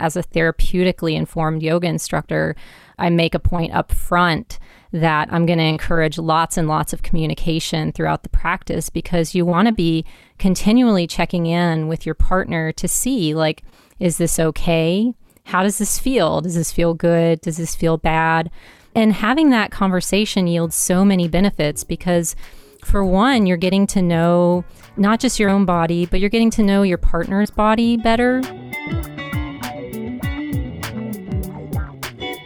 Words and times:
as 0.00 0.16
a 0.16 0.22
therapeutically 0.22 1.14
informed 1.14 1.62
yoga 1.62 1.88
instructor, 1.88 2.54
I 2.98 3.10
make 3.10 3.34
a 3.34 3.40
point 3.40 3.72
up 3.74 3.92
front 3.92 4.58
that 4.92 5.28
I'm 5.30 5.46
going 5.46 5.58
to 5.58 5.64
encourage 5.64 6.18
lots 6.18 6.56
and 6.56 6.66
lots 6.66 6.92
of 6.92 7.02
communication 7.02 7.92
throughout 7.92 8.22
the 8.22 8.28
practice 8.28 8.90
because 8.90 9.34
you 9.34 9.44
want 9.44 9.68
to 9.68 9.74
be 9.74 10.04
continually 10.38 11.06
checking 11.06 11.46
in 11.46 11.88
with 11.88 12.06
your 12.06 12.14
partner 12.14 12.72
to 12.72 12.88
see, 12.88 13.34
like, 13.34 13.62
is 13.98 14.18
this 14.18 14.38
okay? 14.38 15.12
How 15.44 15.62
does 15.62 15.78
this 15.78 15.98
feel? 15.98 16.40
Does 16.40 16.54
this 16.54 16.72
feel 16.72 16.94
good? 16.94 17.40
Does 17.40 17.58
this 17.58 17.74
feel 17.74 17.96
bad? 17.96 18.50
And 18.94 19.12
having 19.12 19.50
that 19.50 19.70
conversation 19.70 20.46
yields 20.46 20.74
so 20.74 21.04
many 21.04 21.28
benefits 21.28 21.84
because, 21.84 22.34
for 22.84 23.04
one, 23.04 23.46
you're 23.46 23.56
getting 23.56 23.86
to 23.88 24.02
know 24.02 24.64
not 24.96 25.20
just 25.20 25.38
your 25.38 25.50
own 25.50 25.64
body, 25.64 26.06
but 26.06 26.20
you're 26.20 26.30
getting 26.30 26.50
to 26.52 26.62
know 26.62 26.82
your 26.82 26.98
partner's 26.98 27.50
body 27.50 27.96
better. 27.96 28.40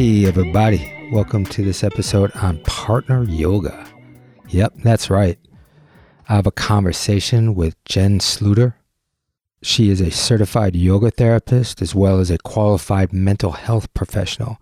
Hey, 0.00 0.24
everybody. 0.24 0.80
Welcome 1.12 1.44
to 1.44 1.62
this 1.62 1.84
episode 1.84 2.34
on 2.34 2.62
partner 2.62 3.22
yoga. 3.24 3.86
Yep, 4.48 4.72
that's 4.76 5.10
right. 5.10 5.38
I 6.26 6.36
have 6.36 6.46
a 6.46 6.50
conversation 6.50 7.54
with 7.54 7.76
Jen 7.84 8.18
Sluter. 8.18 8.76
She 9.62 9.90
is 9.90 10.00
a 10.00 10.10
certified 10.10 10.74
yoga 10.74 11.10
therapist 11.10 11.82
as 11.82 11.94
well 11.94 12.18
as 12.18 12.30
a 12.30 12.38
qualified 12.38 13.12
mental 13.12 13.52
health 13.52 13.92
professional, 13.92 14.56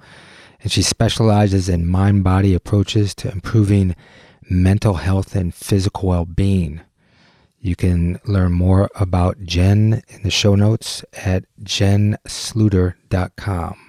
and 0.60 0.72
she 0.72 0.82
specializes 0.82 1.68
in 1.68 1.86
mind 1.86 2.24
body 2.24 2.52
approaches 2.52 3.14
to 3.14 3.30
improving 3.30 3.94
mental 4.50 4.94
health 4.94 5.36
and 5.36 5.54
physical 5.54 6.08
well 6.08 6.24
being. 6.24 6.80
You 7.60 7.76
can 7.76 8.18
learn 8.24 8.54
more 8.54 8.90
about 8.96 9.40
Jen 9.44 10.02
in 10.08 10.24
the 10.24 10.32
show 10.32 10.56
notes 10.56 11.04
at 11.12 11.44
jensluter.com. 11.62 13.87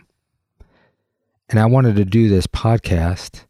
And 1.49 1.59
I 1.59 1.65
wanted 1.65 1.95
to 1.95 2.05
do 2.05 2.29
this 2.29 2.45
podcast. 2.45 3.45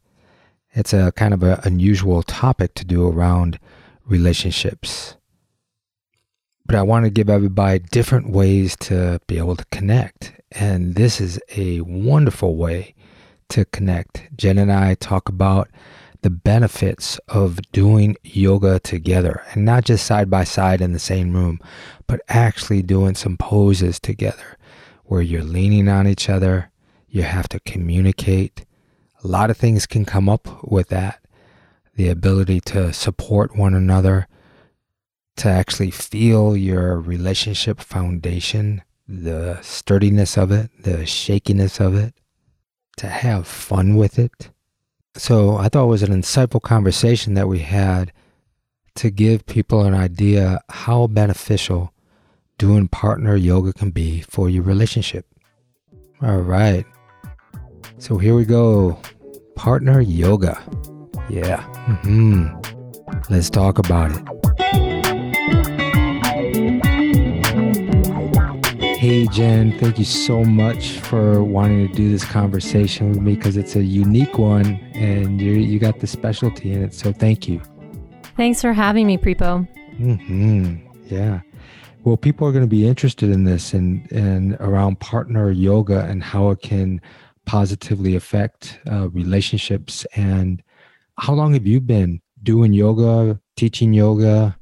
It's 0.72 0.94
a 0.94 1.12
kind 1.12 1.34
of 1.34 1.44
an 1.44 1.60
unusual 1.64 2.24
topic 2.24 2.74
to 2.76 2.86
do 2.86 3.06
around 3.08 3.60
relationships. 4.06 5.18
But 6.66 6.76
I 6.76 6.82
want 6.82 7.06
to 7.06 7.10
give 7.10 7.30
everybody 7.30 7.80
different 7.80 8.30
ways 8.30 8.78
to 8.82 9.20
be 9.28 9.38
able 9.38 9.58
to 9.58 9.66
connect. 9.66 10.32
And 10.52 10.96
this 10.96 11.20
is 11.20 11.42
a 11.58 11.82
wonderful 11.82 12.56
way 12.56 12.96
to 13.50 13.66
connect. 13.66 14.30
Jen 14.38 14.58
and 14.58 14.72
I 14.72 14.94
talk 14.94 15.28
about 15.28 15.70
the 16.22 16.30
benefits 16.30 17.18
of 17.28 17.60
doing 17.72 18.16
yoga 18.24 18.80
together 18.80 19.44
and 19.52 19.66
not 19.66 19.84
just 19.84 20.06
side 20.06 20.30
by 20.30 20.44
side 20.44 20.80
in 20.80 20.94
the 20.94 21.00
same 21.00 21.34
room, 21.34 21.60
but 22.08 22.22
actually 22.30 22.82
doing 22.82 23.16
some 23.16 23.36
poses 23.36 24.00
together 24.00 24.58
where 25.06 25.22
you're 25.22 25.44
leaning 25.44 25.88
on 25.88 26.08
each 26.08 26.30
other, 26.30 26.69
you 27.10 27.24
have 27.24 27.48
to 27.50 27.60
communicate. 27.62 28.66
A 29.24 29.28
lot 29.28 29.50
of 29.50 29.58
things 29.58 29.86
can 29.86 30.06
come 30.06 30.30
up 30.30 30.64
with 30.64 30.90
that. 30.90 31.22
The 31.96 32.10
ability 32.10 32.62
to 32.62 32.94
support 32.94 33.58
one 33.58 33.74
another, 33.74 34.28
to 35.38 35.50
actually 35.50 35.92
feel 35.92 36.56
your 36.56 37.00
relationship 37.00 37.80
foundation, 37.80 38.82
the 39.08 39.60
sturdiness 39.62 40.38
of 40.38 40.52
it, 40.52 40.70
the 40.84 41.06
shakiness 41.06 41.80
of 41.80 41.96
it, 41.96 42.14
to 42.98 43.08
have 43.08 43.48
fun 43.48 43.96
with 43.96 44.20
it. 44.20 44.52
So 45.16 45.58
I 45.58 45.68
thought 45.68 45.86
it 45.86 45.88
was 45.88 46.04
an 46.04 46.14
insightful 46.14 46.62
conversation 46.62 47.34
that 47.34 47.48
we 47.48 47.60
had 47.60 48.14
to 48.96 49.10
give 49.10 49.46
people 49.46 49.82
an 49.82 49.94
idea 49.94 50.62
how 50.70 51.08
beneficial 51.08 51.94
doing 52.58 52.88
partner 52.88 53.36
yoga 53.36 53.74
can 53.74 53.92
be 53.92 54.22
for 54.22 54.50
your 54.50 54.64
relationship. 54.64 55.26
All 56.22 56.40
right. 56.40 56.86
So 58.00 58.18
here 58.18 58.34
we 58.34 58.46
go. 58.46 58.98
Partner 59.56 60.00
yoga. 60.00 60.58
Yeah. 61.30 61.62
hmm 62.04 62.48
Let's 63.30 63.50
talk 63.50 63.78
about 63.78 64.12
it. 64.12 65.30
Hey, 68.98 69.28
Jen, 69.28 69.78
thank 69.80 69.98
you 70.00 70.06
so 70.06 70.44
much 70.44 71.00
for 71.00 71.44
wanting 71.44 71.88
to 71.90 71.94
do 71.94 72.10
this 72.10 72.24
conversation 72.26 73.10
with 73.10 73.20
me 73.20 73.36
because 73.36 73.58
it's 73.58 73.76
a 73.76 73.84
unique 73.84 74.38
one 74.38 74.76
and 74.94 75.40
you 75.42 75.52
you 75.54 75.80
got 75.80 76.00
the 76.00 76.08
specialty 76.08 76.72
in 76.72 76.84
it. 76.84 76.94
So 76.94 77.12
thank 77.14 77.48
you. 77.48 77.62
Thanks 78.38 78.62
for 78.62 78.74
having 78.74 79.08
me, 79.08 79.18
Prepo. 79.18 79.68
hmm 79.98 80.76
Yeah. 81.08 81.42
Well, 82.06 82.16
people 82.18 82.48
are 82.48 82.52
going 82.54 82.64
to 82.64 82.68
be 82.70 82.88
interested 82.88 83.30
in 83.30 83.44
this 83.44 83.74
and, 83.74 84.10
and 84.12 84.56
around 84.62 85.00
partner 85.02 85.52
yoga 85.52 86.06
and 86.06 86.24
how 86.24 86.50
it 86.52 86.62
can 86.62 87.02
positively 87.50 88.16
affect 88.16 88.80
uh, 88.92 89.10
relationships. 89.10 90.06
And 90.16 90.62
how 91.18 91.34
long 91.34 91.54
have 91.54 91.66
you 91.66 91.82
been 91.82 92.22
doing 92.44 92.74
yoga, 92.74 93.40
teaching 93.56 93.92
yoga, 93.92 94.56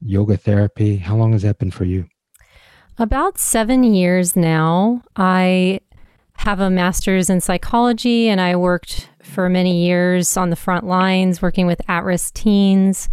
yoga 0.00 0.36
therapy? 0.36 0.96
How 0.96 1.14
long 1.14 1.30
has 1.30 1.42
that 1.42 1.60
been 1.60 1.70
for 1.70 1.84
you? 1.84 2.08
About 2.98 3.38
seven 3.38 3.84
years 3.84 4.34
now. 4.34 5.00
I 5.14 5.78
have 6.38 6.58
a 6.58 6.70
master's 6.70 7.30
in 7.30 7.40
psychology 7.40 8.28
and 8.28 8.40
I 8.40 8.56
worked 8.56 9.10
for 9.22 9.48
many 9.48 9.84
years 9.86 10.36
on 10.36 10.50
the 10.50 10.56
front 10.56 10.84
lines 10.84 11.40
working 11.40 11.68
with 11.68 11.80
at 11.88 12.02
risk 12.02 12.34
teens 12.34 13.08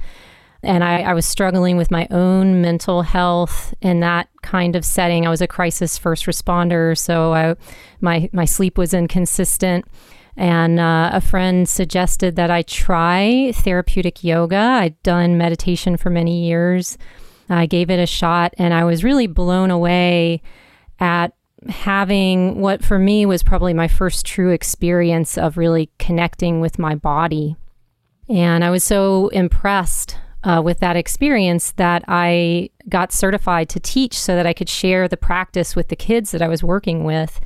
and 0.65 0.83
I, 0.83 1.01
I, 1.01 1.13
was 1.13 1.25
struggling 1.25 1.77
with 1.77 1.91
my 1.91 2.07
own 2.09 2.61
mental 2.61 3.03
health 3.03 3.73
in 3.81 3.99
that 3.99 4.27
kind 4.41 4.75
of 4.75 4.83
setting. 4.83 5.25
I 5.25 5.29
was 5.29 5.41
a 5.41 5.47
crisis 5.47 5.97
first 5.97 6.25
responder, 6.25 6.97
so 6.97 7.33
I, 7.33 7.55
my 8.01 8.29
my 8.33 8.45
sleep 8.45 8.77
was 8.77 8.93
inconsistent. 8.93 9.85
And 10.37 10.79
uh, 10.79 11.11
a 11.13 11.21
friend 11.21 11.69
suggested 11.69 12.35
that 12.35 12.51
I 12.51 12.63
try 12.63 13.53
therapeutic 13.53 14.23
yoga. 14.23 14.57
I'd 14.57 15.01
done 15.01 15.37
meditation 15.37 15.95
for 15.95 16.09
many 16.09 16.45
years. 16.45 16.97
I 17.47 17.67
gave 17.67 17.89
it 17.89 17.99
a 17.99 18.07
shot, 18.07 18.53
and 18.57 18.73
I 18.73 18.83
was 18.83 19.03
really 19.03 19.27
blown 19.27 19.71
away 19.71 20.41
at 20.99 21.33
having 21.69 22.59
what 22.59 22.83
for 22.83 22.99
me 22.99 23.25
was 23.25 23.43
probably 23.43 23.73
my 23.73 23.87
first 23.87 24.25
true 24.25 24.51
experience 24.51 25.37
of 25.37 25.57
really 25.57 25.89
connecting 25.99 26.59
with 26.59 26.79
my 26.79 26.95
body. 26.95 27.55
And 28.27 28.63
I 28.63 28.71
was 28.71 28.83
so 28.83 29.29
impressed 29.29 30.17
uh, 30.45 30.61
with 30.63 30.79
that 30.79 30.95
experience 30.95 31.71
that 31.73 32.03
I 32.07 32.69
got 32.87 33.11
certified 33.11 33.67
to 33.69 33.79
teach 33.79 34.17
so 34.17 34.35
that 34.35 34.45
I 34.45 34.53
could 34.53 34.69
share 34.69 35.07
the 35.07 35.17
practice 35.17 35.75
with 35.75 35.89
the 35.89 35.95
kids 35.95 36.31
that 36.31 36.41
I 36.41 36.47
was 36.47 36.63
working 36.63 37.03
with. 37.03 37.41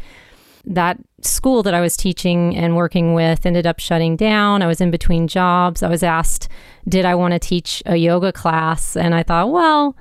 That 0.65 0.97
school 1.21 1.63
that 1.63 1.73
I 1.73 1.79
was 1.79 1.95
teaching 1.95 2.55
and 2.55 2.75
working 2.75 3.13
with 3.13 3.45
ended 3.45 3.65
up 3.65 3.79
shutting 3.79 4.17
down. 4.17 4.61
I 4.61 4.67
was 4.67 4.81
in 4.81 4.91
between 4.91 5.27
jobs. 5.27 5.81
I 5.81 5.89
was 5.89 6.03
asked, 6.03 6.49
did 6.87 7.05
I 7.05 7.15
want 7.15 7.31
to 7.31 7.39
teach 7.39 7.81
a 7.85 7.95
yoga 7.95 8.33
class? 8.33 8.97
And 8.97 9.15
I 9.15 9.23
thought, 9.23 9.49
well, 9.49 9.95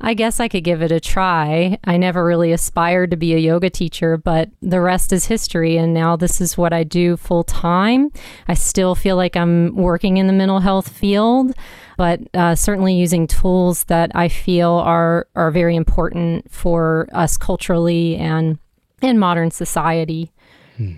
I 0.00 0.14
guess 0.14 0.40
I 0.40 0.48
could 0.48 0.64
give 0.64 0.82
it 0.82 0.92
a 0.92 1.00
try. 1.00 1.78
I 1.84 1.96
never 1.96 2.24
really 2.24 2.52
aspired 2.52 3.10
to 3.10 3.16
be 3.16 3.34
a 3.34 3.38
yoga 3.38 3.68
teacher, 3.68 4.16
but 4.16 4.48
the 4.62 4.80
rest 4.80 5.12
is 5.12 5.26
history. 5.26 5.76
And 5.76 5.92
now 5.92 6.16
this 6.16 6.40
is 6.40 6.56
what 6.56 6.72
I 6.72 6.84
do 6.84 7.16
full 7.16 7.44
time. 7.44 8.10
I 8.48 8.54
still 8.54 8.94
feel 8.94 9.16
like 9.16 9.36
I'm 9.36 9.76
working 9.76 10.16
in 10.16 10.26
the 10.26 10.32
mental 10.32 10.60
health 10.60 10.88
field, 10.88 11.52
but 11.98 12.20
uh, 12.32 12.54
certainly 12.54 12.94
using 12.94 13.26
tools 13.26 13.84
that 13.84 14.10
I 14.14 14.28
feel 14.28 14.70
are, 14.70 15.26
are 15.34 15.50
very 15.50 15.76
important 15.76 16.50
for 16.50 17.08
us 17.12 17.36
culturally 17.36 18.16
and 18.16 18.58
in 19.02 19.18
modern 19.18 19.50
society. 19.50 20.32
Hmm. 20.76 20.94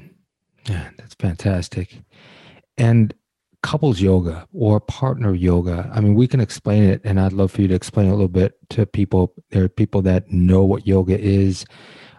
Yeah, 0.69 0.91
that's 0.97 1.15
fantastic. 1.15 2.03
And 2.79 3.13
couples 3.63 4.01
yoga 4.01 4.47
or 4.53 4.81
partner 4.81 5.35
yoga. 5.35 5.91
I 5.95 6.01
mean, 6.01 6.15
we 6.15 6.27
can 6.27 6.41
explain 6.41 6.83
it, 6.85 7.01
and 7.05 7.21
I'd 7.21 7.33
love 7.33 7.53
for 7.53 7.63
you 7.63 7.69
to 7.69 7.75
explain 7.75 8.09
a 8.09 8.13
little 8.13 8.29
bit 8.29 8.55
to 8.71 8.87
people. 8.87 9.35
There 9.51 9.65
are 9.65 9.69
people 9.69 10.03
that 10.03 10.31
know 10.31 10.63
what 10.65 10.87
yoga 10.87 11.19
is, 11.19 11.65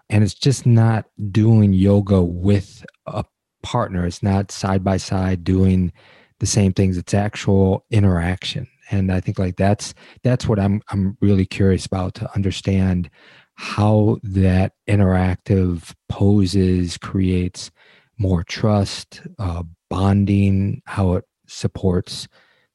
and 0.10 0.24
it's 0.24 0.34
just 0.34 0.66
not 0.66 1.06
doing 1.32 1.74
yoga 1.74 2.22
with 2.22 2.86
a 3.06 3.26
partner. 3.62 4.06
It's 4.06 4.24
not 4.24 4.52
side 4.52 4.84
by 4.84 4.98
side 4.98 5.44
doing 5.44 5.92
the 6.40 6.46
same 6.46 6.74
things. 6.74 6.98
It's 6.98 7.14
actual 7.14 7.86
interaction, 7.92 8.68
and 8.90 9.12
I 9.12 9.20
think 9.20 9.38
like 9.38 9.58
that's 9.58 9.94
that's 10.24 10.48
what 10.48 10.60
I'm 10.60 10.82
I'm 10.90 11.18
really 11.22 11.46
curious 11.46 11.86
about 11.86 12.16
to 12.16 12.34
understand 12.36 13.10
how 13.56 14.18
that 14.24 14.74
interactive 14.90 15.94
poses 16.10 16.98
creates 16.98 17.70
more 18.18 18.44
trust, 18.44 19.22
uh, 19.40 19.64
bonding, 19.90 20.82
how 20.86 21.14
it 21.14 21.26
supports 21.48 22.28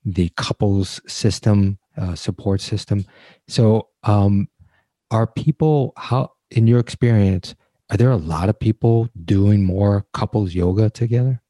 the 0.04 0.30
couples 0.36 1.00
system, 1.06 1.78
uh, 1.96 2.14
support 2.14 2.60
system. 2.60 3.04
So, 3.46 3.88
um, 4.04 4.48
are 5.10 5.26
people 5.26 5.92
how 5.96 6.32
in 6.50 6.66
your 6.66 6.80
experience? 6.80 7.54
Are 7.90 7.96
there 7.96 8.10
a 8.10 8.16
lot 8.16 8.48
of 8.48 8.58
people 8.58 9.08
doing 9.24 9.64
more 9.64 10.06
couples 10.12 10.54
yoga 10.54 10.90
together? 10.90 11.40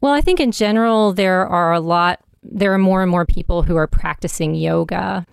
Well, 0.00 0.12
I 0.12 0.20
think 0.20 0.40
in 0.40 0.52
general 0.52 1.12
there 1.12 1.46
are 1.46 1.72
a 1.72 1.80
lot. 1.80 2.20
There 2.42 2.72
are 2.72 2.78
more 2.78 3.02
and 3.02 3.10
more 3.10 3.26
people 3.26 3.62
who 3.62 3.76
are 3.76 3.86
practicing 3.86 4.54
yoga, 4.54 5.26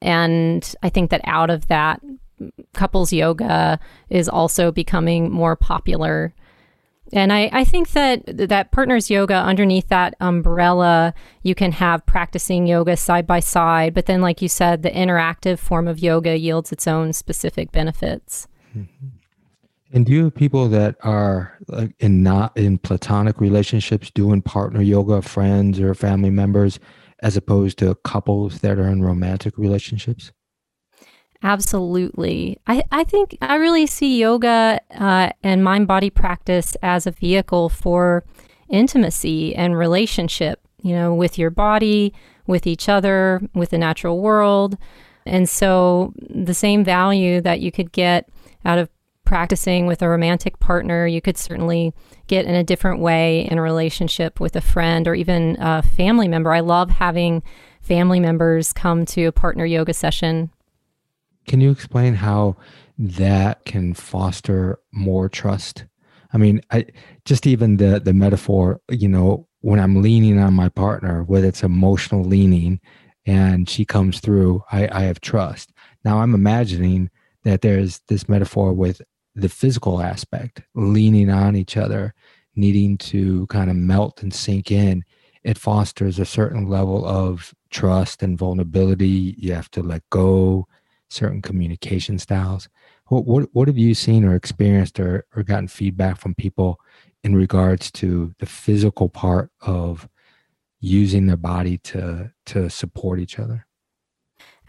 and 0.00 0.74
I 0.82 0.88
think 0.88 1.10
that 1.10 1.20
out 1.24 1.50
of 1.50 1.66
that, 1.66 2.00
couples 2.72 3.12
yoga 3.12 3.78
is 4.08 4.28
also 4.28 4.72
becoming 4.72 5.30
more 5.30 5.56
popular 5.56 6.34
and 7.12 7.32
I, 7.32 7.50
I 7.52 7.64
think 7.64 7.90
that 7.92 8.22
that 8.26 8.72
partners 8.72 9.10
yoga 9.10 9.34
underneath 9.34 9.88
that 9.88 10.14
umbrella, 10.20 11.14
you 11.42 11.54
can 11.54 11.72
have 11.72 12.06
practicing 12.06 12.66
yoga 12.66 12.96
side 12.96 13.26
by 13.26 13.40
side. 13.40 13.94
But 13.94 14.06
then, 14.06 14.20
like 14.20 14.40
you 14.40 14.48
said, 14.48 14.82
the 14.82 14.90
interactive 14.90 15.58
form 15.58 15.86
of 15.86 15.98
yoga 15.98 16.36
yields 16.36 16.72
its 16.72 16.88
own 16.88 17.12
specific 17.12 17.72
benefits. 17.72 18.48
Mm-hmm. 18.76 19.08
And 19.92 20.06
do 20.06 20.12
you 20.12 20.24
have 20.24 20.34
people 20.34 20.68
that 20.70 20.96
are 21.02 21.56
like 21.68 21.94
in 22.00 22.24
not 22.24 22.56
in 22.56 22.78
platonic 22.78 23.40
relationships 23.40 24.10
doing 24.10 24.42
partner 24.42 24.82
yoga, 24.82 25.22
friends 25.22 25.78
or 25.78 25.94
family 25.94 26.30
members, 26.30 26.80
as 27.20 27.36
opposed 27.36 27.78
to 27.78 27.94
couples 27.96 28.60
that 28.60 28.78
are 28.78 28.88
in 28.88 29.02
romantic 29.02 29.56
relationships? 29.56 30.32
Absolutely. 31.44 32.58
I, 32.66 32.84
I 32.90 33.04
think 33.04 33.36
I 33.42 33.56
really 33.56 33.86
see 33.86 34.18
yoga 34.18 34.80
uh, 34.98 35.28
and 35.42 35.62
mind 35.62 35.86
body 35.86 36.08
practice 36.08 36.74
as 36.82 37.06
a 37.06 37.10
vehicle 37.10 37.68
for 37.68 38.24
intimacy 38.70 39.54
and 39.54 39.76
relationship, 39.76 40.66
you 40.82 40.94
know, 40.94 41.14
with 41.14 41.38
your 41.38 41.50
body, 41.50 42.14
with 42.46 42.66
each 42.66 42.88
other, 42.88 43.42
with 43.54 43.70
the 43.70 43.78
natural 43.78 44.20
world. 44.20 44.78
And 45.26 45.46
so 45.46 46.14
the 46.16 46.54
same 46.54 46.82
value 46.82 47.42
that 47.42 47.60
you 47.60 47.70
could 47.70 47.92
get 47.92 48.26
out 48.64 48.78
of 48.78 48.88
practicing 49.26 49.86
with 49.86 50.00
a 50.00 50.08
romantic 50.08 50.58
partner, 50.60 51.06
you 51.06 51.20
could 51.20 51.36
certainly 51.36 51.92
get 52.26 52.46
in 52.46 52.54
a 52.54 52.64
different 52.64 53.00
way 53.00 53.46
in 53.50 53.58
a 53.58 53.62
relationship 53.62 54.40
with 54.40 54.56
a 54.56 54.62
friend 54.62 55.06
or 55.06 55.14
even 55.14 55.58
a 55.60 55.82
family 55.82 56.26
member. 56.26 56.54
I 56.54 56.60
love 56.60 56.88
having 56.88 57.42
family 57.82 58.18
members 58.18 58.72
come 58.72 59.04
to 59.04 59.26
a 59.26 59.32
partner 59.32 59.66
yoga 59.66 59.92
session 59.92 60.50
can 61.46 61.60
you 61.60 61.70
explain 61.70 62.14
how 62.14 62.56
that 62.98 63.64
can 63.64 63.94
foster 63.94 64.78
more 64.92 65.28
trust? 65.28 65.84
I 66.32 66.38
mean, 66.38 66.60
I 66.70 66.86
just 67.24 67.46
even 67.46 67.76
the 67.76 68.00
the 68.00 68.12
metaphor, 68.12 68.80
you 68.90 69.08
know, 69.08 69.46
when 69.60 69.80
I'm 69.80 70.02
leaning 70.02 70.38
on 70.38 70.54
my 70.54 70.68
partner, 70.68 71.22
whether 71.22 71.46
it's 71.46 71.62
emotional 71.62 72.24
leaning 72.24 72.80
and 73.26 73.68
she 73.68 73.84
comes 73.84 74.20
through, 74.20 74.62
I, 74.70 74.88
I 74.92 75.02
have 75.04 75.20
trust. 75.20 75.72
Now 76.04 76.18
I'm 76.18 76.34
imagining 76.34 77.10
that 77.44 77.62
there's 77.62 78.00
this 78.08 78.28
metaphor 78.28 78.72
with 78.72 79.00
the 79.34 79.48
physical 79.48 80.00
aspect, 80.00 80.62
leaning 80.74 81.30
on 81.30 81.56
each 81.56 81.76
other, 81.76 82.14
needing 82.56 82.98
to 82.98 83.46
kind 83.46 83.70
of 83.70 83.76
melt 83.76 84.22
and 84.22 84.32
sink 84.32 84.70
in. 84.70 85.04
It 85.42 85.58
fosters 85.58 86.18
a 86.18 86.24
certain 86.24 86.68
level 86.68 87.04
of 87.04 87.54
trust 87.70 88.22
and 88.22 88.38
vulnerability. 88.38 89.34
You 89.38 89.54
have 89.54 89.70
to 89.72 89.82
let 89.82 90.02
go 90.10 90.66
certain 91.14 91.42
communication 91.42 92.18
styles. 92.18 92.68
What 93.06 93.26
what 93.26 93.48
what 93.52 93.68
have 93.68 93.78
you 93.78 93.94
seen 93.94 94.24
or 94.24 94.34
experienced 94.34 94.98
or, 94.98 95.26
or 95.34 95.42
gotten 95.42 95.68
feedback 95.68 96.18
from 96.18 96.34
people 96.34 96.80
in 97.22 97.34
regards 97.34 97.90
to 97.92 98.34
the 98.38 98.46
physical 98.46 99.08
part 99.08 99.50
of 99.60 100.08
using 100.80 101.26
their 101.26 101.36
body 101.36 101.78
to 101.78 102.32
to 102.46 102.68
support 102.68 103.20
each 103.20 103.38
other? 103.38 103.66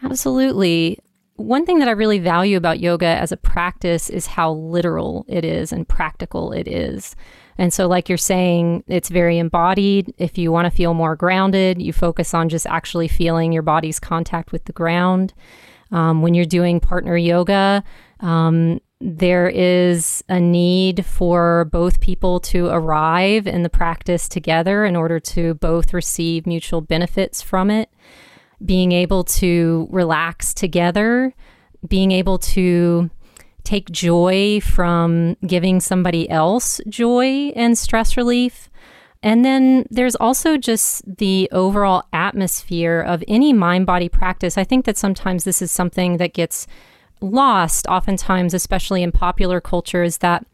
Absolutely. 0.02 0.98
One 1.36 1.66
thing 1.66 1.80
that 1.80 1.88
I 1.88 1.92
really 1.92 2.18
value 2.18 2.56
about 2.56 2.80
yoga 2.80 3.06
as 3.06 3.30
a 3.30 3.36
practice 3.36 4.08
is 4.08 4.26
how 4.26 4.52
literal 4.52 5.26
it 5.28 5.44
is 5.44 5.70
and 5.70 5.86
practical 5.86 6.52
it 6.52 6.66
is. 6.66 7.14
And 7.58 7.72
so, 7.72 7.86
like 7.86 8.08
you're 8.08 8.18
saying, 8.18 8.84
it's 8.86 9.08
very 9.08 9.38
embodied. 9.38 10.14
If 10.18 10.38
you 10.38 10.52
want 10.52 10.66
to 10.66 10.76
feel 10.76 10.94
more 10.94 11.16
grounded, 11.16 11.80
you 11.80 11.92
focus 11.92 12.34
on 12.34 12.48
just 12.48 12.66
actually 12.66 13.08
feeling 13.08 13.52
your 13.52 13.62
body's 13.62 13.98
contact 13.98 14.52
with 14.52 14.64
the 14.64 14.72
ground. 14.72 15.34
Um, 15.92 16.22
when 16.22 16.34
you're 16.34 16.44
doing 16.44 16.80
partner 16.80 17.16
yoga, 17.16 17.84
um, 18.20 18.80
there 19.00 19.48
is 19.48 20.24
a 20.28 20.40
need 20.40 21.04
for 21.04 21.66
both 21.66 22.00
people 22.00 22.40
to 22.40 22.66
arrive 22.68 23.46
in 23.46 23.62
the 23.62 23.68
practice 23.68 24.28
together 24.28 24.84
in 24.84 24.96
order 24.96 25.20
to 25.20 25.54
both 25.54 25.92
receive 25.92 26.46
mutual 26.46 26.80
benefits 26.80 27.42
from 27.42 27.70
it. 27.70 27.90
Being 28.64 28.92
able 28.92 29.22
to 29.24 29.86
relax 29.90 30.54
together, 30.54 31.34
being 31.86 32.10
able 32.10 32.38
to 32.38 33.10
take 33.64 33.90
joy 33.90 34.60
from 34.60 35.36
giving 35.46 35.80
somebody 35.80 36.30
else 36.30 36.80
joy 36.88 37.52
and 37.54 37.76
stress 37.76 38.16
relief. 38.16 38.70
And 39.26 39.44
then 39.44 39.86
there's 39.90 40.14
also 40.14 40.56
just 40.56 41.02
the 41.16 41.48
overall 41.50 42.04
atmosphere 42.12 43.00
of 43.00 43.24
any 43.26 43.52
mind 43.52 43.84
body 43.84 44.08
practice. 44.08 44.56
I 44.56 44.62
think 44.62 44.84
that 44.84 44.96
sometimes 44.96 45.42
this 45.42 45.60
is 45.60 45.72
something 45.72 46.18
that 46.18 46.32
gets 46.32 46.68
lost, 47.20 47.88
oftentimes, 47.88 48.54
especially 48.54 49.02
in 49.02 49.10
popular 49.10 49.60
culture, 49.60 50.04
is 50.04 50.18
that 50.18 50.46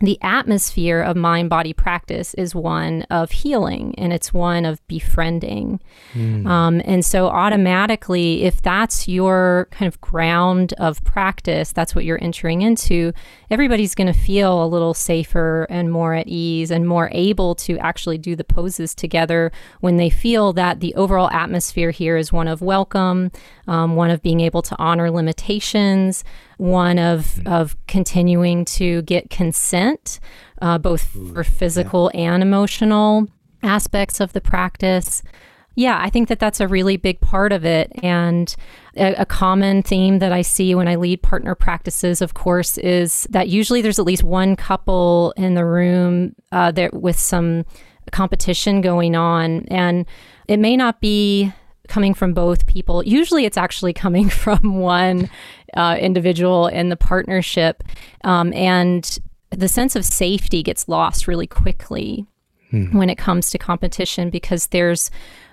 the 0.00 0.18
atmosphere 0.22 1.00
of 1.00 1.16
mind 1.16 1.50
body 1.50 1.72
practice 1.72 2.34
is 2.34 2.54
one 2.54 3.02
of 3.10 3.30
healing 3.30 3.94
and 3.98 4.12
it's 4.12 4.32
one 4.32 4.64
of 4.64 4.86
befriending. 4.86 5.80
Mm. 6.14 6.46
Um, 6.46 6.82
and 6.84 7.04
so, 7.04 7.28
automatically, 7.28 8.44
if 8.44 8.62
that's 8.62 9.08
your 9.08 9.68
kind 9.70 9.88
of 9.88 10.00
ground 10.00 10.72
of 10.74 11.02
practice, 11.04 11.72
that's 11.72 11.94
what 11.94 12.04
you're 12.04 12.22
entering 12.22 12.62
into, 12.62 13.12
everybody's 13.50 13.94
going 13.94 14.12
to 14.12 14.18
feel 14.18 14.64
a 14.64 14.66
little 14.66 14.94
safer 14.94 15.66
and 15.68 15.90
more 15.90 16.14
at 16.14 16.28
ease 16.28 16.70
and 16.70 16.86
more 16.86 17.08
able 17.12 17.54
to 17.56 17.78
actually 17.78 18.18
do 18.18 18.36
the 18.36 18.44
poses 18.44 18.94
together 18.94 19.50
when 19.80 19.96
they 19.96 20.10
feel 20.10 20.52
that 20.52 20.80
the 20.80 20.94
overall 20.94 21.30
atmosphere 21.30 21.90
here 21.90 22.16
is 22.16 22.32
one 22.32 22.48
of 22.48 22.62
welcome, 22.62 23.30
um, 23.66 23.96
one 23.96 24.10
of 24.10 24.22
being 24.22 24.40
able 24.40 24.62
to 24.62 24.76
honor 24.78 25.10
limitations 25.10 26.24
one 26.58 26.98
of 26.98 27.20
mm-hmm. 27.20 27.48
of 27.48 27.76
continuing 27.86 28.64
to 28.66 29.02
get 29.02 29.30
consent, 29.30 30.20
uh, 30.60 30.78
both 30.78 31.16
Ooh, 31.16 31.32
for 31.32 31.42
physical 31.42 32.10
yeah. 32.12 32.34
and 32.34 32.42
emotional 32.42 33.26
aspects 33.62 34.20
of 34.20 34.32
the 34.34 34.40
practice. 34.40 35.22
Yeah, 35.74 35.98
I 36.00 36.10
think 36.10 36.28
that 36.28 36.40
that's 36.40 36.60
a 36.60 36.66
really 36.66 36.96
big 36.96 37.20
part 37.20 37.52
of 37.52 37.64
it. 37.64 37.92
And 38.02 38.54
a, 38.96 39.14
a, 39.14 39.24
common 39.24 39.84
theme 39.84 40.18
that 40.18 40.32
I 40.32 40.42
see 40.42 40.74
when 40.74 40.88
I 40.88 40.96
lead 40.96 41.22
partner 41.22 41.54
practices, 41.54 42.20
of 42.20 42.34
course, 42.34 42.78
is 42.78 43.28
that 43.30 43.48
usually 43.48 43.80
there's 43.80 44.00
at 44.00 44.04
least 44.04 44.24
one 44.24 44.56
couple 44.56 45.32
in 45.36 45.54
the 45.54 45.64
room 45.64 46.34
uh, 46.50 46.72
there 46.72 46.90
with 46.92 47.16
some 47.16 47.64
competition 48.10 48.80
going 48.80 49.14
on. 49.14 49.66
And 49.68 50.04
it 50.48 50.58
may 50.58 50.76
not 50.76 51.00
be 51.00 51.52
coming 51.88 52.14
from 52.14 52.32
both 52.32 52.66
people. 52.66 53.02
Usually 53.02 53.44
it's 53.44 53.56
actually 53.56 53.92
coming 53.92 54.28
from 54.44 54.78
one 54.78 55.28
uh, 55.74 55.96
individual 55.98 56.68
in 56.68 56.88
the 56.88 56.96
partnership. 56.96 57.82
Um, 58.24 58.52
and 58.52 59.18
the 59.50 59.68
sense 59.68 59.96
of 59.96 60.04
safety 60.04 60.62
gets 60.62 60.88
lost 60.88 61.26
really 61.26 61.46
quickly 61.46 62.26
hmm. 62.70 62.96
when 62.96 63.10
it 63.10 63.16
comes 63.16 63.50
to 63.50 63.58
competition 63.58 64.30
because 64.30 64.68
there's 64.68 65.10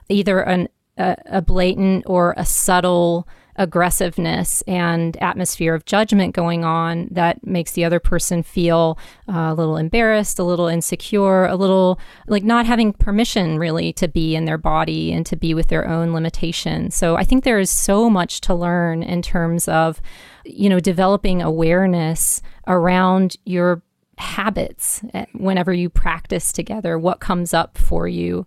either 0.10 0.42
an, 0.42 0.68
a, 0.98 1.16
a 1.28 1.42
blatant 1.42 2.04
or 2.06 2.34
a 2.38 2.46
subtle 2.46 3.28
aggressiveness 3.58 4.62
and 4.64 5.16
atmosphere 5.18 5.74
of 5.74 5.86
judgment 5.86 6.36
going 6.36 6.64
on 6.66 7.08
that 7.12 7.46
makes 7.46 7.72
the 7.72 7.86
other 7.86 8.00
person 8.00 8.44
feel 8.44 8.98
uh, 9.30 9.52
a 9.52 9.54
little 9.54 9.78
embarrassed, 9.78 10.40
a 10.40 10.44
little 10.44 10.68
insecure, 10.68 11.46
a 11.46 11.56
little 11.56 12.00
like 12.28 12.44
not 12.44 12.66
having 12.66 12.92
permission 12.92 13.58
really 13.58 13.94
to 13.94 14.08
be 14.08 14.36
in 14.36 14.46
their 14.46 14.58
body 14.58 15.12
and 15.14 15.26
to 15.26 15.36
be 15.36 15.54
with 15.54 15.68
their 15.68 15.88
own 15.88 16.14
limitations. 16.14 16.96
So 16.96 17.16
I 17.16 17.24
think 17.24 17.44
there 17.44 17.60
is 17.60 17.70
so 17.70 18.10
much 18.10 18.42
to 18.42 18.54
learn 18.54 19.04
in 19.04 19.22
terms 19.22 19.68
of, 19.68 20.02
you 20.44 20.70
know, 20.70 20.80
developing 20.80 21.42
awareness 21.42 22.42
around 22.68 23.38
your 23.46 23.82
habits 24.18 25.02
eh, 25.14 25.26
whenever 25.34 25.74
you 25.74 25.90
practice 25.90 26.52
together, 26.52 26.98
what 26.98 27.20
comes 27.20 27.54
up 27.54 27.78
for 27.78 28.08
you 28.08 28.46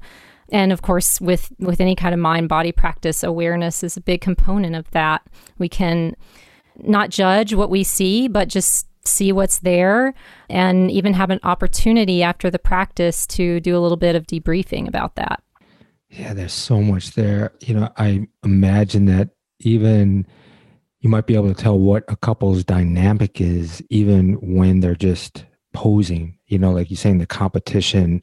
and 0.50 0.72
of 0.72 0.82
course 0.82 1.20
with 1.20 1.52
with 1.58 1.80
any 1.80 1.94
kind 1.94 2.14
of 2.14 2.20
mind 2.20 2.48
body 2.48 2.72
practice 2.72 3.22
awareness 3.22 3.82
is 3.82 3.96
a 3.96 4.00
big 4.00 4.20
component 4.20 4.74
of 4.74 4.90
that. 4.92 5.22
We 5.58 5.68
can 5.68 6.14
not 6.76 7.10
judge 7.10 7.54
what 7.54 7.70
we 7.70 7.84
see 7.84 8.28
but 8.28 8.48
just 8.48 8.86
see 9.04 9.32
what's 9.32 9.60
there 9.60 10.14
and 10.50 10.90
even 10.90 11.14
have 11.14 11.30
an 11.30 11.40
opportunity 11.42 12.22
after 12.22 12.50
the 12.50 12.58
practice 12.58 13.26
to 13.26 13.58
do 13.60 13.76
a 13.76 13.80
little 13.80 13.96
bit 13.96 14.14
of 14.14 14.26
debriefing 14.26 14.86
about 14.86 15.16
that. 15.16 15.42
Yeah 16.10 16.34
there's 16.34 16.52
so 16.52 16.80
much 16.80 17.12
there. 17.12 17.52
You 17.60 17.74
know 17.74 17.92
i 17.96 18.26
imagine 18.44 19.06
that 19.06 19.30
even 19.60 20.26
you 21.00 21.08
might 21.08 21.26
be 21.26 21.34
able 21.34 21.48
to 21.48 21.54
tell 21.54 21.78
what 21.78 22.04
a 22.08 22.16
couple's 22.16 22.64
dynamic 22.64 23.40
is 23.40 23.82
even 23.88 24.34
when 24.34 24.80
they're 24.80 24.94
just 24.94 25.44
posing. 25.72 26.36
You 26.46 26.58
know, 26.58 26.72
like 26.72 26.90
you're 26.90 26.96
saying, 26.96 27.18
the 27.18 27.26
competition 27.26 28.22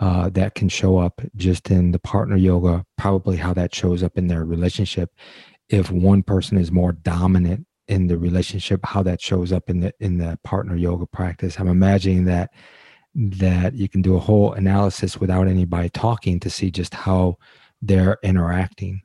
uh, 0.00 0.28
that 0.30 0.54
can 0.54 0.68
show 0.68 0.98
up 0.98 1.20
just 1.36 1.70
in 1.70 1.92
the 1.92 1.98
partner 1.98 2.36
yoga, 2.36 2.84
probably 2.96 3.36
how 3.36 3.52
that 3.54 3.74
shows 3.74 4.02
up 4.02 4.16
in 4.16 4.28
their 4.28 4.44
relationship. 4.44 5.10
If 5.68 5.90
one 5.90 6.22
person 6.22 6.56
is 6.56 6.70
more 6.70 6.92
dominant 6.92 7.66
in 7.88 8.06
the 8.06 8.18
relationship, 8.18 8.80
how 8.84 9.02
that 9.02 9.20
shows 9.20 9.52
up 9.52 9.68
in 9.68 9.80
the 9.80 9.92
in 10.00 10.18
the 10.18 10.38
partner 10.44 10.76
yoga 10.76 11.06
practice. 11.06 11.58
I'm 11.58 11.68
imagining 11.68 12.24
that 12.26 12.50
that 13.14 13.74
you 13.74 13.88
can 13.88 14.02
do 14.02 14.14
a 14.14 14.20
whole 14.20 14.52
analysis 14.52 15.18
without 15.18 15.48
anybody 15.48 15.88
talking 15.88 16.38
to 16.40 16.50
see 16.50 16.70
just 16.70 16.94
how 16.94 17.36
they're 17.82 18.18
interacting 18.22 19.02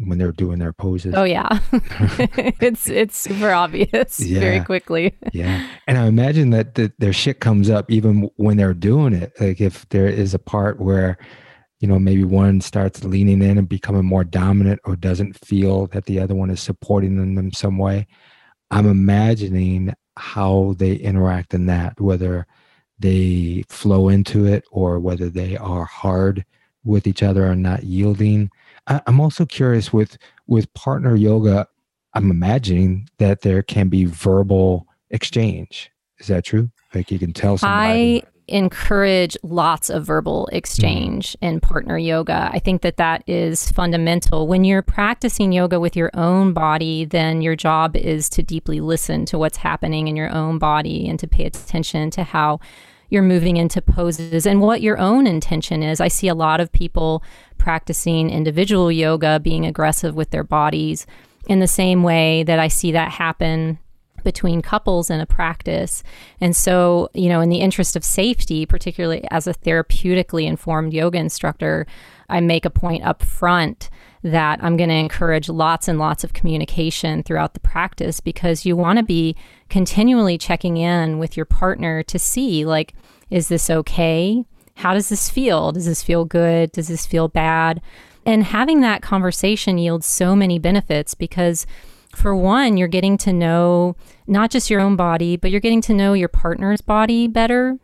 when 0.00 0.18
they're 0.18 0.32
doing 0.32 0.58
their 0.58 0.72
poses. 0.72 1.14
Oh 1.14 1.24
yeah. 1.24 1.60
it's 2.60 2.88
it's 2.88 3.16
super 3.16 3.50
obvious 3.50 4.20
yeah. 4.20 4.40
very 4.40 4.60
quickly. 4.60 5.16
yeah. 5.32 5.66
And 5.86 5.98
I 5.98 6.06
imagine 6.06 6.50
that 6.50 6.74
the, 6.74 6.92
their 6.98 7.12
shit 7.12 7.40
comes 7.40 7.70
up 7.70 7.90
even 7.90 8.30
when 8.36 8.56
they're 8.56 8.74
doing 8.74 9.12
it. 9.12 9.32
Like 9.40 9.60
if 9.60 9.88
there 9.90 10.06
is 10.06 10.34
a 10.34 10.38
part 10.38 10.80
where 10.80 11.18
you 11.80 11.88
know 11.88 11.98
maybe 11.98 12.24
one 12.24 12.60
starts 12.60 13.04
leaning 13.04 13.42
in 13.42 13.58
and 13.58 13.68
becoming 13.68 14.04
more 14.04 14.24
dominant 14.24 14.80
or 14.84 14.96
doesn't 14.96 15.38
feel 15.44 15.86
that 15.88 16.06
the 16.06 16.20
other 16.20 16.34
one 16.34 16.50
is 16.50 16.60
supporting 16.60 17.16
them 17.16 17.38
in 17.38 17.52
some 17.52 17.78
way. 17.78 18.06
I'm 18.70 18.86
imagining 18.86 19.92
how 20.16 20.74
they 20.78 20.94
interact 20.94 21.54
in 21.54 21.66
that 21.66 22.00
whether 22.00 22.46
they 22.98 23.64
flow 23.68 24.08
into 24.08 24.46
it 24.46 24.64
or 24.70 24.98
whether 25.00 25.28
they 25.28 25.56
are 25.56 25.84
hard 25.84 26.44
with 26.84 27.06
each 27.06 27.22
other 27.22 27.46
and 27.46 27.62
not 27.62 27.84
yielding 27.84 28.50
I, 28.86 29.00
am 29.06 29.20
also 29.20 29.46
curious 29.46 29.92
with 29.92 30.18
with 30.46 30.72
partner 30.74 31.14
yoga. 31.16 31.66
I'm 32.14 32.30
imagining 32.30 33.08
that 33.18 33.40
there 33.40 33.62
can 33.62 33.88
be 33.88 34.04
verbal 34.04 34.86
exchange. 35.10 35.90
Is 36.18 36.26
that 36.26 36.44
true? 36.44 36.70
Like 36.94 37.10
you 37.10 37.18
can 37.18 37.32
tell 37.32 37.58
somebody. 37.58 38.22
I 38.22 38.26
encourage 38.48 39.36
lots 39.42 39.88
of 39.88 40.04
verbal 40.04 40.46
exchange 40.52 41.32
mm. 41.32 41.48
in 41.48 41.60
partner 41.60 41.96
yoga. 41.96 42.50
I 42.52 42.58
think 42.58 42.82
that 42.82 42.96
that 42.96 43.22
is 43.26 43.70
fundamental. 43.70 44.46
When 44.46 44.64
you're 44.64 44.82
practicing 44.82 45.52
yoga 45.52 45.80
with 45.80 45.96
your 45.96 46.10
own 46.14 46.52
body, 46.52 47.04
then 47.04 47.40
your 47.40 47.56
job 47.56 47.96
is 47.96 48.28
to 48.30 48.42
deeply 48.42 48.80
listen 48.80 49.24
to 49.26 49.38
what's 49.38 49.56
happening 49.56 50.08
in 50.08 50.16
your 50.16 50.30
own 50.30 50.58
body 50.58 51.08
and 51.08 51.18
to 51.20 51.26
pay 51.26 51.46
attention 51.46 52.10
to 52.10 52.24
how 52.24 52.60
you're 53.12 53.22
moving 53.22 53.58
into 53.58 53.82
poses 53.82 54.46
and 54.46 54.62
what 54.62 54.80
your 54.80 54.96
own 54.96 55.26
intention 55.26 55.82
is. 55.82 56.00
I 56.00 56.08
see 56.08 56.28
a 56.28 56.34
lot 56.34 56.60
of 56.60 56.72
people 56.72 57.22
practicing 57.58 58.30
individual 58.30 58.90
yoga 58.90 59.38
being 59.38 59.66
aggressive 59.66 60.14
with 60.14 60.30
their 60.30 60.42
bodies 60.42 61.06
in 61.46 61.60
the 61.60 61.66
same 61.66 62.02
way 62.02 62.42
that 62.44 62.58
I 62.58 62.68
see 62.68 62.90
that 62.92 63.10
happen 63.10 63.78
between 64.24 64.62
couples 64.62 65.10
in 65.10 65.20
a 65.20 65.26
practice. 65.26 66.02
And 66.40 66.56
so, 66.56 67.10
you 67.12 67.28
know, 67.28 67.42
in 67.42 67.50
the 67.50 67.60
interest 67.60 67.96
of 67.96 68.04
safety, 68.04 68.64
particularly 68.64 69.28
as 69.30 69.46
a 69.46 69.52
therapeutically 69.52 70.46
informed 70.46 70.94
yoga 70.94 71.18
instructor, 71.18 71.86
I 72.30 72.40
make 72.40 72.64
a 72.64 72.70
point 72.70 73.04
up 73.04 73.22
front 73.22 73.90
that 74.22 74.62
I'm 74.62 74.76
going 74.76 74.88
to 74.88 74.94
encourage 74.94 75.48
lots 75.50 75.86
and 75.86 75.98
lots 75.98 76.24
of 76.24 76.32
communication 76.32 77.22
throughout 77.24 77.52
the 77.52 77.60
practice 77.60 78.20
because 78.20 78.64
you 78.64 78.74
want 78.74 78.98
to 78.98 79.04
be 79.04 79.36
continually 79.68 80.38
checking 80.38 80.76
in 80.76 81.18
with 81.18 81.36
your 81.36 81.44
partner 81.44 82.02
to 82.04 82.18
see, 82.18 82.64
like, 82.64 82.94
is 83.32 83.48
this 83.48 83.70
okay? 83.70 84.44
How 84.76 84.94
does 84.94 85.08
this 85.08 85.30
feel? 85.30 85.72
Does 85.72 85.86
this 85.86 86.02
feel 86.02 86.24
good? 86.24 86.72
Does 86.72 86.88
this 86.88 87.06
feel 87.06 87.28
bad? 87.28 87.80
And 88.24 88.44
having 88.44 88.80
that 88.80 89.02
conversation 89.02 89.78
yields 89.78 90.06
so 90.06 90.36
many 90.36 90.58
benefits 90.58 91.14
because, 91.14 91.66
for 92.14 92.36
one, 92.36 92.76
you're 92.76 92.88
getting 92.88 93.18
to 93.18 93.32
know 93.32 93.96
not 94.26 94.50
just 94.50 94.70
your 94.70 94.80
own 94.80 94.96
body, 94.96 95.36
but 95.36 95.50
you're 95.50 95.60
getting 95.60 95.80
to 95.82 95.94
know 95.94 96.12
your 96.12 96.28
partner's 96.28 96.80
body 96.80 97.26
better 97.26 97.78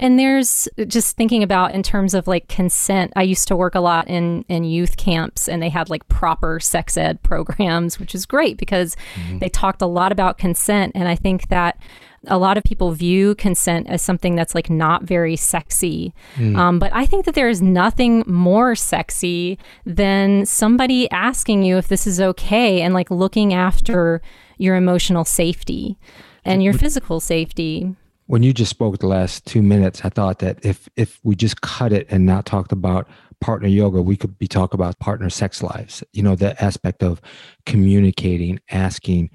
and 0.00 0.18
there's 0.18 0.68
just 0.86 1.16
thinking 1.16 1.42
about 1.42 1.74
in 1.74 1.82
terms 1.82 2.14
of 2.14 2.26
like 2.26 2.48
consent. 2.48 3.12
I 3.16 3.22
used 3.22 3.48
to 3.48 3.56
work 3.56 3.74
a 3.74 3.80
lot 3.80 4.08
in 4.08 4.44
in 4.48 4.64
youth 4.64 4.96
camps 4.96 5.48
and 5.48 5.62
they 5.62 5.68
had 5.68 5.90
like 5.90 6.06
proper 6.08 6.60
sex 6.60 6.96
ed 6.96 7.22
programs, 7.22 7.98
which 7.98 8.14
is 8.14 8.26
great 8.26 8.56
because 8.58 8.96
mm-hmm. 9.14 9.38
they 9.38 9.48
talked 9.48 9.82
a 9.82 9.86
lot 9.86 10.12
about 10.12 10.38
consent 10.38 10.92
and 10.94 11.08
I 11.08 11.16
think 11.16 11.48
that 11.48 11.78
a 12.26 12.38
lot 12.38 12.58
of 12.58 12.64
people 12.64 12.90
view 12.92 13.34
consent 13.36 13.86
as 13.88 14.02
something 14.02 14.34
that's 14.34 14.54
like 14.54 14.68
not 14.68 15.04
very 15.04 15.36
sexy. 15.36 16.12
Mm. 16.36 16.56
Um, 16.56 16.78
but 16.78 16.92
I 16.94 17.06
think 17.06 17.24
that 17.24 17.34
there 17.34 17.48
is 17.48 17.62
nothing 17.62 18.24
more 18.26 18.74
sexy 18.74 19.58
than 19.86 20.44
somebody 20.46 21.10
asking 21.10 21.62
you 21.62 21.78
if 21.78 21.88
this 21.88 22.06
is 22.06 22.20
okay 22.20 22.82
and 22.82 22.94
like 22.94 23.10
looking 23.10 23.54
after 23.54 24.20
your 24.58 24.76
emotional 24.76 25.24
safety 25.24 25.96
and 26.44 26.62
your 26.62 26.72
physical 26.72 27.20
safety 27.20 27.94
when 28.28 28.42
you 28.42 28.52
just 28.52 28.68
spoke 28.68 28.98
the 28.98 29.06
last 29.06 29.46
two 29.46 29.62
minutes, 29.62 30.02
I 30.04 30.10
thought 30.10 30.40
that 30.40 30.62
if 30.62 30.86
if 30.96 31.18
we 31.22 31.34
just 31.34 31.62
cut 31.62 31.94
it 31.94 32.06
and 32.10 32.26
not 32.26 32.44
talked 32.44 32.72
about 32.72 33.08
partner 33.40 33.68
yoga, 33.68 34.02
we 34.02 34.16
could 34.16 34.38
be 34.38 34.46
talk 34.46 34.74
about 34.74 34.98
partner 34.98 35.30
sex 35.30 35.62
lives. 35.62 36.04
You 36.12 36.22
know, 36.22 36.34
the 36.34 36.62
aspect 36.62 37.02
of 37.02 37.22
communicating, 37.64 38.60
asking 38.70 39.30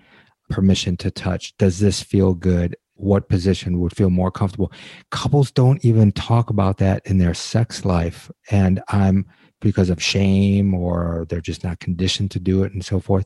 permission 0.49 0.97
to 0.97 1.11
touch. 1.11 1.55
Does 1.57 1.79
this 1.79 2.01
feel 2.01 2.33
good? 2.33 2.75
What 2.95 3.29
position 3.29 3.79
would 3.79 3.95
feel 3.95 4.09
more 4.09 4.31
comfortable? 4.31 4.71
Couples 5.11 5.51
don't 5.51 5.83
even 5.83 6.11
talk 6.11 6.49
about 6.49 6.77
that 6.77 7.05
in 7.05 7.17
their 7.17 7.33
sex 7.33 7.85
life. 7.85 8.31
And 8.51 8.81
I'm 8.89 9.25
because 9.61 9.89
of 9.89 10.03
shame 10.03 10.73
or 10.73 11.25
they're 11.29 11.41
just 11.41 11.63
not 11.63 11.79
conditioned 11.79 12.31
to 12.31 12.39
do 12.39 12.63
it 12.63 12.73
and 12.73 12.85
so 12.85 12.99
forth. 12.99 13.25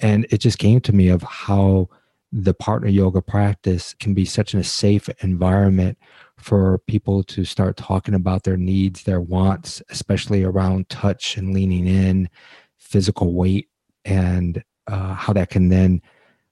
And 0.00 0.26
it 0.30 0.38
just 0.38 0.58
came 0.58 0.80
to 0.80 0.92
me 0.92 1.08
of 1.08 1.22
how 1.22 1.88
the 2.30 2.52
partner 2.52 2.88
yoga 2.88 3.22
practice 3.22 3.94
can 3.94 4.12
be 4.12 4.24
such 4.24 4.52
a 4.52 4.62
safe 4.62 5.08
environment 5.22 5.96
for 6.36 6.78
people 6.86 7.22
to 7.24 7.44
start 7.44 7.76
talking 7.76 8.14
about 8.14 8.42
their 8.42 8.56
needs, 8.56 9.04
their 9.04 9.20
wants, 9.20 9.82
especially 9.88 10.44
around 10.44 10.88
touch 10.88 11.36
and 11.36 11.54
leaning 11.54 11.86
in, 11.86 12.28
physical 12.76 13.32
weight, 13.32 13.68
and 14.04 14.62
uh, 14.86 15.14
how 15.14 15.32
that 15.32 15.50
can 15.50 15.68
then 15.68 16.02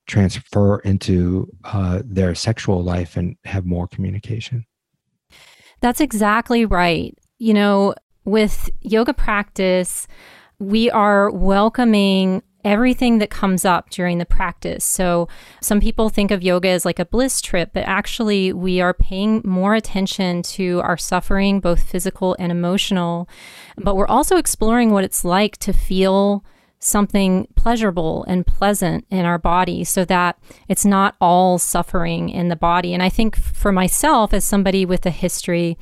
transfer 0.07 0.79
into 0.81 1.51
uh, 1.65 2.03
their 2.05 2.35
sexual 2.35 2.83
life 2.83 3.17
and 3.17 3.37
have 3.45 3.67
more 3.67 3.89
communication. 3.89 4.65
That's 5.81 6.01
exactly 6.01 6.65
right. 6.65 7.17
You 7.39 7.55
know, 7.55 7.95
with 8.25 8.71
yoga 8.81 9.13
practice, 9.13 10.07
we 10.59 10.91
are 10.91 11.31
welcoming 11.31 12.43
everything 12.65 13.19
that 13.19 13.31
comes 13.31 13.65
up 13.65 13.91
during 13.91 14.19
the 14.19 14.27
practice. 14.27 14.85
So, 14.85 15.29
some 15.61 15.81
people 15.81 16.09
think 16.09 16.31
of 16.31 16.43
yoga 16.43 16.69
as 16.69 16.85
like 16.85 16.99
a 16.99 17.05
bliss 17.05 17.41
trip, 17.41 17.71
but 17.73 17.85
actually, 17.85 18.53
we 18.53 18.81
are 18.81 18.95
paying 18.95 19.43
more 19.45 19.75
attention 19.75 20.43
to 20.43 20.81
our 20.83 20.97
suffering, 20.97 21.61
both 21.61 21.85
physical 21.85 22.35
and 22.39 22.51
emotional. 22.51 23.29
But 23.77 23.97
we're 23.97 24.09
also 24.09 24.37
exploring 24.37 24.91
what 24.91 25.05
it's 25.05 25.25
like 25.25 25.59
to 25.59 25.73
feel 25.73 26.45
something 26.87 27.49
pleasurable 27.57 28.25
and 28.29 28.47
pleasant 28.47 29.05
in 29.11 29.25
our 29.25 29.39
body 29.39 29.85
so 29.85 30.05
that 30.05 30.39
it's 30.69 30.85
not 30.85 31.17
all 31.21 31.59
suffering 31.59 32.29
in 32.29 32.49
the 32.49 32.57
body. 32.57 32.95
And 32.95 33.03
I 33.03 33.09
think 33.09 33.37
for 33.37 33.73
myself, 33.73 34.33
as 34.33 34.45
somebody 34.45 34.87
with 34.87 35.05
a 35.07 35.11
history, 35.11 35.77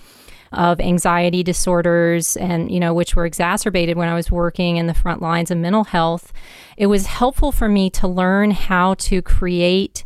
of 0.53 0.81
anxiety 0.81 1.43
disorders 1.43 2.37
and 2.37 2.71
you 2.71 2.79
know 2.79 2.95
which 2.95 3.17
were 3.17 3.27
exacerbated 3.27 3.97
when 3.97 4.09
I 4.09 4.15
was 4.15 4.31
working 4.31 4.77
in 4.77 4.87
the 4.87 4.95
front 4.95 5.21
lines 5.21 5.51
of 5.51 5.59
mental 5.59 5.83
health 5.83 6.33
it 6.77 6.87
was 6.87 7.07
helpful 7.07 7.51
for 7.51 7.69
me 7.69 7.91
to 7.91 8.07
learn 8.07 8.53
how 8.53 8.95
to 8.95 9.21
create 9.21 10.05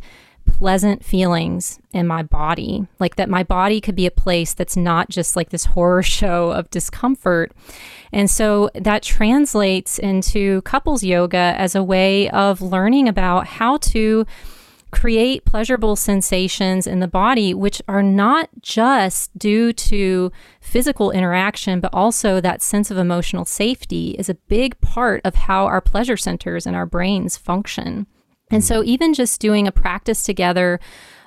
pleasant 0.59 1.05
feelings 1.05 1.79
in 1.93 2.05
my 2.05 2.21
body 2.21 2.85
like 2.99 3.15
that 3.15 3.29
my 3.29 3.43
body 3.43 3.79
could 3.79 3.95
be 3.95 4.05
a 4.05 4.11
place 4.11 4.53
that's 4.53 4.75
not 4.75 5.07
just 5.09 5.37
like 5.37 5.51
this 5.51 5.63
horror 5.65 6.03
show 6.17 6.51
of 6.51 6.69
discomfort 6.69 7.53
and 8.11 8.29
so 8.29 8.69
that 8.75 9.01
translates 9.01 9.97
into 9.97 10.61
couples 10.63 11.01
yoga 11.01 11.55
as 11.57 11.75
a 11.75 11.83
way 11.83 12.29
of 12.31 12.61
learning 12.61 13.07
about 13.07 13.47
how 13.47 13.77
to 13.77 14.25
create 14.91 15.45
pleasurable 15.45 15.95
sensations 15.95 16.87
in 16.87 16.99
the 16.99 17.07
body, 17.07 17.53
which 17.53 17.79
are 17.87 18.01
not 18.01 18.49
just 18.59 19.37
due 19.37 19.71
to 19.71 20.31
physical 20.59 21.11
interaction, 21.11 21.79
but 21.79 21.93
also 21.93 22.41
that 22.41 22.61
sense 22.61 22.89
of 22.89 22.97
emotional 22.97 23.45
safety 23.45 24.15
is 24.17 24.29
a 24.29 24.33
big 24.33 24.79
part 24.81 25.21
of 25.23 25.35
how 25.35 25.65
our 25.65 25.81
pleasure 25.81 26.17
centers 26.17 26.65
and 26.65 26.75
our 26.75 26.87
brains 26.87 27.37
function. 27.37 28.07
And 28.51 28.63
so, 28.63 28.83
even 28.83 29.13
just 29.13 29.39
doing 29.39 29.67
a 29.67 29.71
practice 29.71 30.23
together 30.23 30.79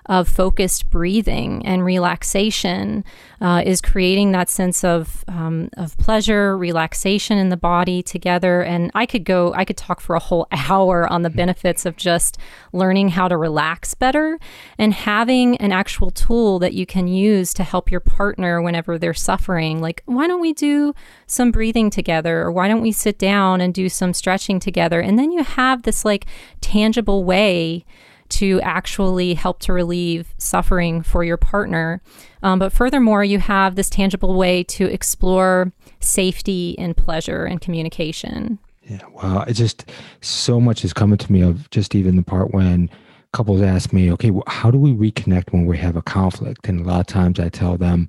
of 0.06 0.28
focused 0.28 0.90
breathing 0.90 1.64
and 1.64 1.84
relaxation 1.84 3.04
uh, 3.40 3.62
is 3.64 3.80
creating 3.80 4.32
that 4.32 4.48
sense 4.48 4.82
of 4.82 5.24
um, 5.28 5.68
of 5.76 5.96
pleasure, 5.98 6.56
relaxation 6.56 7.38
in 7.38 7.48
the 7.48 7.56
body 7.56 8.02
together. 8.02 8.62
And 8.62 8.90
I 8.94 9.06
could 9.06 9.24
go, 9.24 9.52
I 9.54 9.64
could 9.64 9.76
talk 9.76 10.00
for 10.00 10.16
a 10.16 10.20
whole 10.20 10.48
hour 10.52 11.10
on 11.10 11.22
the 11.22 11.30
benefits 11.30 11.86
of 11.86 11.96
just 11.96 12.38
learning 12.72 13.10
how 13.10 13.28
to 13.28 13.36
relax 13.36 13.94
better 13.94 14.38
and 14.78 14.92
having 14.92 15.56
an 15.58 15.72
actual 15.72 16.10
tool 16.10 16.58
that 16.58 16.74
you 16.74 16.86
can 16.86 17.06
use 17.06 17.54
to 17.54 17.64
help 17.64 17.90
your 17.90 18.00
partner 18.00 18.60
whenever 18.60 18.98
they're 18.98 19.14
suffering. 19.14 19.80
Like, 19.80 20.02
why 20.06 20.26
don't 20.26 20.40
we 20.40 20.52
do 20.52 20.94
some 21.26 21.52
breathing 21.52 21.90
together, 21.90 22.42
or 22.42 22.52
why 22.52 22.68
don't 22.68 22.82
we 22.82 22.92
sit 22.92 23.18
down 23.18 23.60
and 23.60 23.72
do 23.72 23.88
some 23.88 24.12
stretching 24.12 24.58
together? 24.58 25.00
And 25.00 25.18
then 25.18 25.30
you 25.30 25.44
have 25.44 25.82
this 25.82 26.04
like 26.04 26.26
tangible 26.60 27.24
way 27.24 27.84
to 28.32 28.60
actually 28.62 29.34
help 29.34 29.60
to 29.60 29.72
relieve 29.72 30.34
suffering 30.38 31.02
for 31.02 31.22
your 31.24 31.36
partner. 31.36 32.00
Um, 32.42 32.58
but 32.58 32.72
furthermore, 32.72 33.22
you 33.24 33.38
have 33.38 33.74
this 33.74 33.90
tangible 33.90 34.34
way 34.34 34.64
to 34.64 34.86
explore 34.86 35.72
safety 36.00 36.78
and 36.78 36.96
pleasure 36.96 37.44
and 37.44 37.60
communication. 37.60 38.58
Yeah, 38.84 39.06
wow. 39.12 39.44
It 39.46 39.54
just 39.54 39.90
so 40.20 40.60
much 40.60 40.84
is 40.84 40.92
coming 40.92 41.18
to 41.18 41.32
me 41.32 41.42
of 41.42 41.70
just 41.70 41.94
even 41.94 42.16
the 42.16 42.22
part 42.22 42.52
when 42.52 42.90
couples 43.32 43.62
ask 43.62 43.92
me, 43.92 44.10
okay, 44.12 44.30
well, 44.30 44.44
how 44.46 44.70
do 44.70 44.78
we 44.78 44.92
reconnect 44.92 45.52
when 45.52 45.66
we 45.66 45.78
have 45.78 45.96
a 45.96 46.02
conflict? 46.02 46.68
And 46.68 46.80
a 46.80 46.84
lot 46.84 47.00
of 47.00 47.06
times 47.06 47.38
I 47.38 47.48
tell 47.48 47.76
them, 47.76 48.08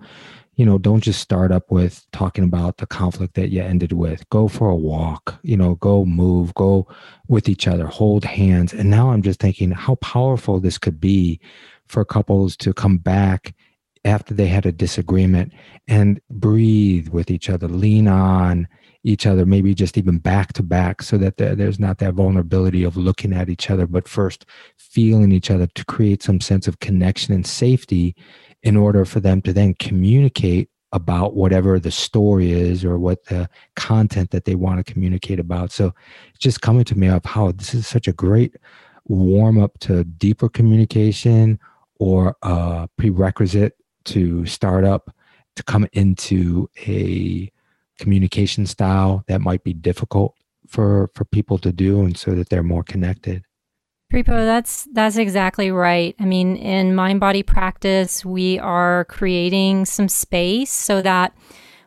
you 0.55 0.65
know, 0.65 0.77
don't 0.77 1.01
just 1.01 1.19
start 1.19 1.51
up 1.51 1.71
with 1.71 2.05
talking 2.11 2.43
about 2.43 2.77
the 2.77 2.85
conflict 2.85 3.33
that 3.33 3.49
you 3.49 3.61
ended 3.61 3.91
with. 3.91 4.27
Go 4.29 4.47
for 4.47 4.69
a 4.69 4.75
walk, 4.75 5.39
you 5.43 5.57
know, 5.57 5.75
go 5.75 6.05
move, 6.05 6.53
go 6.53 6.87
with 7.27 7.49
each 7.49 7.67
other, 7.67 7.87
hold 7.87 8.23
hands. 8.23 8.73
And 8.73 8.89
now 8.89 9.11
I'm 9.11 9.23
just 9.23 9.39
thinking 9.39 9.71
how 9.71 9.95
powerful 9.95 10.59
this 10.59 10.77
could 10.77 10.99
be 10.99 11.39
for 11.87 12.05
couples 12.05 12.55
to 12.57 12.73
come 12.73 12.97
back 12.97 13.55
after 14.05 14.33
they 14.33 14.47
had 14.47 14.65
a 14.65 14.71
disagreement 14.71 15.53
and 15.87 16.19
breathe 16.29 17.07
with 17.09 17.31
each 17.31 17.49
other, 17.49 17.67
lean 17.67 18.07
on 18.07 18.67
each 19.05 19.25
other, 19.25 19.45
maybe 19.45 19.73
just 19.73 19.97
even 19.97 20.17
back 20.17 20.53
to 20.53 20.63
back, 20.63 21.01
so 21.01 21.17
that 21.17 21.37
there's 21.37 21.79
not 21.79 21.97
that 21.97 22.13
vulnerability 22.13 22.83
of 22.83 22.95
looking 22.95 23.33
at 23.33 23.49
each 23.49 23.69
other, 23.69 23.87
but 23.87 24.07
first 24.07 24.45
feeling 24.77 25.31
each 25.31 25.51
other 25.51 25.67
to 25.67 25.85
create 25.85 26.21
some 26.21 26.39
sense 26.39 26.67
of 26.67 26.79
connection 26.79 27.33
and 27.33 27.45
safety 27.45 28.15
in 28.63 28.75
order 28.77 29.05
for 29.05 29.19
them 29.19 29.41
to 29.41 29.53
then 29.53 29.73
communicate 29.75 30.69
about 30.93 31.35
whatever 31.35 31.79
the 31.79 31.91
story 31.91 32.51
is 32.51 32.85
or 32.85 32.97
what 32.97 33.25
the 33.25 33.49
content 33.75 34.29
that 34.31 34.45
they 34.45 34.55
want 34.55 34.77
to 34.85 34.93
communicate 34.93 35.39
about. 35.39 35.71
So 35.71 35.93
it's 36.29 36.39
just 36.39 36.61
coming 36.61 36.85
to 36.85 36.97
me 36.97 37.07
of 37.07 37.25
how 37.25 37.51
this 37.51 37.73
is 37.73 37.87
such 37.87 38.07
a 38.07 38.13
great 38.13 38.55
warm 39.05 39.61
up 39.61 39.77
to 39.79 40.03
deeper 40.03 40.47
communication 40.47 41.59
or 41.99 42.37
a 42.43 42.87
prerequisite 42.97 43.75
to 44.05 44.45
start 44.45 44.85
up 44.85 45.13
to 45.55 45.63
come 45.63 45.87
into 45.93 46.69
a 46.87 47.51
communication 47.97 48.65
style 48.65 49.23
that 49.27 49.41
might 49.41 49.63
be 49.63 49.73
difficult 49.73 50.35
for 50.67 51.11
for 51.13 51.25
people 51.25 51.57
to 51.57 51.71
do 51.71 52.01
and 52.01 52.17
so 52.17 52.31
that 52.31 52.49
they're 52.49 52.63
more 52.63 52.83
connected 52.83 53.43
Kripo, 54.13 54.45
that's 54.45 54.87
that's 54.93 55.17
exactly 55.17 55.71
right. 55.71 56.15
I 56.19 56.25
mean, 56.25 56.55
in 56.57 56.93
mind 56.93 57.19
body 57.19 57.41
practice, 57.41 58.23
we 58.23 58.59
are 58.59 59.05
creating 59.05 59.85
some 59.85 60.07
space 60.07 60.71
so 60.71 61.01
that 61.01 61.35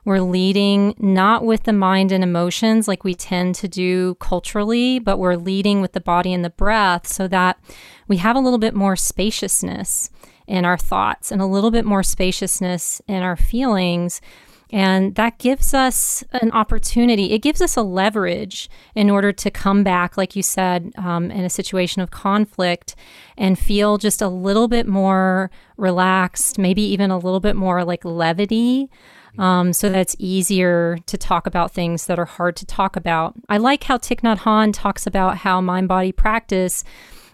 we're 0.05 0.21
leading 0.21 0.97
not 0.99 1.45
with 1.45 1.63
the 1.63 1.73
mind 1.73 2.11
and 2.11 2.25
emotions 2.25 2.89
like 2.89 3.05
we 3.05 3.15
tend 3.15 3.55
to 3.57 3.69
do 3.69 4.17
culturally, 4.17 4.99
but 4.99 5.21
we're 5.21 5.37
leading 5.37 5.81
with 5.81 5.93
the 5.93 6.01
body 6.01 6.35
and 6.35 6.45
the 6.45 6.51
breath 6.51 7.07
so 7.07 7.29
that 7.29 7.61
we 8.09 8.17
have 8.17 8.35
a 8.35 8.41
little 8.41 8.59
bit 8.59 8.75
more 8.75 8.97
spaciousness 8.97 10.11
in 10.49 10.65
our 10.65 10.79
thoughts 10.79 11.31
and 11.31 11.41
a 11.41 11.47
little 11.47 11.71
bit 11.71 11.85
more 11.85 12.03
spaciousness 12.03 13.01
in 13.07 13.23
our 13.23 13.37
feelings 13.37 14.21
and 14.73 15.15
that 15.15 15.39
gives 15.39 15.73
us 15.75 16.25
an 16.33 16.51
opportunity. 16.51 17.33
It 17.33 17.39
gives 17.39 17.63
us 17.63 17.77
a 17.77 17.83
leverage 17.83 18.69
in 18.95 19.11
order 19.11 19.33
to 19.33 19.51
come 19.51 19.85
back, 19.85 20.17
like 20.17 20.35
you 20.35 20.43
said, 20.43 20.93
um, 20.97 21.31
in 21.31 21.45
a 21.45 21.51
situation 21.51 22.03
of 22.03 22.11
conflict 22.11 22.97
and 23.37 23.59
feel 23.59 23.97
just 23.97 24.21
a 24.21 24.29
little 24.29 24.67
bit 24.67 24.89
more 24.89 25.51
relaxed, 25.77 26.59
maybe 26.59 26.83
even 26.83 27.11
a 27.11 27.19
little 27.19 27.41
bit 27.41 27.55
more 27.55 27.85
like 27.85 28.05
levity. 28.05 28.91
Um, 29.39 29.73
so 29.73 29.89
that's 29.89 30.17
easier 30.19 30.99
to 31.07 31.17
talk 31.17 31.47
about 31.47 31.73
things 31.73 32.07
that 32.07 32.19
are 32.19 32.25
hard 32.25 32.57
to 32.57 32.67
talk 32.67 32.97
about. 32.97 33.35
I 33.49 33.59
like 33.59 33.85
how 33.85 33.99
Thich 33.99 34.21
Nhat 34.21 34.39
Hanh 34.39 34.73
talks 34.73 35.07
about 35.07 35.39
how 35.39 35.61
mind 35.61 35.89
body 35.89 36.11
practice 36.11 36.83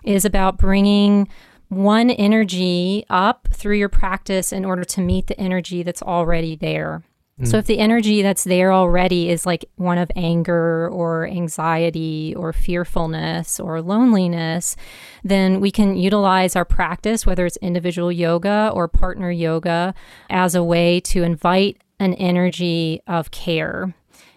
is 0.03 0.25
about 0.25 0.59
bringing 0.59 1.29
one 1.69 2.11
energy 2.11 3.07
up 3.09 3.49
through 3.53 3.77
your 3.77 3.89
practice 3.89 4.53
in 4.53 4.65
order 4.65 4.85
to 4.85 5.01
meet 5.01 5.29
the 5.29 5.41
energy 5.41 5.83
that's 5.83 6.03
already 6.03 6.57
there. 6.57 7.03
So 7.45 7.57
mm. 7.57 7.59
if 7.59 7.67
the 7.67 7.79
energy 7.79 8.23
that's 8.23 8.45
there 8.45 8.73
already 8.73 9.31
is 9.31 9.47
like 9.47 9.65
one 9.77 9.99
of 9.99 10.11
anger 10.15 10.89
or 10.91 11.27
anxiety 11.27 12.35
or 12.37 12.53
fearfulness 12.53 13.59
or 13.59 13.81
loneliness, 13.81 14.77
then 15.25 15.59
we 15.61 15.71
can 15.71 15.97
utilize 15.97 16.55
our 16.55 16.67
practice, 16.67 17.25
whether 17.25 17.47
it's 17.47 17.57
individual 17.59 18.13
yoga 18.13 18.71
or 18.75 18.87
partner 18.87 19.31
yoga, 19.31 19.95
as 20.29 20.55
a 20.55 20.63
way 20.63 21.01
to 21.01 21.23
invite 21.23 21.79
an 21.99 22.15
energy 22.15 23.01
of 23.07 23.31
care 23.31 23.95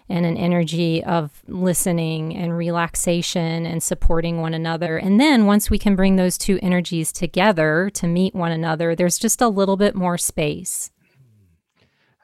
and 0.08 0.24
an 0.24 0.36
energy 0.36 1.02
of 1.04 1.42
listening 1.48 2.34
and 2.34 2.56
relaxation 2.56 3.66
and 3.66 3.82
supporting 3.82 4.40
one 4.40 4.54
another. 4.54 4.96
And 4.96 5.20
then 5.20 5.46
once 5.46 5.68
we 5.68 5.78
can 5.78 5.96
bring 5.96 6.16
those 6.16 6.38
two 6.38 6.58
energies 6.62 7.12
together 7.12 7.90
to 7.94 8.06
meet 8.06 8.34
one 8.34 8.52
another, 8.52 8.94
there's 8.94 9.18
just 9.18 9.42
a 9.42 9.48
little 9.48 9.76
bit 9.76 9.94
more 9.94 10.16
space. 10.16 10.90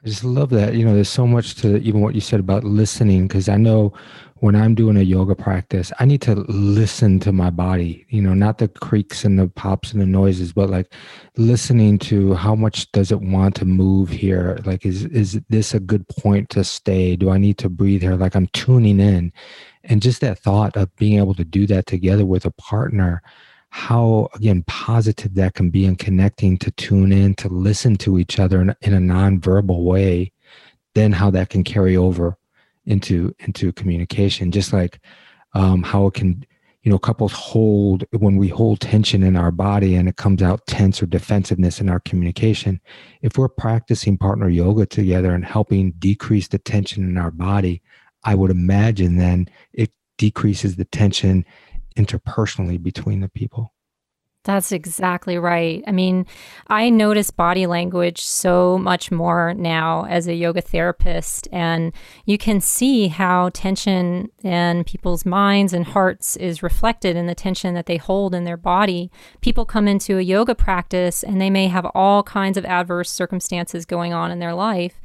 I 0.04 0.08
just 0.08 0.24
love 0.24 0.50
that. 0.50 0.74
You 0.74 0.84
know, 0.84 0.94
there's 0.94 1.08
so 1.08 1.26
much 1.26 1.54
to 1.56 1.76
even 1.78 2.00
what 2.00 2.14
you 2.14 2.20
said 2.20 2.40
about 2.40 2.64
listening, 2.64 3.28
because 3.28 3.48
I 3.48 3.56
know 3.56 3.92
when 4.36 4.56
I'm 4.56 4.74
doing 4.74 4.96
a 4.96 5.02
yoga 5.02 5.36
practice, 5.36 5.92
I 6.00 6.04
need 6.04 6.20
to 6.22 6.34
listen 6.48 7.20
to 7.20 7.30
my 7.30 7.50
body, 7.50 8.04
you 8.08 8.20
know, 8.20 8.34
not 8.34 8.58
the 8.58 8.66
creaks 8.66 9.24
and 9.24 9.38
the 9.38 9.46
pops 9.46 9.92
and 9.92 10.02
the 10.02 10.06
noises, 10.06 10.52
but 10.52 10.68
like 10.68 10.92
listening 11.36 12.00
to 12.00 12.34
how 12.34 12.56
much 12.56 12.90
does 12.90 13.12
it 13.12 13.20
want 13.20 13.54
to 13.56 13.64
move 13.64 14.08
here? 14.08 14.58
Like, 14.64 14.84
is, 14.84 15.04
is 15.04 15.40
this 15.48 15.72
a 15.72 15.78
good 15.78 16.08
point 16.08 16.50
to 16.50 16.64
stay? 16.64 17.14
Do 17.14 17.30
I 17.30 17.38
need 17.38 17.56
to 17.58 17.68
breathe 17.68 18.02
here? 18.02 18.16
Like 18.16 18.34
I'm 18.34 18.48
tuning 18.48 18.98
in. 18.98 19.32
And 19.84 20.02
just 20.02 20.20
that 20.22 20.40
thought 20.40 20.76
of 20.76 20.94
being 20.96 21.18
able 21.18 21.34
to 21.34 21.44
do 21.44 21.64
that 21.68 21.86
together 21.86 22.26
with 22.26 22.44
a 22.44 22.50
partner 22.50 23.22
how 23.74 24.28
again 24.34 24.62
positive 24.66 25.34
that 25.34 25.54
can 25.54 25.70
be 25.70 25.84
in 25.86 25.96
connecting 25.96 26.58
to 26.58 26.70
tune 26.72 27.10
in 27.10 27.34
to 27.34 27.48
listen 27.48 27.96
to 27.96 28.18
each 28.18 28.38
other 28.38 28.60
in, 28.60 28.74
in 28.82 28.92
a 28.92 29.00
non-verbal 29.00 29.84
way 29.84 30.30
then 30.94 31.12
how 31.12 31.30
that 31.30 31.48
can 31.50 31.64
carry 31.64 31.96
over 31.96 32.36
into 32.86 33.34
into 33.40 33.72
communication. 33.72 34.50
Just 34.50 34.72
like 34.72 35.00
um, 35.54 35.82
how 35.82 36.06
it 36.06 36.14
can 36.14 36.44
you 36.82 36.90
know 36.90 36.98
couples 36.98 37.32
hold 37.32 38.04
when 38.10 38.36
we 38.36 38.48
hold 38.48 38.80
tension 38.80 39.22
in 39.22 39.36
our 39.36 39.52
body 39.52 39.94
and 39.94 40.08
it 40.08 40.16
comes 40.16 40.42
out 40.42 40.66
tense 40.66 41.02
or 41.02 41.06
defensiveness 41.06 41.80
in 41.80 41.88
our 41.88 42.00
communication 42.00 42.80
if 43.20 43.38
we're 43.38 43.48
practicing 43.48 44.18
partner 44.18 44.48
yoga 44.48 44.84
together 44.84 45.32
and 45.32 45.44
helping 45.44 45.92
decrease 45.92 46.48
the 46.48 46.58
tension 46.58 47.04
in 47.04 47.16
our 47.16 47.30
body 47.30 47.80
i 48.24 48.34
would 48.34 48.50
imagine 48.50 49.16
then 49.16 49.48
it 49.72 49.92
decreases 50.18 50.74
the 50.74 50.84
tension 50.86 51.44
interpersonally 51.94 52.82
between 52.82 53.20
the 53.20 53.28
people. 53.28 53.72
That's 54.44 54.72
exactly 54.72 55.38
right. 55.38 55.84
I 55.86 55.92
mean, 55.92 56.26
I 56.66 56.90
notice 56.90 57.30
body 57.30 57.66
language 57.66 58.20
so 58.20 58.76
much 58.76 59.12
more 59.12 59.54
now 59.54 60.04
as 60.06 60.26
a 60.26 60.34
yoga 60.34 60.60
therapist, 60.60 61.46
and 61.52 61.92
you 62.24 62.38
can 62.38 62.60
see 62.60 63.06
how 63.06 63.50
tension 63.50 64.30
in 64.42 64.82
people's 64.82 65.24
minds 65.24 65.72
and 65.72 65.84
hearts 65.84 66.34
is 66.36 66.60
reflected 66.60 67.14
in 67.14 67.26
the 67.28 67.36
tension 67.36 67.74
that 67.74 67.86
they 67.86 67.98
hold 67.98 68.34
in 68.34 68.42
their 68.42 68.56
body. 68.56 69.12
People 69.42 69.64
come 69.64 69.86
into 69.86 70.18
a 70.18 70.22
yoga 70.22 70.56
practice 70.56 71.22
and 71.22 71.40
they 71.40 71.50
may 71.50 71.68
have 71.68 71.86
all 71.94 72.24
kinds 72.24 72.58
of 72.58 72.64
adverse 72.64 73.10
circumstances 73.10 73.86
going 73.86 74.12
on 74.12 74.32
in 74.32 74.40
their 74.40 74.54
life. 74.54 75.00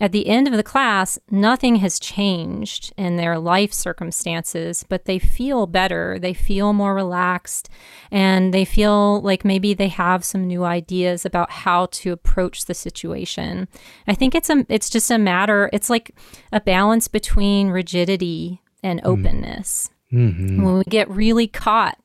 At 0.00 0.12
the 0.12 0.26
end 0.26 0.48
of 0.48 0.54
the 0.54 0.62
class, 0.62 1.18
nothing 1.30 1.76
has 1.76 2.00
changed 2.00 2.92
in 2.96 3.16
their 3.16 3.38
life 3.38 3.72
circumstances, 3.72 4.84
but 4.88 5.04
they 5.04 5.18
feel 5.18 5.66
better. 5.66 6.18
They 6.18 6.34
feel 6.34 6.72
more 6.72 6.94
relaxed 6.94 7.68
and 8.10 8.52
they 8.52 8.64
feel 8.64 9.20
like 9.20 9.44
maybe 9.44 9.74
they 9.74 9.88
have 9.88 10.24
some 10.24 10.46
new 10.46 10.64
ideas 10.64 11.24
about 11.24 11.50
how 11.50 11.86
to 11.86 12.12
approach 12.12 12.64
the 12.64 12.74
situation. 12.74 13.68
I 14.08 14.14
think 14.14 14.34
it's 14.34 14.50
a 14.50 14.64
it's 14.68 14.90
just 14.90 15.10
a 15.10 15.18
matter, 15.18 15.70
it's 15.72 15.90
like 15.90 16.14
a 16.52 16.60
balance 16.60 17.06
between 17.06 17.68
rigidity 17.68 18.60
and 18.82 19.00
hmm. 19.00 19.06
openness. 19.06 19.90
Mm-hmm. 20.12 20.62
When 20.62 20.78
we 20.78 20.84
get 20.84 21.08
really 21.10 21.46
caught 21.46 21.98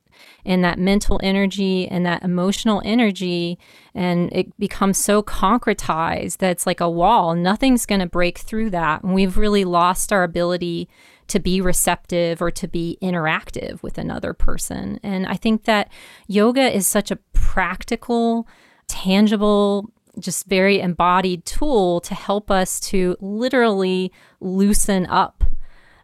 and 0.48 0.64
that 0.64 0.80
mental 0.80 1.20
energy 1.22 1.88
and 1.88 2.06
that 2.06 2.24
emotional 2.24 2.82
energy 2.84 3.60
and 3.94 4.32
it 4.32 4.58
becomes 4.58 4.98
so 4.98 5.22
concretized 5.22 6.38
that 6.38 6.52
it's 6.52 6.66
like 6.66 6.80
a 6.82 6.90
wall 6.90 7.36
nothing's 7.36 7.86
going 7.86 8.02
to 8.02 8.08
break 8.08 8.40
through 8.40 8.70
that 8.72 9.04
and 9.04 9.14
we've 9.14 9.38
really 9.38 9.64
lost 9.64 10.12
our 10.12 10.24
ability 10.24 10.90
to 11.28 11.40
be 11.40 11.62
receptive 11.62 12.42
or 12.42 12.52
to 12.52 12.68
be 12.68 12.98
interactive 13.02 13.82
with 13.84 13.98
another 13.98 14.34
person. 14.34 15.00
And 15.04 15.26
I 15.28 15.36
think 15.36 15.66
that 15.66 15.92
yoga 16.28 16.74
is 16.74 16.88
such 16.88 17.12
a 17.12 17.18
practical, 17.34 18.48
tangible, 18.88 19.92
just 20.20 20.48
very 20.48 20.80
embodied 20.80 21.46
tool 21.46 22.00
to 22.02 22.16
help 22.16 22.50
us 22.50 22.80
to 22.80 23.16
literally 23.20 24.12
loosen 24.40 25.06
up 25.08 25.37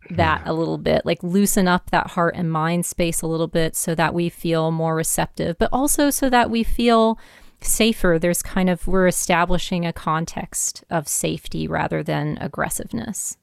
that 0.09 0.41
a 0.45 0.53
little 0.53 0.77
bit, 0.77 1.05
like 1.05 1.23
loosen 1.23 1.67
up 1.67 1.91
that 1.91 2.11
heart 2.11 2.35
and 2.35 2.51
mind 2.51 2.85
space 2.85 3.21
a 3.21 3.27
little 3.27 3.47
bit 3.47 3.75
so 3.75 3.95
that 3.95 4.13
we 4.13 4.29
feel 4.29 4.71
more 4.71 4.95
receptive, 4.95 5.57
but 5.57 5.69
also 5.71 6.09
so 6.09 6.29
that 6.29 6.49
we 6.49 6.63
feel 6.63 7.17
safer. 7.61 8.17
There's 8.19 8.41
kind 8.41 8.69
of, 8.69 8.87
we're 8.87 9.07
establishing 9.07 9.85
a 9.85 9.93
context 9.93 10.83
of 10.89 11.07
safety 11.07 11.67
rather 11.67 12.03
than 12.03 12.37
aggressiveness. 12.41 13.37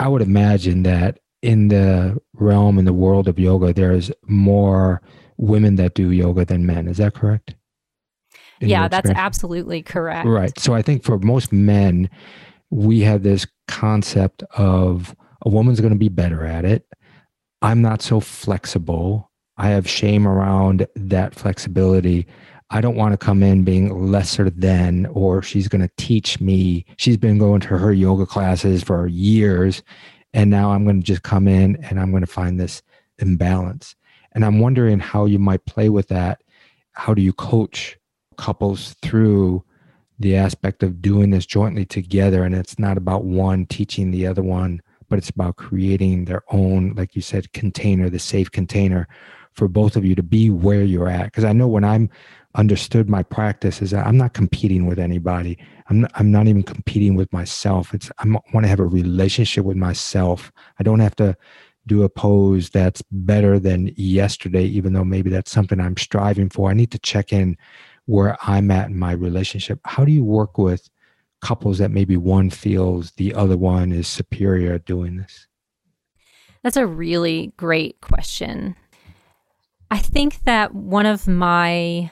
I 0.00 0.08
would 0.08 0.22
imagine 0.22 0.82
that 0.82 1.20
in 1.42 1.68
the 1.68 2.18
realm, 2.34 2.78
in 2.78 2.84
the 2.84 2.92
world 2.92 3.28
of 3.28 3.38
yoga, 3.38 3.72
there's 3.72 4.10
more 4.26 5.00
women 5.36 5.76
that 5.76 5.94
do 5.94 6.10
yoga 6.10 6.44
than 6.44 6.66
men. 6.66 6.88
Is 6.88 6.98
that 6.98 7.14
correct? 7.14 7.54
In 8.60 8.68
yeah, 8.68 8.88
that's 8.88 9.10
absolutely 9.10 9.82
correct. 9.82 10.26
Right. 10.26 10.56
So 10.58 10.74
I 10.74 10.82
think 10.82 11.02
for 11.02 11.18
most 11.18 11.52
men, 11.52 12.08
we 12.70 13.00
have 13.00 13.22
this 13.22 13.46
concept 13.66 14.42
of 14.56 15.16
a 15.42 15.48
woman's 15.48 15.80
going 15.80 15.92
to 15.92 15.98
be 15.98 16.08
better 16.08 16.44
at 16.44 16.64
it. 16.64 16.86
I'm 17.60 17.82
not 17.82 18.02
so 18.02 18.20
flexible. 18.20 19.30
I 19.56 19.68
have 19.68 19.88
shame 19.88 20.26
around 20.26 20.86
that 20.96 21.34
flexibility. 21.34 22.26
I 22.70 22.80
don't 22.80 22.96
want 22.96 23.12
to 23.12 23.18
come 23.18 23.42
in 23.42 23.64
being 23.64 24.10
lesser 24.10 24.48
than, 24.48 25.06
or 25.06 25.42
she's 25.42 25.68
going 25.68 25.82
to 25.82 25.90
teach 25.98 26.40
me. 26.40 26.86
She's 26.96 27.18
been 27.18 27.38
going 27.38 27.60
to 27.60 27.76
her 27.78 27.92
yoga 27.92 28.24
classes 28.24 28.82
for 28.82 29.06
years. 29.06 29.82
And 30.32 30.50
now 30.50 30.72
I'm 30.72 30.84
going 30.84 31.00
to 31.00 31.06
just 31.06 31.22
come 31.22 31.46
in 31.46 31.76
and 31.84 32.00
I'm 32.00 32.10
going 32.10 32.22
to 32.22 32.26
find 32.26 32.58
this 32.58 32.82
imbalance. 33.18 33.94
And 34.32 34.44
I'm 34.44 34.60
wondering 34.60 34.98
how 35.00 35.26
you 35.26 35.38
might 35.38 35.66
play 35.66 35.90
with 35.90 36.08
that. 36.08 36.42
How 36.92 37.12
do 37.12 37.20
you 37.20 37.34
coach 37.34 37.98
couples 38.38 38.96
through 39.02 39.62
the 40.18 40.36
aspect 40.36 40.82
of 40.82 41.02
doing 41.02 41.30
this 41.30 41.44
jointly 41.44 41.84
together? 41.84 42.42
And 42.42 42.54
it's 42.54 42.78
not 42.78 42.96
about 42.96 43.24
one 43.24 43.66
teaching 43.66 44.10
the 44.10 44.26
other 44.26 44.42
one 44.42 44.80
but 45.12 45.18
it's 45.18 45.28
about 45.28 45.56
creating 45.56 46.24
their 46.24 46.42
own, 46.48 46.94
like 46.94 47.14
you 47.14 47.20
said, 47.20 47.52
container, 47.52 48.08
the 48.08 48.18
safe 48.18 48.50
container 48.50 49.06
for 49.52 49.68
both 49.68 49.94
of 49.94 50.06
you 50.06 50.14
to 50.14 50.22
be 50.22 50.48
where 50.48 50.82
you're 50.84 51.06
at. 51.06 51.26
Because 51.26 51.44
I 51.44 51.52
know 51.52 51.68
when 51.68 51.84
I'm 51.84 52.08
understood 52.54 53.10
my 53.10 53.22
practice 53.22 53.82
is 53.82 53.90
that 53.90 54.06
I'm 54.06 54.16
not 54.16 54.32
competing 54.32 54.86
with 54.86 54.98
anybody. 54.98 55.58
I'm 55.90 56.00
not, 56.00 56.12
I'm 56.14 56.30
not 56.30 56.48
even 56.48 56.62
competing 56.62 57.14
with 57.14 57.30
myself. 57.30 57.92
It's 57.92 58.10
I 58.20 58.26
want 58.26 58.64
to 58.64 58.68
have 58.68 58.80
a 58.80 58.86
relationship 58.86 59.66
with 59.66 59.76
myself. 59.76 60.50
I 60.80 60.82
don't 60.82 61.00
have 61.00 61.16
to 61.16 61.36
do 61.86 62.04
a 62.04 62.08
pose 62.08 62.70
that's 62.70 63.02
better 63.10 63.58
than 63.58 63.92
yesterday, 63.96 64.64
even 64.64 64.94
though 64.94 65.04
maybe 65.04 65.28
that's 65.28 65.50
something 65.50 65.78
I'm 65.78 65.98
striving 65.98 66.48
for. 66.48 66.70
I 66.70 66.72
need 66.72 66.90
to 66.90 66.98
check 66.98 67.34
in 67.34 67.58
where 68.06 68.38
I'm 68.40 68.70
at 68.70 68.88
in 68.88 68.98
my 68.98 69.12
relationship. 69.12 69.78
How 69.84 70.06
do 70.06 70.10
you 70.10 70.24
work 70.24 70.56
with 70.56 70.88
couples 71.42 71.78
that 71.78 71.90
maybe 71.90 72.16
one 72.16 72.48
feels 72.48 73.10
the 73.12 73.34
other 73.34 73.56
one 73.56 73.92
is 73.92 74.08
superior 74.08 74.74
at 74.74 74.86
doing 74.86 75.16
this? 75.16 75.46
That's 76.62 76.76
a 76.76 76.86
really 76.86 77.52
great 77.56 78.00
question. 78.00 78.76
I 79.90 79.98
think 79.98 80.44
that 80.44 80.74
one 80.74 81.04
of 81.04 81.28
my 81.28 82.10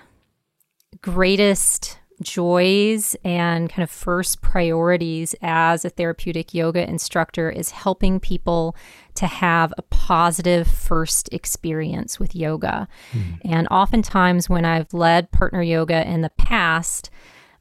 greatest 1.01 1.99
joys 2.23 3.17
and 3.25 3.71
kind 3.71 3.83
of 3.83 3.91
first 3.91 4.43
priorities 4.43 5.35
as 5.41 5.85
a 5.85 5.91
therapeutic 5.91 6.53
yoga 6.53 6.87
instructor 6.87 7.49
is 7.49 7.71
helping 7.71 8.21
people 8.21 8.77
to 9.15 9.27
have 9.27 9.73
a 9.79 9.83
positive 9.83 10.67
first 10.67 11.33
experience 11.33 12.21
with 12.21 12.37
yoga. 12.37 12.87
Mm. 13.13 13.39
And 13.45 13.69
oftentimes, 13.71 14.51
when 14.51 14.65
I've 14.65 14.93
led 14.93 15.31
partner 15.33 15.63
yoga 15.63 16.07
in 16.07 16.21
the 16.21 16.31
past, 16.31 17.09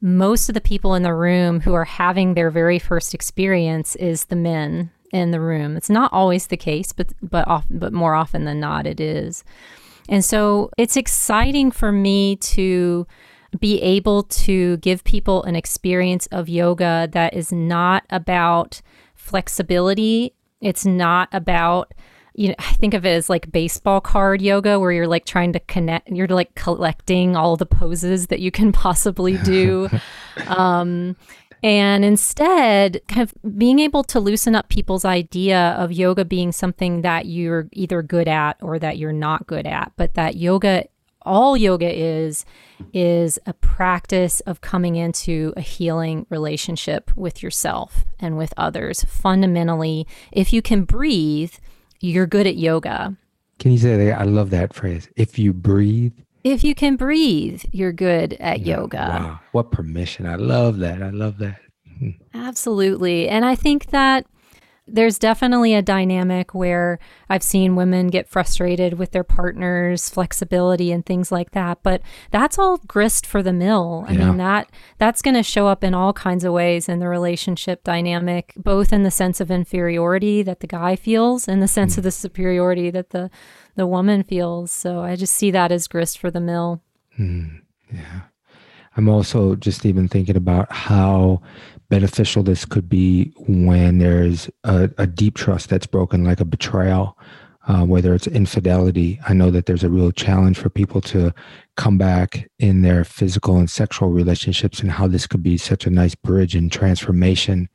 most 0.01 0.49
of 0.49 0.53
the 0.53 0.61
people 0.61 0.95
in 0.95 1.03
the 1.03 1.13
room 1.13 1.59
who 1.59 1.73
are 1.73 1.85
having 1.85 2.33
their 2.33 2.49
very 2.49 2.79
first 2.79 3.13
experience 3.13 3.95
is 3.97 4.25
the 4.25 4.35
men 4.35 4.91
in 5.11 5.31
the 5.31 5.41
room. 5.41 5.75
It's 5.75 5.89
not 5.89 6.13
always 6.13 6.47
the 6.47 6.57
case, 6.57 6.91
but 6.91 7.13
but 7.21 7.63
but 7.69 7.93
more 7.93 8.13
often 8.13 8.45
than 8.45 8.59
not, 8.59 8.87
it 8.87 8.99
is. 8.99 9.43
And 10.07 10.23
so 10.23 10.71
it's 10.77 10.97
exciting 10.97 11.71
for 11.71 11.91
me 11.91 12.35
to 12.37 13.05
be 13.59 13.81
able 13.81 14.23
to 14.23 14.77
give 14.77 15.03
people 15.03 15.43
an 15.43 15.55
experience 15.55 16.27
of 16.27 16.49
yoga 16.49 17.09
that 17.11 17.33
is 17.33 17.51
not 17.51 18.03
about 18.09 18.81
flexibility. 19.15 20.33
It's 20.61 20.85
not 20.85 21.29
about 21.31 21.93
you 22.39 22.47
know, 22.47 22.55
I 22.57 22.71
think 22.75 22.93
of 22.93 23.05
it 23.05 23.09
as 23.09 23.29
like 23.29 23.51
baseball 23.51 23.99
card 23.99 24.41
yoga 24.41 24.79
where 24.79 24.93
you're 24.93 25.09
like 25.09 25.25
trying 25.25 25.51
to 25.51 25.59
connect, 25.59 26.07
you're 26.07 26.25
like 26.25 26.55
collecting 26.55 27.35
all 27.35 27.57
the 27.57 27.65
poses 27.65 28.27
that 28.27 28.39
you 28.39 28.49
can 28.49 28.71
possibly 28.85 29.37
do. 29.39 29.89
um, 30.47 31.17
and 31.61 32.05
instead, 32.05 33.01
kind 33.09 33.23
of 33.23 33.57
being 33.57 33.79
able 33.79 34.05
to 34.05 34.21
loosen 34.21 34.55
up 34.55 34.69
people's 34.69 35.03
idea 35.03 35.71
of 35.71 35.91
yoga 35.91 36.23
being 36.23 36.53
something 36.53 37.01
that 37.01 37.25
you're 37.25 37.67
either 37.73 38.01
good 38.01 38.29
at 38.29 38.55
or 38.61 38.79
that 38.79 38.97
you're 38.97 39.11
not 39.11 39.45
good 39.45 39.67
at, 39.67 39.91
but 39.97 40.13
that 40.13 40.37
yoga, 40.37 40.85
all 41.23 41.57
yoga 41.57 41.93
is, 41.93 42.45
is 42.93 43.37
a 43.47 43.53
practice 43.53 44.39
of 44.41 44.61
coming 44.61 44.95
into 44.95 45.53
a 45.57 45.61
healing 45.61 46.25
relationship 46.29 47.11
with 47.17 47.43
yourself 47.43 48.05
and 48.17 48.37
with 48.37 48.53
others. 48.55 49.03
Fundamentally, 49.03 50.07
if 50.31 50.53
you 50.53 50.61
can 50.61 50.85
breathe, 50.85 51.55
you're 51.99 52.27
good 52.27 52.47
at 52.47 52.55
yoga. 52.55 53.15
Can 53.59 53.71
you 53.71 53.77
say 53.77 53.97
that? 53.97 54.19
I 54.19 54.23
love 54.23 54.49
that 54.51 54.73
phrase. 54.73 55.09
If 55.15 55.37
you 55.37 55.53
breathe, 55.53 56.13
if 56.43 56.63
you 56.63 56.73
can 56.73 56.95
breathe, 56.95 57.63
you're 57.71 57.91
good 57.91 58.33
at 58.39 58.61
yeah, 58.61 58.77
yoga. 58.77 58.97
Wow. 58.97 59.39
What 59.51 59.71
permission. 59.71 60.25
I 60.25 60.35
love 60.35 60.77
that. 60.79 61.03
I 61.03 61.09
love 61.09 61.37
that. 61.39 61.59
Hmm. 61.99 62.11
Absolutely. 62.33 63.27
And 63.27 63.43
I 63.43 63.55
think 63.55 63.87
that 63.87 64.25
there's 64.93 65.19
definitely 65.19 65.73
a 65.73 65.81
dynamic 65.81 66.53
where 66.53 66.99
I've 67.29 67.43
seen 67.43 67.75
women 67.75 68.07
get 68.07 68.27
frustrated 68.27 68.93
with 68.93 69.11
their 69.11 69.23
partners' 69.23 70.09
flexibility 70.09 70.91
and 70.91 71.05
things 71.05 71.31
like 71.31 71.51
that. 71.51 71.79
But 71.83 72.01
that's 72.31 72.59
all 72.59 72.77
grist 72.77 73.25
for 73.25 73.41
the 73.43 73.53
mill. 73.53 74.05
I 74.07 74.13
yeah. 74.13 74.25
mean 74.25 74.37
that 74.37 74.71
that's 74.97 75.21
going 75.21 75.35
to 75.35 75.43
show 75.43 75.67
up 75.67 75.83
in 75.83 75.93
all 75.93 76.13
kinds 76.13 76.43
of 76.43 76.53
ways 76.53 76.89
in 76.89 76.99
the 76.99 77.07
relationship 77.07 77.83
dynamic, 77.83 78.53
both 78.57 78.91
in 78.91 79.03
the 79.03 79.11
sense 79.11 79.39
of 79.39 79.51
inferiority 79.51 80.43
that 80.43 80.59
the 80.59 80.67
guy 80.67 80.95
feels 80.95 81.47
and 81.47 81.61
the 81.61 81.67
sense 81.67 81.95
mm. 81.95 81.99
of 81.99 82.03
the 82.03 82.11
superiority 82.11 82.89
that 82.91 83.11
the 83.11 83.29
the 83.75 83.87
woman 83.87 84.23
feels. 84.23 84.71
So 84.71 85.01
I 85.01 85.15
just 85.15 85.33
see 85.33 85.51
that 85.51 85.71
as 85.71 85.87
grist 85.87 86.17
for 86.17 86.29
the 86.29 86.41
mill. 86.41 86.81
Mm. 87.17 87.61
Yeah. 87.93 88.21
I'm 88.97 89.07
also 89.07 89.55
just 89.55 89.85
even 89.85 90.09
thinking 90.09 90.35
about 90.35 90.71
how 90.71 91.41
beneficial 91.89 92.43
this 92.43 92.65
could 92.65 92.87
be 92.87 93.33
when 93.47 93.97
there's 93.97 94.49
a, 94.63 94.89
a 94.97 95.07
deep 95.07 95.35
trust 95.35 95.69
that's 95.69 95.87
broken, 95.87 96.23
like 96.23 96.39
a 96.39 96.45
betrayal, 96.45 97.17
uh, 97.67 97.83
whether 97.83 98.13
it's 98.13 98.27
infidelity. 98.27 99.19
I 99.27 99.33
know 99.33 99.51
that 99.51 99.65
there's 99.65 99.83
a 99.83 99.89
real 99.89 100.11
challenge 100.11 100.57
for 100.57 100.69
people 100.69 101.01
to 101.01 101.33
come 101.77 101.97
back 101.97 102.49
in 102.59 102.83
their 102.83 103.03
physical 103.03 103.57
and 103.57 103.69
sexual 103.69 104.09
relationships, 104.09 104.79
and 104.79 104.91
how 104.91 105.07
this 105.07 105.27
could 105.27 105.43
be 105.43 105.57
such 105.57 105.85
a 105.85 105.91
nice 105.91 106.15
bridge 106.15 106.55
and 106.55 106.71
transformation 106.71 107.69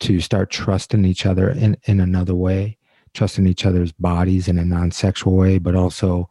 to 0.00 0.20
start 0.20 0.50
trusting 0.50 1.04
each 1.04 1.26
other 1.26 1.50
in, 1.50 1.76
in 1.84 2.00
another 2.00 2.34
way, 2.34 2.78
trusting 3.12 3.46
each 3.46 3.66
other's 3.66 3.92
bodies 3.92 4.48
in 4.48 4.58
a 4.58 4.64
non 4.64 4.90
sexual 4.90 5.36
way, 5.36 5.58
but 5.58 5.76
also 5.76 6.28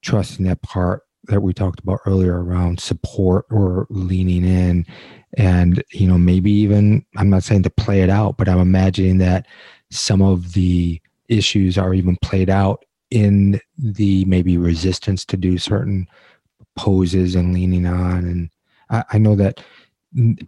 trusting 0.00 0.46
that 0.46 0.62
part 0.62 1.02
that 1.28 1.40
we 1.42 1.52
talked 1.52 1.80
about 1.80 2.00
earlier 2.06 2.42
around 2.42 2.80
support 2.80 3.46
or 3.50 3.86
leaning 3.90 4.44
in 4.44 4.84
and 5.36 5.82
you 5.92 6.06
know 6.08 6.18
maybe 6.18 6.50
even 6.50 7.04
i'm 7.16 7.30
not 7.30 7.42
saying 7.42 7.62
to 7.62 7.70
play 7.70 8.00
it 8.02 8.10
out 8.10 8.36
but 8.38 8.48
i'm 8.48 8.58
imagining 8.58 9.18
that 9.18 9.46
some 9.90 10.22
of 10.22 10.54
the 10.54 11.00
issues 11.28 11.78
are 11.78 11.94
even 11.94 12.16
played 12.22 12.50
out 12.50 12.84
in 13.10 13.60
the 13.78 14.24
maybe 14.26 14.58
resistance 14.58 15.24
to 15.24 15.36
do 15.36 15.56
certain 15.56 16.06
poses 16.76 17.34
and 17.34 17.54
leaning 17.54 17.86
on. 17.86 18.24
And 18.24 18.50
i, 18.90 19.04
I 19.12 19.18
know 19.18 19.34
that 19.36 19.62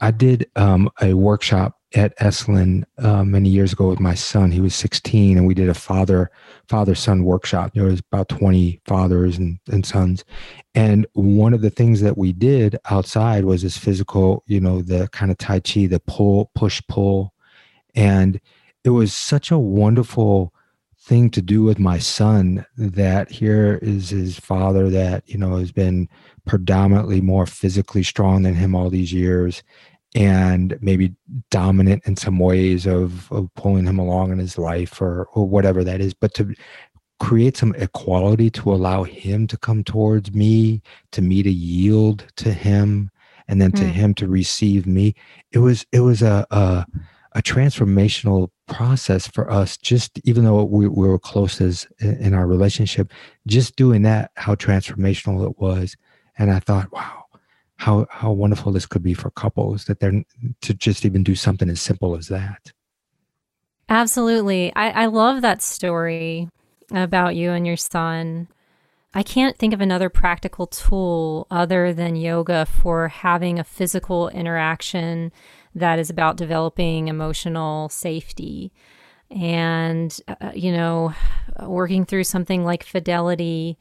i 0.01 0.11
did 0.11 0.51
um, 0.57 0.91
a 1.03 1.15
workshop 1.15 1.80
at 1.95 2.17
Esalen 2.19 2.85
uh, 2.99 3.25
many 3.25 3.49
years 3.49 3.73
ago 3.73 3.89
with 3.89 4.01
my 4.01 4.15
son. 4.15 4.53
He 4.53 4.61
was 4.61 4.75
16, 4.75 5.37
and 5.37 5.47
we 5.47 5.55
did 5.55 5.69
a 5.69 5.75
father 5.75 6.31
father 6.69 6.95
son 6.95 7.25
workshop. 7.25 7.73
There 7.75 7.85
was 7.85 8.01
about 8.13 8.29
20 8.29 8.81
fathers 8.85 9.39
and, 9.39 9.59
and 9.69 9.85
sons, 9.85 10.25
and 10.75 11.07
one 11.15 11.53
of 11.53 11.63
the 11.63 11.71
things 11.71 12.01
that 12.01 12.17
we 12.17 12.33
did 12.33 12.79
outside 12.91 13.45
was 13.45 13.63
this 13.63 13.77
physical, 13.77 14.45
you 14.47 14.61
know, 14.61 14.83
the 14.83 15.09
kind 15.09 15.31
of 15.33 15.39
tai 15.39 15.61
chi, 15.61 15.87
the 15.87 16.01
pull, 16.01 16.51
push, 16.55 16.81
pull, 16.89 17.35
and 17.95 18.41
it 18.85 18.91
was 18.91 19.13
such 19.13 19.51
a 19.51 19.59
wonderful 19.59 20.55
thing 21.03 21.31
to 21.31 21.43
do 21.43 21.63
with 21.63 21.79
my 21.79 21.99
son. 21.99 22.65
That 22.77 23.31
here 23.31 23.81
is 23.83 24.11
his 24.11 24.39
father 24.39 24.89
that 24.91 25.29
you 25.29 25.39
know 25.39 25.57
has 25.57 25.73
been 25.73 26.09
predominantly 26.47 27.21
more 27.21 27.47
physically 27.47 28.03
strong 28.03 28.43
than 28.43 28.55
him 28.55 28.75
all 28.75 28.91
these 28.91 29.13
years 29.13 29.63
and 30.15 30.77
maybe 30.81 31.15
dominant 31.51 32.03
in 32.07 32.17
some 32.17 32.39
ways 32.39 32.87
of, 32.87 33.31
of 33.33 33.49
pulling 33.55 33.87
him 33.87 33.99
along 33.99 34.33
in 34.33 34.39
his 34.39 34.59
life 34.59 35.01
or, 35.01 35.29
or 35.35 35.49
whatever 35.49 35.85
that 35.85 36.01
is, 36.01 36.15
but 36.15 36.35
to 36.35 36.55
create 37.21 37.57
some 37.57 37.75
equality 37.77 38.51
to 38.51 38.73
allow 38.73 39.05
him 39.05 39.47
to 39.47 39.57
come 39.57 39.85
towards 39.85 40.33
me, 40.33 40.83
to 41.13 41.23
me 41.23 41.43
to 41.43 41.51
yield 41.51 42.27
to 42.37 42.53
him, 42.53 43.11
and 43.47 43.61
then 43.61 43.73
to 43.73 43.83
mm. 43.83 43.91
him 43.91 44.15
to 44.15 44.27
receive 44.27 44.87
me. 44.87 45.15
It 45.53 45.59
was 45.59 45.85
it 45.93 46.01
was 46.01 46.23
a, 46.23 46.47
a 46.51 46.87
a 47.33 47.43
transformational 47.43 48.51
process 48.67 49.27
for 49.27 49.51
us 49.51 49.77
just 49.77 50.21
even 50.25 50.45
though 50.45 50.65
we, 50.65 50.89
we 50.89 51.09
were 51.09 51.19
close 51.19 51.61
as 51.61 51.87
in 52.01 52.35
our 52.35 52.47
relationship 52.47 53.13
just 53.47 53.77
doing 53.77 54.03
that 54.03 54.31
how 54.37 54.55
transformational 54.55 55.49
it 55.49 55.59
was 55.59 55.97
and 56.39 56.51
i 56.51 56.59
thought 56.59 56.91
wow 56.93 57.20
how 57.81 58.07
how 58.11 58.31
wonderful 58.31 58.73
this 58.73 58.85
could 58.85 59.03
be 59.03 59.15
for 59.15 59.31
couples 59.31 59.87
that 59.87 60.01
they're 60.01 60.23
to 60.61 60.75
just 60.75 61.07
even 61.07 61.23
do 61.23 61.35
something 61.35 61.71
as 61.71 61.81
simple 61.81 62.15
as 62.15 62.29
that. 62.29 62.73
Absolutely. 63.89 64.73
I, 64.77 64.91
I 64.91 65.07
love 65.07 65.41
that 65.41 65.63
story 65.63 66.49
about 66.93 67.37
you 67.37 67.53
and 67.53 67.67
your 67.67 67.79
son. 67.79 68.49
I 69.15 69.23
can't 69.23 69.57
think 69.57 69.73
of 69.73 69.81
another 69.81 70.11
practical 70.11 70.67
tool 70.67 71.47
other 71.51 71.95
than 71.95 72.17
yoga 72.17 72.67
for 72.67 73.09
having 73.09 73.59
a 73.59 73.65
physical 73.65 74.29
interaction 74.29 75.33
that 75.75 75.99
is 75.99 76.11
about 76.11 76.37
developing 76.37 77.09
emotional 77.09 77.89
safety. 77.89 78.73
And, 79.31 80.17
uh, 80.29 80.53
you 80.55 80.71
know, 80.71 81.15
working 81.63 82.05
through 82.05 82.25
something 82.25 82.63
like 82.63 82.85
fidelity 82.85 83.79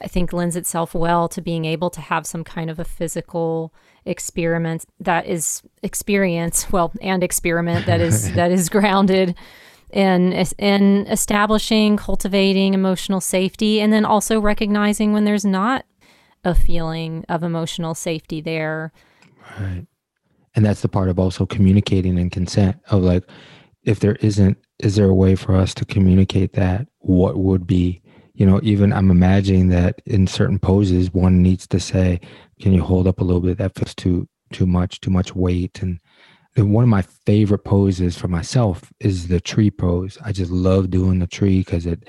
I 0.00 0.06
think 0.06 0.32
lends 0.32 0.56
itself 0.56 0.94
well 0.94 1.28
to 1.30 1.40
being 1.40 1.64
able 1.64 1.90
to 1.90 2.00
have 2.00 2.26
some 2.26 2.44
kind 2.44 2.70
of 2.70 2.78
a 2.78 2.84
physical 2.84 3.72
experiment 4.04 4.84
that 5.00 5.26
is 5.26 5.62
experience, 5.82 6.66
well, 6.72 6.92
and 7.00 7.22
experiment 7.22 7.86
that 7.86 8.00
is 8.00 8.32
that 8.34 8.50
is 8.50 8.68
grounded 8.68 9.34
in 9.90 10.32
in 10.58 11.06
establishing, 11.06 11.96
cultivating 11.96 12.74
emotional 12.74 13.20
safety, 13.20 13.80
and 13.80 13.92
then 13.92 14.04
also 14.04 14.40
recognizing 14.40 15.12
when 15.12 15.24
there's 15.24 15.44
not 15.44 15.84
a 16.44 16.54
feeling 16.54 17.24
of 17.28 17.42
emotional 17.42 17.94
safety 17.94 18.40
there. 18.40 18.92
Right, 19.58 19.86
and 20.54 20.64
that's 20.64 20.82
the 20.82 20.88
part 20.88 21.08
of 21.08 21.18
also 21.18 21.46
communicating 21.46 22.18
and 22.18 22.30
consent 22.30 22.76
of 22.90 23.02
like, 23.02 23.24
if 23.84 24.00
there 24.00 24.16
isn't, 24.16 24.58
is 24.78 24.96
there 24.96 25.08
a 25.08 25.14
way 25.14 25.34
for 25.34 25.54
us 25.56 25.72
to 25.74 25.84
communicate 25.84 26.52
that? 26.52 26.86
What 26.98 27.38
would 27.38 27.66
be 27.66 28.02
you 28.38 28.46
know, 28.46 28.60
even 28.62 28.92
I'm 28.92 29.10
imagining 29.10 29.66
that 29.70 30.00
in 30.06 30.28
certain 30.28 30.60
poses, 30.60 31.12
one 31.12 31.42
needs 31.42 31.66
to 31.66 31.80
say, 31.80 32.20
"Can 32.62 32.72
you 32.72 32.82
hold 32.82 33.08
up 33.08 33.20
a 33.20 33.24
little 33.24 33.40
bit? 33.40 33.58
That 33.58 33.74
feels 33.74 33.96
too 33.96 34.28
too 34.52 34.64
much, 34.64 35.00
too 35.00 35.10
much 35.10 35.34
weight." 35.34 35.82
And, 35.82 35.98
and 36.56 36.72
one 36.72 36.84
of 36.84 36.88
my 36.88 37.02
favorite 37.02 37.64
poses 37.64 38.16
for 38.16 38.28
myself 38.28 38.92
is 39.00 39.26
the 39.26 39.40
tree 39.40 39.72
pose. 39.72 40.18
I 40.24 40.30
just 40.30 40.52
love 40.52 40.88
doing 40.88 41.18
the 41.18 41.26
tree 41.26 41.58
because 41.58 41.84
it 41.84 42.08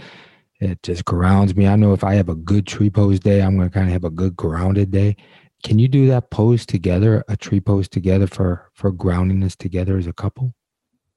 it 0.59 0.83
just 0.83 1.03
grounds 1.03 1.55
me. 1.55 1.65
I 1.65 1.75
know 1.75 1.93
if 1.93 2.03
I 2.03 2.13
have 2.13 2.29
a 2.29 2.35
good 2.35 2.67
tree 2.67 2.91
pose 2.91 3.19
day, 3.19 3.41
I'm 3.41 3.57
going 3.57 3.69
to 3.69 3.73
kind 3.73 3.87
of 3.87 3.93
have 3.93 4.03
a 4.03 4.11
good 4.11 4.35
grounded 4.35 4.91
day. 4.91 5.15
Can 5.63 5.79
you 5.79 5.87
do 5.87 6.05
that 6.07 6.29
pose 6.29 6.63
together, 6.63 7.23
a 7.27 7.37
tree 7.37 7.59
pose 7.59 7.89
together 7.89 8.27
for 8.27 8.69
for 8.75 8.91
grounding 8.91 9.43
us 9.43 9.55
together 9.55 9.97
as 9.97 10.05
a 10.05 10.13
couple? 10.13 10.53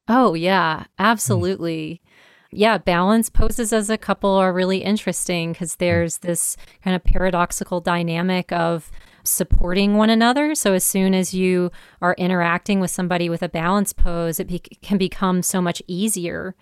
Oh 0.08 0.32
yeah, 0.32 0.84
absolutely. 0.98 2.00
Mm 2.02 2.08
yeah, 2.52 2.78
balance 2.78 3.30
poses 3.30 3.72
as 3.72 3.88
a 3.88 3.98
couple 3.98 4.30
are 4.30 4.52
really 4.52 4.78
interesting 4.78 5.52
because 5.52 5.74
mm. 5.74 5.78
there's 5.78 6.18
this 6.18 6.56
kind 6.84 6.94
of 6.94 7.02
paradoxical 7.02 7.80
dynamic 7.80 8.52
of 8.52 8.90
supporting 9.24 9.96
one 9.96 10.10
another. 10.10 10.54
So 10.54 10.74
as 10.74 10.84
soon 10.84 11.14
as 11.14 11.32
you 11.32 11.70
are 12.00 12.14
interacting 12.18 12.80
with 12.80 12.90
somebody 12.90 13.28
with 13.28 13.42
a 13.42 13.48
balance 13.48 13.92
pose, 13.92 14.38
it 14.38 14.48
be- 14.48 14.58
can 14.58 14.98
become 14.98 15.42
so 15.42 15.62
much 15.62 15.80
easier 15.86 16.54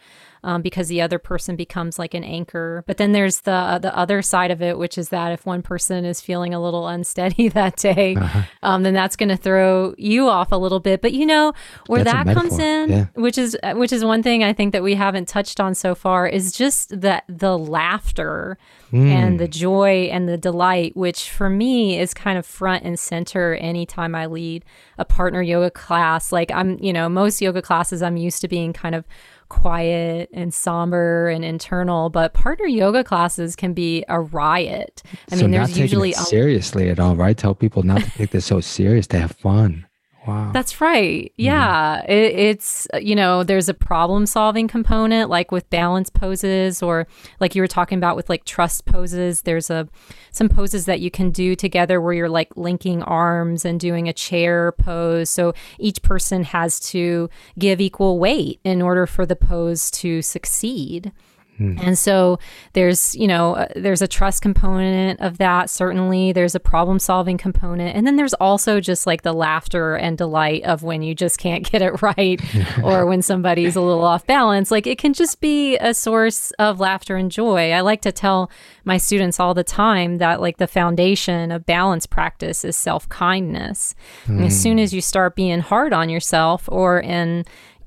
um, 0.42 0.62
because 0.62 0.88
the 0.88 1.00
other 1.00 1.18
person 1.18 1.56
becomes 1.56 1.98
like 1.98 2.14
an 2.14 2.24
anchor. 2.24 2.84
But 2.86 2.96
then 2.96 3.12
there's 3.12 3.40
the 3.40 3.52
uh, 3.52 3.78
the 3.78 3.96
other 3.96 4.22
side 4.22 4.50
of 4.50 4.62
it, 4.62 4.78
which 4.78 4.96
is 4.96 5.10
that 5.10 5.32
if 5.32 5.46
one 5.46 5.62
person 5.62 6.04
is 6.04 6.20
feeling 6.20 6.54
a 6.54 6.62
little 6.62 6.88
unsteady 6.88 7.48
that 7.50 7.76
day, 7.76 8.16
uh-huh. 8.16 8.42
um, 8.62 8.82
then 8.82 8.94
that's 8.94 9.16
going 9.16 9.28
to 9.28 9.36
throw 9.36 9.94
you 9.98 10.28
off 10.28 10.52
a 10.52 10.56
little 10.56 10.80
bit. 10.80 11.02
But 11.02 11.12
you 11.12 11.26
know 11.26 11.52
where 11.86 12.04
that's 12.04 12.26
that 12.26 12.34
comes 12.34 12.58
in, 12.58 12.90
yeah. 12.90 13.06
which 13.14 13.38
is 13.38 13.56
uh, 13.62 13.74
which 13.74 13.92
is 13.92 14.04
one 14.04 14.22
thing 14.22 14.42
I 14.42 14.52
think 14.52 14.72
that 14.72 14.82
we 14.82 14.94
haven't 14.94 15.28
touched 15.28 15.60
on 15.60 15.74
so 15.74 15.94
far 15.94 16.26
is 16.26 16.52
just 16.52 17.00
that 17.00 17.24
the 17.28 17.56
laughter 17.58 18.58
mm. 18.92 19.06
and 19.06 19.38
the 19.38 19.48
joy 19.48 20.08
and 20.12 20.28
the 20.28 20.38
delight, 20.38 20.96
which 20.96 21.30
for 21.30 21.50
me 21.50 21.98
is 21.98 22.14
kind 22.14 22.38
of 22.38 22.46
front 22.46 22.84
and 22.84 22.98
center 22.98 23.54
anytime 23.54 24.14
I 24.14 24.26
lead 24.26 24.64
a 24.98 25.04
partner 25.04 25.42
yoga 25.42 25.70
class. 25.70 26.32
Like 26.32 26.50
I'm, 26.50 26.78
you 26.78 26.92
know, 26.92 27.08
most 27.08 27.40
yoga 27.40 27.62
classes 27.62 28.02
I'm 28.02 28.16
used 28.16 28.40
to 28.42 28.48
being 28.48 28.72
kind 28.72 28.94
of 28.94 29.04
quiet 29.50 30.30
and 30.32 30.54
somber 30.54 31.28
and 31.28 31.44
internal, 31.44 32.08
but 32.08 32.32
partner 32.32 32.64
yoga 32.64 33.04
classes 33.04 33.54
can 33.54 33.74
be 33.74 34.02
a 34.08 34.18
riot. 34.18 35.02
I 35.30 35.36
so 35.36 35.42
mean, 35.42 35.50
there's 35.50 35.78
usually 35.78 36.12
seriously 36.12 36.88
at 36.88 36.98
all, 36.98 37.16
right? 37.16 37.36
Tell 37.36 37.54
people 37.54 37.82
not 37.82 38.02
to 38.02 38.10
take 38.12 38.30
this 38.30 38.46
so 38.46 38.60
serious 38.60 39.06
to 39.08 39.18
have 39.18 39.32
fun. 39.32 39.84
Wow. 40.26 40.50
That's 40.52 40.80
right. 40.80 41.24
Mm-hmm. 41.24 41.42
Yeah. 41.42 42.02
Mm-hmm. 42.02 42.12
It, 42.12 42.34
it's, 42.34 42.88
you 43.00 43.14
know, 43.14 43.42
there's 43.42 43.68
a 43.68 43.74
problem 43.74 44.26
solving 44.26 44.68
component 44.68 45.30
like 45.30 45.50
with 45.50 45.68
balance 45.70 46.10
poses 46.10 46.82
or 46.82 47.06
like 47.40 47.54
you 47.54 47.62
were 47.62 47.68
talking 47.68 47.96
about 47.96 48.16
with 48.16 48.28
like 48.28 48.44
trust 48.44 48.84
poses. 48.84 49.42
There's 49.42 49.70
a, 49.70 49.88
some 50.30 50.48
poses 50.48 50.84
that 50.84 51.00
you 51.00 51.10
can 51.10 51.30
do 51.30 51.56
together 51.56 52.00
where 52.00 52.12
you're 52.12 52.28
like 52.28 52.54
linking 52.56 53.02
arms 53.02 53.64
and 53.64 53.80
doing 53.80 54.08
a 54.08 54.12
chair 54.12 54.72
pose. 54.72 55.30
So 55.30 55.54
each 55.78 56.02
person 56.02 56.44
has 56.44 56.80
to 56.90 57.30
give 57.58 57.80
equal 57.80 58.18
weight 58.18 58.60
in 58.62 58.82
order 58.82 59.06
for 59.06 59.24
the 59.24 59.36
pose 59.36 59.90
to 59.92 60.20
succeed. 60.22 61.12
Hmm. 61.60 61.76
And 61.82 61.98
so 61.98 62.38
there's, 62.72 63.14
you 63.14 63.26
know, 63.26 63.56
uh, 63.56 63.66
there's 63.76 64.00
a 64.00 64.08
trust 64.08 64.40
component 64.40 65.20
of 65.20 65.36
that. 65.36 65.68
Certainly, 65.68 66.32
there's 66.32 66.54
a 66.54 66.60
problem 66.60 66.98
solving 66.98 67.36
component. 67.36 67.94
And 67.94 68.06
then 68.06 68.16
there's 68.16 68.32
also 68.32 68.80
just 68.80 69.06
like 69.06 69.22
the 69.22 69.34
laughter 69.34 69.94
and 69.94 70.16
delight 70.16 70.64
of 70.64 70.82
when 70.82 71.02
you 71.02 71.14
just 71.14 71.38
can't 71.38 71.62
get 71.70 71.82
it 71.82 72.00
right 72.00 72.40
or 72.82 73.04
when 73.04 73.20
somebody's 73.20 73.76
a 73.76 73.82
little 73.82 74.04
off 74.04 74.26
balance. 74.26 74.70
Like 74.70 74.86
it 74.86 74.96
can 74.96 75.12
just 75.12 75.42
be 75.42 75.76
a 75.76 75.92
source 75.92 76.50
of 76.52 76.80
laughter 76.80 77.16
and 77.16 77.30
joy. 77.30 77.72
I 77.72 77.82
like 77.82 78.00
to 78.02 78.12
tell 78.12 78.50
my 78.84 78.96
students 78.96 79.38
all 79.38 79.52
the 79.52 79.62
time 79.62 80.16
that 80.16 80.40
like 80.40 80.56
the 80.56 80.66
foundation 80.66 81.52
of 81.52 81.66
balance 81.66 82.06
practice 82.06 82.64
is 82.64 82.74
self 82.74 83.06
kindness. 83.10 83.94
Mm. 84.24 84.46
As 84.46 84.58
soon 84.58 84.78
hmm. 84.78 84.84
as 84.84 84.94
you 84.94 85.02
start 85.02 85.36
being 85.36 85.60
hard 85.60 85.92
on 85.92 86.08
yourself 86.08 86.70
or 86.72 87.00
in, 87.00 87.44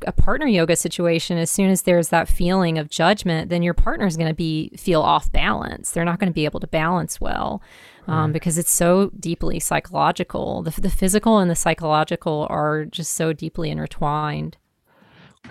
a 0.07 0.11
partner 0.11 0.47
yoga 0.47 0.75
situation, 0.75 1.37
as 1.37 1.49
soon 1.49 1.69
as 1.69 1.83
there's 1.83 2.09
that 2.09 2.27
feeling 2.27 2.77
of 2.77 2.89
judgment, 2.89 3.49
then 3.49 3.63
your 3.63 3.73
partner 3.73 4.05
is 4.05 4.17
going 4.17 4.29
to 4.29 4.35
be 4.35 4.69
feel 4.77 5.01
off 5.01 5.31
balance. 5.31 5.91
They're 5.91 6.05
not 6.05 6.19
going 6.19 6.31
to 6.31 6.33
be 6.33 6.45
able 6.45 6.59
to 6.59 6.67
balance 6.67 7.19
well 7.19 7.61
um, 8.07 8.31
because 8.31 8.57
it's 8.57 8.71
so 8.71 9.11
deeply 9.19 9.59
psychological. 9.59 10.63
The, 10.63 10.81
the 10.81 10.89
physical 10.89 11.39
and 11.39 11.49
the 11.49 11.55
psychological 11.55 12.47
are 12.49 12.85
just 12.85 13.13
so 13.13 13.33
deeply 13.33 13.69
intertwined. 13.69 14.57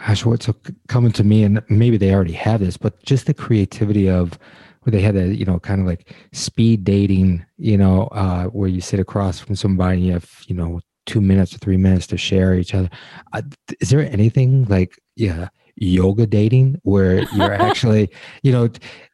Gosh, 0.06 0.24
what's 0.24 0.48
coming 0.88 1.12
to 1.12 1.24
me, 1.24 1.44
and 1.44 1.62
maybe 1.68 1.98
they 1.98 2.14
already 2.14 2.32
have 2.32 2.60
this, 2.60 2.76
but 2.76 3.02
just 3.04 3.26
the 3.26 3.34
creativity 3.34 4.08
of 4.08 4.38
where 4.82 4.90
they 4.90 5.00
had 5.00 5.16
a 5.16 5.34
you 5.34 5.44
know 5.44 5.58
kind 5.60 5.80
of 5.80 5.86
like 5.86 6.14
speed 6.32 6.84
dating 6.84 7.44
you 7.56 7.76
know 7.76 8.08
uh, 8.08 8.44
where 8.46 8.68
you 8.68 8.80
sit 8.80 9.00
across 9.00 9.38
from 9.38 9.54
somebody 9.54 9.98
and 9.98 10.06
you 10.06 10.12
have 10.12 10.28
you 10.46 10.54
know 10.54 10.80
two 11.06 11.20
minutes 11.20 11.54
or 11.54 11.58
three 11.58 11.76
minutes 11.76 12.06
to 12.08 12.16
share 12.16 12.54
each 12.54 12.74
other. 12.74 12.90
Uh, 13.32 13.42
is 13.80 13.90
there 13.90 14.00
anything 14.00 14.64
like 14.64 14.98
yeah 15.16 15.48
yoga 15.76 16.26
dating 16.26 16.78
where 16.82 17.24
you're 17.34 17.52
actually 17.68 18.10
you 18.42 18.52
know 18.52 18.68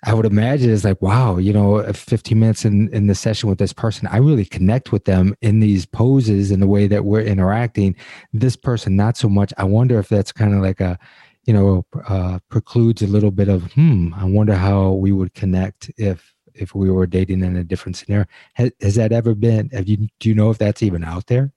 i 0.06 0.12
would 0.12 0.26
imagine 0.26 0.72
it's 0.72 0.82
like 0.84 1.00
wow 1.00 1.36
you 1.36 1.52
know 1.52 1.80
15 1.92 2.38
minutes 2.38 2.64
in 2.64 2.92
in 2.92 3.06
the 3.06 3.14
session 3.14 3.48
with 3.48 3.58
this 3.58 3.72
person 3.72 4.08
i 4.08 4.16
really 4.16 4.44
connect 4.44 4.90
with 4.90 5.04
them 5.04 5.36
in 5.40 5.60
these 5.60 5.86
poses 5.86 6.50
and 6.50 6.60
the 6.60 6.66
way 6.66 6.86
that 6.86 7.04
we're 7.04 7.20
interacting. 7.20 7.94
This 8.32 8.56
person 8.56 8.96
not 8.96 9.16
so 9.16 9.28
much. 9.28 9.52
I 9.58 9.64
wonder 9.64 9.98
if 9.98 10.08
that's 10.08 10.32
kind 10.32 10.54
of 10.54 10.60
like 10.60 10.80
a 10.80 10.98
you 11.44 11.54
know 11.54 11.86
uh, 12.06 12.38
precludes 12.48 13.02
a 13.02 13.06
little 13.06 13.30
bit 13.30 13.48
of 13.48 13.72
hmm 13.72 14.12
i 14.16 14.24
wonder 14.24 14.54
how 14.54 14.92
we 14.92 15.12
would 15.12 15.32
connect 15.34 15.90
if 15.96 16.34
if 16.54 16.74
we 16.74 16.90
were 16.90 17.06
dating 17.06 17.44
in 17.44 17.56
a 17.56 17.62
different 17.62 17.96
scenario. 17.96 18.26
Has, 18.54 18.72
has 18.80 18.94
that 18.96 19.12
ever 19.12 19.34
been 19.34 19.70
have 19.70 19.88
you 19.88 20.08
do 20.20 20.28
you 20.28 20.34
know 20.34 20.50
if 20.50 20.58
that's 20.58 20.82
even 20.82 21.04
out 21.04 21.26
there 21.26 21.52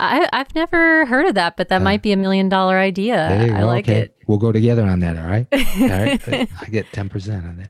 I, 0.00 0.28
have 0.32 0.54
never 0.54 1.06
heard 1.06 1.26
of 1.26 1.34
that, 1.34 1.56
but 1.56 1.68
that 1.68 1.80
uh, 1.80 1.84
might 1.84 2.02
be 2.02 2.12
a 2.12 2.16
million 2.16 2.48
dollar 2.48 2.78
idea. 2.78 3.28
I 3.54 3.62
like 3.62 3.86
okay. 3.88 4.00
it. 4.00 4.16
We'll 4.26 4.38
go 4.38 4.52
together 4.52 4.82
on 4.84 5.00
that. 5.00 5.16
All 5.16 5.26
right. 5.26 5.46
All 5.52 5.88
right. 5.88 6.48
I 6.60 6.66
get 6.70 6.86
10% 6.92 7.44
on 7.44 7.68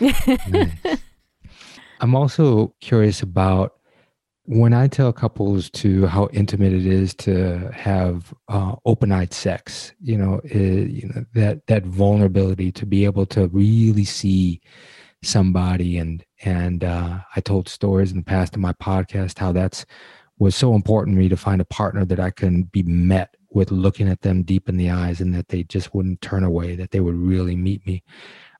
it. 0.00 0.76
nice. 0.84 1.00
I'm 2.00 2.14
also 2.14 2.74
curious 2.80 3.22
about 3.22 3.74
when 4.44 4.72
I 4.72 4.88
tell 4.88 5.12
couples 5.12 5.70
to 5.70 6.06
how 6.06 6.28
intimate 6.32 6.72
it 6.72 6.86
is 6.86 7.14
to 7.14 7.70
have 7.72 8.34
uh, 8.48 8.74
open-eyed 8.84 9.32
sex, 9.32 9.92
you 10.00 10.16
know, 10.16 10.40
eh, 10.50 10.86
you 10.88 11.08
know 11.08 11.24
that 11.34 11.66
that 11.68 11.84
vulnerability 11.84 12.72
to 12.72 12.86
be 12.86 13.04
able 13.04 13.26
to 13.26 13.48
really 13.48 14.04
see 14.04 14.60
somebody, 15.22 15.98
and 15.98 16.24
and 16.42 16.82
uh, 16.82 17.20
I 17.36 17.40
told 17.40 17.68
stories 17.68 18.10
in 18.10 18.16
the 18.16 18.24
past 18.24 18.56
in 18.56 18.60
my 18.60 18.72
podcast 18.72 19.38
how 19.38 19.52
that's 19.52 19.86
was 20.40 20.56
so 20.56 20.74
important 20.74 21.14
to 21.14 21.20
me 21.20 21.28
to 21.28 21.36
find 21.36 21.60
a 21.60 21.66
partner 21.66 22.04
that 22.06 22.18
I 22.18 22.30
can 22.30 22.62
be 22.64 22.82
met 22.82 23.36
with 23.50 23.70
looking 23.70 24.08
at 24.08 24.22
them 24.22 24.42
deep 24.42 24.68
in 24.68 24.78
the 24.78 24.90
eyes 24.90 25.20
and 25.20 25.34
that 25.34 25.48
they 25.48 25.64
just 25.64 25.94
wouldn't 25.94 26.22
turn 26.22 26.44
away, 26.44 26.74
that 26.76 26.92
they 26.92 27.00
would 27.00 27.14
really 27.14 27.54
meet 27.54 27.86
me. 27.86 28.02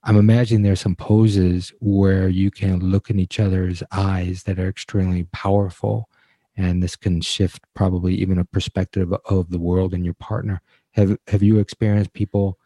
I'm 0.04 0.18
imagining 0.18 0.62
there's 0.62 0.80
some 0.80 0.94
poses 0.94 1.72
where 1.80 2.28
you 2.28 2.50
can 2.50 2.80
look 2.80 3.08
in 3.08 3.18
each 3.18 3.40
other's 3.40 3.82
eyes 3.92 4.42
that 4.42 4.58
are 4.58 4.68
extremely 4.68 5.24
powerful. 5.32 6.10
And 6.54 6.82
this 6.82 6.96
can 6.96 7.22
shift 7.22 7.64
probably 7.74 8.14
even 8.16 8.38
a 8.38 8.44
perspective 8.44 9.14
of 9.24 9.50
the 9.50 9.58
world 9.58 9.94
and 9.94 10.04
your 10.04 10.14
partner. 10.14 10.60
Have 10.92 11.16
have 11.28 11.42
you 11.42 11.58
experienced 11.58 12.12
people 12.12 12.58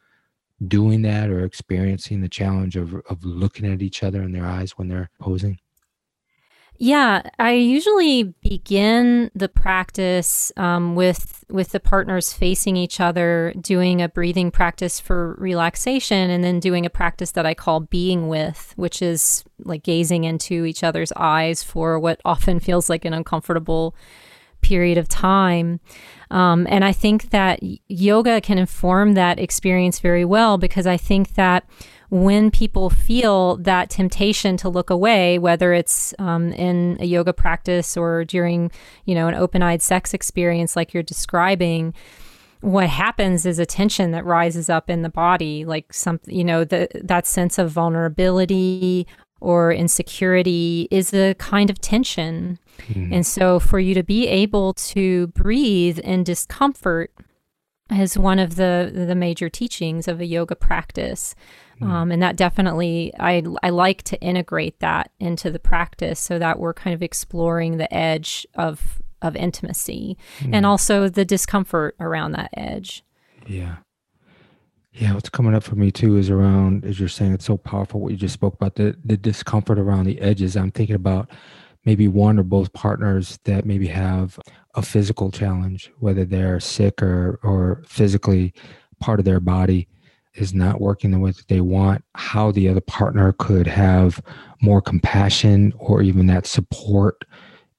doing 0.67 1.03
that 1.03 1.31
or 1.31 1.45
experiencing 1.45 2.21
the 2.21 2.29
challenge 2.29 2.75
of 2.75 2.95
of 3.09 3.25
looking 3.25 3.71
at 3.71 3.83
each 3.83 4.03
other 4.03 4.23
in 4.23 4.33
their 4.33 4.47
eyes 4.47 4.73
when 4.73 4.89
they're 4.89 5.11
posing? 5.21 5.61
Yeah, 6.79 7.23
I 7.39 7.53
usually 7.53 8.35
begin 8.43 9.31
the 9.35 9.49
practice 9.49 10.51
um, 10.57 10.97
with 10.97 11.45
with 11.49 11.71
the 11.71 11.79
partners 11.79 12.33
facing 12.33 12.77
each 12.77 13.01
other, 13.01 13.55
doing 13.61 14.03
a 14.03 14.09
breathing 14.09 14.51
practice 14.51 14.99
for 14.99 15.37
relaxation, 15.39 16.31
and 16.31 16.43
then 16.43 16.59
doing 16.59 16.85
a 16.85 16.91
practice 16.91 17.31
that 17.33 17.47
I 17.47 17.55
call 17.55 17.81
being 17.81 18.29
with, 18.29 18.73
which 18.77 19.03
is 19.03 19.45
like 19.61 19.85
gazing 19.85 20.25
into 20.25 20.65
each 20.65 20.83
other's 20.83 21.13
eyes 21.13 21.63
for 21.63 21.99
what 22.01 22.21
often 22.25 22.59
feels 22.59 22.91
like 22.91 23.05
an 23.05 23.15
uncomfortable 23.15 23.95
period 24.61 24.99
of 24.99 25.09
time. 25.09 25.79
Um, 26.31 26.67
and 26.69 26.85
I 26.85 26.93
think 26.93 27.31
that 27.31 27.61
yoga 27.87 28.41
can 28.41 28.59
inform 28.59 29.15
that 29.15 29.39
experience 29.39 30.01
very 30.01 30.25
well 30.25 30.59
because 30.59 30.87
I 30.87 30.97
think 30.97 31.35
that 31.35 31.65
when 32.15 32.49
people 32.49 32.91
feel 32.91 33.57
that 33.57 33.91
temptation 33.91 34.57
to 34.57 34.69
look 34.69 34.89
away, 34.89 35.37
whether 35.37 35.73
it's 35.73 36.15
um, 36.21 36.53
in 36.53 36.97
a 37.01 37.07
yoga 37.07 37.33
practice 37.33 37.97
or 37.97 38.25
during, 38.25 38.71
you 39.05 39.17
know, 39.17 39.27
an 39.27 39.35
open-eyed 39.35 39.83
sex 39.83 40.15
experience 40.15 40.77
like 40.77 40.95
you're 40.95 41.03
describing, 41.03 41.93
what 42.61 42.89
happens 42.89 43.45
is 43.45 43.59
a 43.59 43.67
tension 43.67 44.13
that 44.13 44.25
rises 44.25 44.71
up 44.71 44.89
in 44.89 45.03
the 45.03 45.09
body, 45.09 45.65
like 45.65 45.93
some, 45.93 46.21
you 46.27 46.45
know, 46.45 46.63
the, 46.63 46.87
that 47.03 47.27
sense 47.27 47.59
of 47.59 47.73
vulnerability 47.73 49.09
or 49.41 49.73
insecurity 49.73 50.87
is 50.93 51.13
a 51.13 51.35
kind 51.35 51.69
of 51.69 51.81
tension. 51.81 52.61
Mm. 52.91 53.13
And 53.13 53.27
so 53.27 53.59
for 53.59 53.81
you 53.81 53.93
to 53.93 54.05
be 54.05 54.29
able 54.29 54.73
to 54.75 55.27
breathe 55.29 55.99
in 55.99 56.23
discomfort 56.23 57.11
is 57.91 58.17
one 58.17 58.39
of 58.39 58.57
the 58.57 58.91
the 58.95 59.15
major 59.15 59.49
teachings 59.49 60.09
of 60.09 60.21
a 60.21 60.27
yoga 60.27 60.55
practice. 60.55 61.35
Mm. 61.81 61.89
Um, 61.89 62.13
and 62.13 62.23
that 62.23 62.37
definitely, 62.37 63.13
I, 63.19 63.43
I 63.63 63.71
like 63.71 64.05
to 64.05 64.21
integrate 64.21 64.79
that 64.79 65.11
into 65.19 65.51
the 65.51 65.59
practice 65.59 66.21
so 66.21 66.39
that 66.39 66.59
we're 66.59 66.73
kind 66.73 66.95
of 66.95 67.03
exploring 67.03 67.79
the 67.79 67.93
edge 67.93 68.47
of, 68.55 69.03
of 69.21 69.35
intimacy 69.35 70.17
mm. 70.39 70.51
and 70.55 70.65
also 70.65 71.09
the 71.09 71.25
discomfort 71.25 71.97
around 71.99 72.33
that 72.33 72.51
edge. 72.57 73.03
Yeah. 73.47 73.77
Yeah, 74.93 75.15
what's 75.15 75.29
coming 75.29 75.55
up 75.55 75.65
for 75.65 75.75
me 75.75 75.91
too 75.91 76.17
is 76.17 76.31
around, 76.31 76.85
as 76.85 77.01
you're 77.01 77.09
saying, 77.09 77.33
it's 77.33 77.45
so 77.45 77.57
powerful 77.57 77.99
what 77.99 78.13
you 78.13 78.17
just 78.17 78.35
spoke 78.35 78.55
about 78.55 78.77
the 78.77 78.97
the 79.05 79.17
discomfort 79.17 79.77
around 79.77 80.05
the 80.05 80.21
edges. 80.21 80.57
I'm 80.57 80.71
thinking 80.71 80.95
about 80.95 81.29
maybe 81.85 82.09
one 82.09 82.39
or 82.39 82.43
both 82.43 82.73
partners 82.73 83.39
that 83.45 83.65
maybe 83.65 83.87
have 83.87 84.39
a 84.75 84.83
physical 84.83 85.31
challenge, 85.31 85.91
whether 85.99 86.25
they're 86.25 86.61
sick 86.61 87.03
or 87.03 87.39
or 87.43 87.83
physically 87.87 88.53
part 89.01 89.19
of 89.19 89.25
their 89.25 89.41
body 89.41 89.89
is 90.35 90.53
not 90.53 90.81
working 90.81 91.11
the 91.11 91.19
way 91.19 91.31
that 91.31 91.49
they 91.49 91.61
want, 91.61 92.05
how 92.15 92.51
the 92.51 92.69
other 92.69 92.81
partner 92.81 93.33
could 93.39 93.67
have 93.67 94.21
more 94.61 94.81
compassion 94.81 95.73
or 95.79 96.03
even 96.03 96.27
that 96.27 96.47
support 96.47 97.25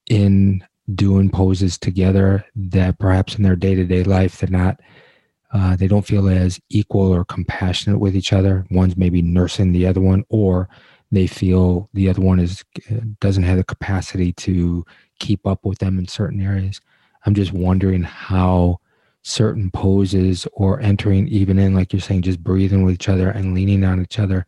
in 0.10 0.64
doing 0.94 1.30
poses 1.30 1.78
together 1.78 2.46
that 2.56 2.98
perhaps 3.00 3.36
in 3.36 3.44
their 3.44 3.56
day-to-day 3.56 4.04
life 4.04 4.38
they're 4.38 4.50
not 4.50 4.80
uh, 5.52 5.76
they 5.76 5.88
don't 5.88 6.06
feel 6.06 6.28
as 6.28 6.60
equal 6.70 7.14
or 7.14 7.24
compassionate 7.24 8.00
with 8.00 8.14
each 8.14 8.34
other. 8.34 8.66
One's 8.72 8.98
maybe 8.98 9.22
nursing 9.22 9.72
the 9.72 9.88
other 9.88 10.02
one 10.02 10.26
or 10.28 10.68
they 11.12 11.28
feel 11.28 11.90
the 11.94 12.10
other 12.10 12.22
one 12.22 12.40
is 12.40 12.64
uh, 12.92 12.96
doesn't 13.20 13.44
have 13.44 13.58
the 13.58 13.64
capacity 13.64 14.32
to 14.34 14.86
keep 15.20 15.46
up 15.46 15.66
with 15.66 15.80
them 15.80 15.98
in 15.98 16.08
certain 16.08 16.42
areas 16.42 16.82
i'm 17.26 17.34
just 17.34 17.54
wondering 17.54 18.04
how 18.04 18.78
certain 19.22 19.72
poses 19.72 20.48
or 20.54 20.80
entering 20.82 21.28
even 21.28 21.58
in 21.58 21.74
like 21.74 21.92
you're 21.92 22.00
saying 22.00 22.22
just 22.22 22.44
breathing 22.44 22.84
with 22.84 22.94
each 22.94 23.10
other 23.10 23.30
and 23.30 23.56
leaning 23.56 23.84
on 23.84 24.00
each 24.00 24.20
other 24.20 24.46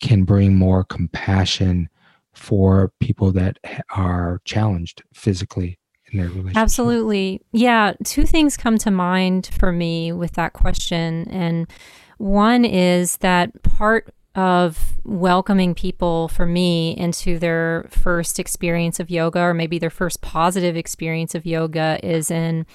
can 0.00 0.24
bring 0.24 0.56
more 0.56 0.82
compassion 0.84 1.88
for 2.32 2.92
people 3.00 3.32
that 3.32 3.58
are 3.90 4.40
challenged 4.44 5.02
physically 5.12 5.78
in 6.10 6.18
their 6.18 6.28
relationship. 6.28 6.56
Absolutely. 6.56 7.40
Yeah, 7.52 7.92
two 8.02 8.26
things 8.26 8.56
come 8.56 8.78
to 8.78 8.90
mind 8.90 9.50
for 9.52 9.72
me 9.72 10.12
with 10.12 10.32
that 10.32 10.52
question 10.52 11.28
and 11.28 11.70
one 12.18 12.64
is 12.64 13.18
that 13.18 13.62
part 13.62 14.14
of 14.34 14.94
welcoming 15.04 15.74
people 15.74 16.28
for 16.28 16.46
me 16.46 16.96
into 16.96 17.38
their 17.38 17.86
first 17.90 18.38
experience 18.38 18.98
of 18.98 19.10
yoga 19.10 19.40
or 19.40 19.54
maybe 19.54 19.78
their 19.78 19.90
first 19.90 20.20
positive 20.20 20.76
experience 20.76 21.34
of 21.34 21.46
yoga 21.46 22.00
is 22.02 22.30
in 22.30 22.66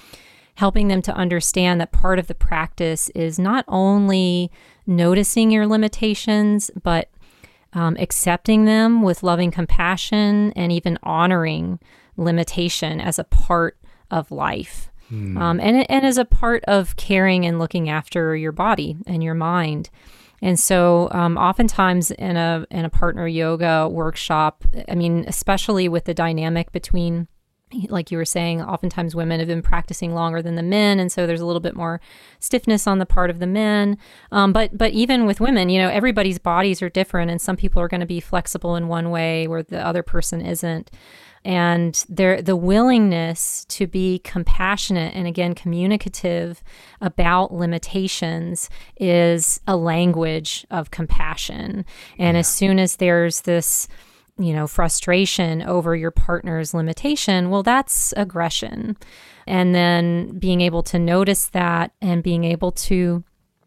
helping 0.54 0.88
them 0.88 1.02
to 1.02 1.14
understand 1.14 1.80
that 1.80 1.92
part 1.92 2.18
of 2.18 2.26
the 2.26 2.34
practice 2.34 3.08
is 3.10 3.38
not 3.38 3.64
only 3.68 4.50
noticing 4.86 5.50
your 5.50 5.66
limitations, 5.66 6.70
but 6.82 7.10
um, 7.72 7.96
accepting 7.98 8.64
them 8.64 9.02
with 9.02 9.22
loving 9.22 9.50
compassion 9.50 10.52
and 10.56 10.72
even 10.72 10.98
honoring 11.02 11.78
limitation 12.16 13.00
as 13.00 13.18
a 13.18 13.24
part 13.24 13.78
of 14.10 14.30
life. 14.30 14.90
Mm. 15.10 15.38
Um, 15.38 15.60
and, 15.60 15.90
and 15.90 16.04
as 16.04 16.18
a 16.18 16.24
part 16.24 16.64
of 16.64 16.96
caring 16.96 17.46
and 17.46 17.58
looking 17.58 17.88
after 17.88 18.36
your 18.36 18.52
body 18.52 18.96
and 19.06 19.22
your 19.22 19.34
mind. 19.34 19.90
And 20.42 20.58
so, 20.58 21.08
um, 21.12 21.36
oftentimes 21.36 22.10
in 22.12 22.36
a 22.36 22.66
in 22.70 22.84
a 22.84 22.90
partner 22.90 23.26
yoga 23.26 23.88
workshop, 23.88 24.64
I 24.88 24.94
mean, 24.94 25.24
especially 25.28 25.88
with 25.88 26.04
the 26.04 26.14
dynamic 26.14 26.72
between 26.72 27.28
like 27.88 28.10
you 28.10 28.18
were 28.18 28.24
saying, 28.24 28.60
oftentimes 28.62 29.14
women 29.14 29.38
have 29.38 29.48
been 29.48 29.62
practicing 29.62 30.12
longer 30.12 30.42
than 30.42 30.56
the 30.56 30.62
men, 30.62 30.98
and 30.98 31.10
so 31.12 31.26
there's 31.26 31.40
a 31.40 31.46
little 31.46 31.60
bit 31.60 31.76
more 31.76 32.00
stiffness 32.40 32.86
on 32.86 32.98
the 32.98 33.06
part 33.06 33.30
of 33.30 33.38
the 33.38 33.46
men. 33.46 33.96
Um, 34.32 34.52
but 34.52 34.76
but 34.76 34.92
even 34.92 35.26
with 35.26 35.40
women, 35.40 35.68
you 35.68 35.80
know, 35.80 35.88
everybody's 35.88 36.38
bodies 36.38 36.82
are 36.82 36.88
different, 36.88 37.30
and 37.30 37.40
some 37.40 37.56
people 37.56 37.80
are 37.80 37.88
going 37.88 38.00
to 38.00 38.06
be 38.06 38.20
flexible 38.20 38.76
in 38.76 38.88
one 38.88 39.10
way 39.10 39.46
where 39.46 39.62
the 39.62 39.84
other 39.84 40.02
person 40.02 40.40
isn't. 40.40 40.90
And 41.44 42.04
there, 42.08 42.42
the 42.42 42.56
willingness 42.56 43.64
to 43.70 43.86
be 43.86 44.18
compassionate 44.20 45.14
and 45.14 45.26
again 45.26 45.54
communicative 45.54 46.62
about 47.00 47.52
limitations 47.52 48.68
is 48.98 49.60
a 49.66 49.76
language 49.76 50.66
of 50.70 50.90
compassion. 50.90 51.86
And 52.18 52.34
yeah. 52.34 52.40
as 52.40 52.48
soon 52.48 52.78
as 52.78 52.96
there's 52.96 53.42
this 53.42 53.88
you 54.38 54.54
know, 54.54 54.66
frustration 54.66 55.60
over 55.62 55.94
your 55.94 56.10
partner's 56.10 56.72
limitation, 56.72 57.50
well, 57.50 57.62
that's 57.62 58.14
aggression. 58.16 58.96
And 59.46 59.74
then 59.74 60.38
being 60.38 60.62
able 60.62 60.82
to 60.84 60.98
notice 60.98 61.48
that 61.48 61.92
and 62.00 62.22
being 62.22 62.44
able 62.44 62.72
to 62.72 63.22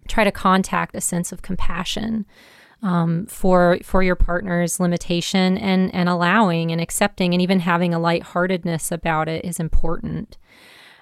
try 0.08 0.24
to 0.24 0.32
contact 0.32 0.96
a 0.96 1.02
sense 1.02 1.32
of 1.32 1.44
compassion 1.44 2.26
um, 2.84 3.26
for 3.26 3.80
for 3.84 4.04
your 4.04 4.16
partner's 4.16 4.80
limitation 4.80 5.58
and 5.58 5.94
and 5.96 6.08
allowing 6.08 6.72
and 6.72 6.80
accepting 6.80 7.34
and 7.34 7.42
even 7.42 7.60
having 7.60 7.94
a 7.94 8.00
lightheartedness 8.00 8.92
about 8.92 9.28
it 9.28 9.44
is 9.44 9.60
important. 9.60 10.38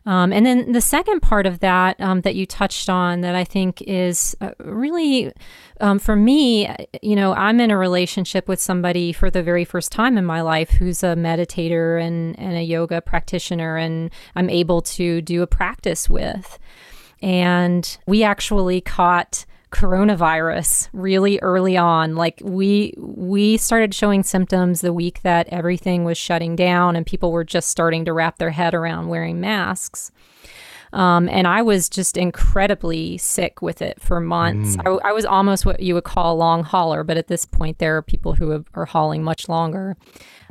Um, 0.05 0.33
and 0.33 0.45
then 0.45 0.71
the 0.71 0.81
second 0.81 1.21
part 1.21 1.45
of 1.45 1.59
that 1.59 1.99
um, 2.01 2.21
that 2.21 2.33
you 2.35 2.45
touched 2.45 2.89
on 2.89 3.21
that 3.21 3.35
I 3.35 3.43
think 3.43 3.83
is 3.83 4.35
uh, 4.41 4.51
really, 4.59 5.31
um, 5.79 5.99
for 5.99 6.15
me, 6.15 6.73
you 7.03 7.15
know, 7.15 7.33
I'm 7.33 7.59
in 7.59 7.69
a 7.69 7.77
relationship 7.77 8.47
with 8.47 8.59
somebody 8.59 9.13
for 9.13 9.29
the 9.29 9.43
very 9.43 9.63
first 9.63 9.91
time 9.91 10.17
in 10.17 10.25
my 10.25 10.41
life 10.41 10.71
who's 10.71 11.03
a 11.03 11.15
meditator 11.15 12.01
and, 12.01 12.37
and 12.39 12.57
a 12.57 12.63
yoga 12.63 12.99
practitioner, 12.99 13.77
and 13.77 14.09
I'm 14.35 14.49
able 14.49 14.81
to 14.81 15.21
do 15.21 15.43
a 15.43 15.47
practice 15.47 16.09
with. 16.09 16.57
And 17.21 17.97
we 18.07 18.23
actually 18.23 18.81
caught 18.81 19.45
coronavirus 19.71 20.89
really 20.91 21.39
early 21.39 21.77
on 21.77 22.15
like 22.15 22.41
we 22.43 22.93
we 22.97 23.55
started 23.55 23.93
showing 23.93 24.21
symptoms 24.21 24.81
the 24.81 24.91
week 24.91 25.21
that 25.21 25.47
everything 25.47 26.03
was 26.03 26.17
shutting 26.17 26.57
down 26.57 26.95
and 26.95 27.05
people 27.05 27.31
were 27.31 27.45
just 27.45 27.69
starting 27.69 28.03
to 28.03 28.11
wrap 28.11 28.37
their 28.37 28.51
head 28.51 28.73
around 28.73 29.07
wearing 29.07 29.39
masks 29.39 30.11
um, 30.93 31.29
and 31.29 31.47
I 31.47 31.61
was 31.61 31.89
just 31.89 32.17
incredibly 32.17 33.17
sick 33.17 33.61
with 33.61 33.81
it 33.81 34.01
for 34.01 34.19
months. 34.19 34.75
Mm. 34.75 34.99
I, 35.01 35.09
I, 35.09 35.13
was 35.13 35.25
almost 35.25 35.65
what 35.65 35.79
you 35.79 35.93
would 35.93 36.03
call 36.03 36.33
a 36.33 36.35
long 36.35 36.63
hauler, 36.63 37.03
but 37.03 37.15
at 37.15 37.27
this 37.27 37.45
point, 37.45 37.79
there 37.79 37.95
are 37.95 38.01
people 38.01 38.33
who 38.33 38.49
have, 38.49 38.65
are 38.73 38.85
hauling 38.85 39.23
much 39.23 39.47
longer. 39.47 39.95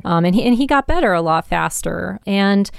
Um, 0.03 0.25
and, 0.25 0.33
he, 0.33 0.43
and 0.43 0.55
he 0.55 0.65
got 0.65 0.87
better 0.87 1.13
a 1.13 1.21
lot 1.21 1.45
faster. 1.45 2.19
And, 2.25 2.71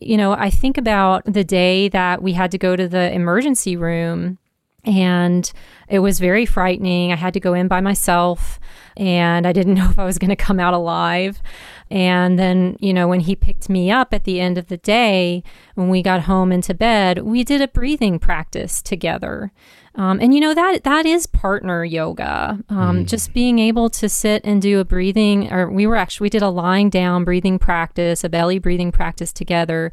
you 0.00 0.16
know, 0.16 0.32
I 0.32 0.48
think 0.48 0.78
about 0.78 1.24
the 1.26 1.44
day 1.44 1.88
that 1.90 2.22
we 2.22 2.32
had 2.32 2.50
to 2.52 2.58
go 2.58 2.74
to 2.74 2.88
the 2.88 3.12
emergency 3.12 3.76
room 3.76 4.38
and 4.84 5.52
it 5.88 5.98
was 6.00 6.18
very 6.18 6.46
frightening. 6.46 7.12
I 7.12 7.16
had 7.16 7.34
to 7.34 7.40
go 7.40 7.54
in 7.54 7.68
by 7.68 7.80
myself 7.80 8.60
and 8.96 9.46
I 9.46 9.52
didn't 9.52 9.74
know 9.76 9.90
if 9.90 9.98
I 9.98 10.04
was 10.04 10.18
going 10.18 10.30
to 10.30 10.36
come 10.36 10.60
out 10.60 10.74
alive. 10.74 11.42
And 11.90 12.38
then, 12.38 12.76
you 12.80 12.94
know, 12.94 13.08
when 13.08 13.20
he 13.20 13.34
picked 13.34 13.68
me 13.68 13.90
up 13.90 14.14
at 14.14 14.24
the 14.24 14.40
end 14.40 14.58
of 14.58 14.68
the 14.68 14.76
day, 14.76 15.42
when 15.74 15.88
we 15.88 16.02
got 16.02 16.22
home 16.22 16.52
into 16.52 16.72
bed, 16.72 17.18
we 17.22 17.42
did 17.42 17.60
a 17.60 17.68
breathing 17.68 18.18
practice 18.18 18.80
together. 18.80 19.52
Um, 19.96 20.20
and 20.20 20.32
you 20.32 20.40
know 20.40 20.54
that 20.54 20.84
that 20.84 21.04
is 21.04 21.26
partner 21.26 21.84
yoga. 21.84 22.60
Um, 22.68 22.98
mm. 22.98 23.06
Just 23.08 23.32
being 23.32 23.58
able 23.58 23.90
to 23.90 24.08
sit 24.08 24.40
and 24.44 24.62
do 24.62 24.78
a 24.78 24.84
breathing, 24.84 25.52
or 25.52 25.68
we 25.68 25.84
were 25.84 25.96
actually 25.96 26.26
we 26.26 26.30
did 26.30 26.42
a 26.42 26.48
lying 26.48 26.90
down 26.90 27.24
breathing 27.24 27.58
practice, 27.58 28.22
a 28.22 28.28
belly 28.28 28.60
breathing 28.60 28.92
practice 28.92 29.32
together, 29.32 29.90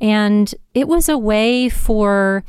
and 0.00 0.54
it 0.72 0.86
was 0.86 1.08
a 1.08 1.18
way 1.18 1.68
for 1.68 2.44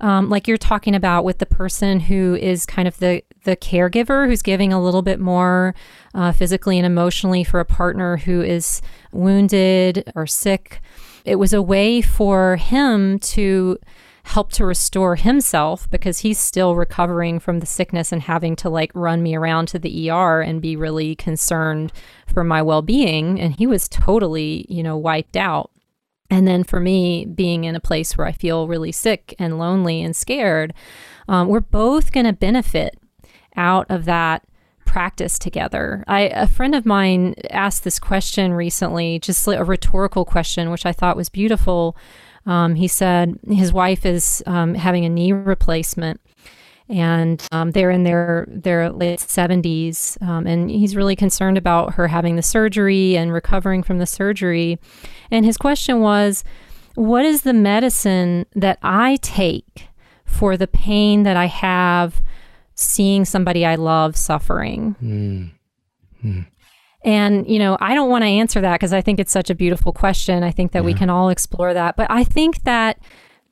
um, 0.00 0.28
like 0.28 0.46
you're 0.46 0.56
talking 0.56 0.94
about 0.94 1.24
with 1.24 1.38
the 1.38 1.46
person 1.46 2.00
who 2.00 2.36
is 2.36 2.66
kind 2.66 2.86
of 2.86 2.98
the 2.98 3.22
the 3.44 3.56
caregiver 3.56 4.26
who's 4.26 4.42
giving 4.42 4.72
a 4.72 4.82
little 4.82 5.02
bit 5.02 5.18
more 5.18 5.74
uh, 6.14 6.32
physically 6.32 6.78
and 6.78 6.86
emotionally 6.86 7.44
for 7.44 7.60
a 7.60 7.64
partner 7.64 8.18
who 8.18 8.42
is 8.42 8.82
wounded 9.12 10.10
or 10.14 10.26
sick. 10.26 10.80
It 11.24 11.36
was 11.36 11.52
a 11.52 11.62
way 11.62 12.02
for 12.02 12.56
him 12.56 13.18
to 13.20 13.78
help 14.24 14.52
to 14.52 14.66
restore 14.66 15.16
himself 15.16 15.88
because 15.90 16.18
he's 16.18 16.38
still 16.38 16.76
recovering 16.76 17.38
from 17.38 17.60
the 17.60 17.66
sickness 17.66 18.12
and 18.12 18.20
having 18.20 18.54
to 18.54 18.68
like 18.68 18.92
run 18.94 19.22
me 19.22 19.34
around 19.34 19.68
to 19.68 19.78
the 19.78 20.10
ER 20.10 20.42
and 20.42 20.60
be 20.60 20.76
really 20.76 21.16
concerned 21.16 21.90
for 22.26 22.44
my 22.44 22.60
well-being 22.60 23.40
and 23.40 23.56
he 23.56 23.66
was 23.66 23.88
totally, 23.88 24.66
you 24.68 24.82
know, 24.82 24.98
wiped 24.98 25.36
out. 25.36 25.70
And 26.30 26.46
then 26.46 26.62
for 26.62 26.78
me, 26.78 27.24
being 27.24 27.64
in 27.64 27.74
a 27.74 27.80
place 27.80 28.16
where 28.16 28.26
I 28.26 28.32
feel 28.32 28.68
really 28.68 28.92
sick 28.92 29.34
and 29.38 29.58
lonely 29.58 30.02
and 30.02 30.14
scared, 30.14 30.74
um, 31.26 31.48
we're 31.48 31.60
both 31.60 32.12
going 32.12 32.26
to 32.26 32.32
benefit 32.32 32.98
out 33.56 33.86
of 33.88 34.04
that 34.04 34.44
practice 34.84 35.38
together. 35.38 36.02
I 36.06 36.20
a 36.22 36.46
friend 36.46 36.74
of 36.74 36.86
mine 36.86 37.34
asked 37.50 37.84
this 37.84 37.98
question 37.98 38.54
recently, 38.54 39.18
just 39.18 39.46
a 39.46 39.62
rhetorical 39.64 40.24
question, 40.24 40.70
which 40.70 40.86
I 40.86 40.92
thought 40.92 41.16
was 41.16 41.28
beautiful. 41.28 41.96
Um, 42.46 42.74
he 42.74 42.88
said 42.88 43.38
his 43.46 43.72
wife 43.72 44.06
is 44.06 44.42
um, 44.46 44.74
having 44.74 45.04
a 45.04 45.10
knee 45.10 45.32
replacement, 45.32 46.20
and 46.88 47.42
um, 47.52 47.72
they're 47.72 47.90
in 47.90 48.04
their 48.04 48.46
their 48.48 48.90
late 48.90 49.20
seventies, 49.20 50.16
um, 50.20 50.46
and 50.46 50.70
he's 50.70 50.96
really 50.96 51.16
concerned 51.16 51.58
about 51.58 51.94
her 51.94 52.08
having 52.08 52.36
the 52.36 52.42
surgery 52.42 53.16
and 53.16 53.32
recovering 53.32 53.82
from 53.82 53.98
the 53.98 54.06
surgery. 54.06 54.78
And 55.30 55.44
his 55.44 55.56
question 55.56 56.00
was, 56.00 56.44
"What 56.94 57.24
is 57.24 57.42
the 57.42 57.52
medicine 57.52 58.46
that 58.54 58.78
I 58.82 59.16
take 59.22 59.88
for 60.24 60.56
the 60.56 60.66
pain 60.66 61.22
that 61.24 61.36
I 61.36 61.46
have 61.46 62.22
seeing 62.74 63.24
somebody 63.24 63.66
I 63.66 63.74
love 63.74 64.16
suffering?" 64.16 64.96
Mm. 65.02 65.50
Mm. 66.24 66.46
And, 67.04 67.48
you 67.48 67.60
know, 67.60 67.78
I 67.80 67.94
don't 67.94 68.10
want 68.10 68.22
to 68.22 68.28
answer 68.28 68.60
that 68.60 68.74
because 68.74 68.92
I 68.92 69.00
think 69.00 69.20
it's 69.20 69.32
such 69.32 69.50
a 69.50 69.54
beautiful 69.54 69.92
question. 69.92 70.42
I 70.42 70.50
think 70.50 70.72
that 70.72 70.80
yeah. 70.80 70.86
we 70.86 70.94
can 70.94 71.08
all 71.08 71.28
explore 71.28 71.72
that. 71.72 71.96
But 71.96 72.10
I 72.10 72.24
think 72.24 72.64
that 72.64 72.98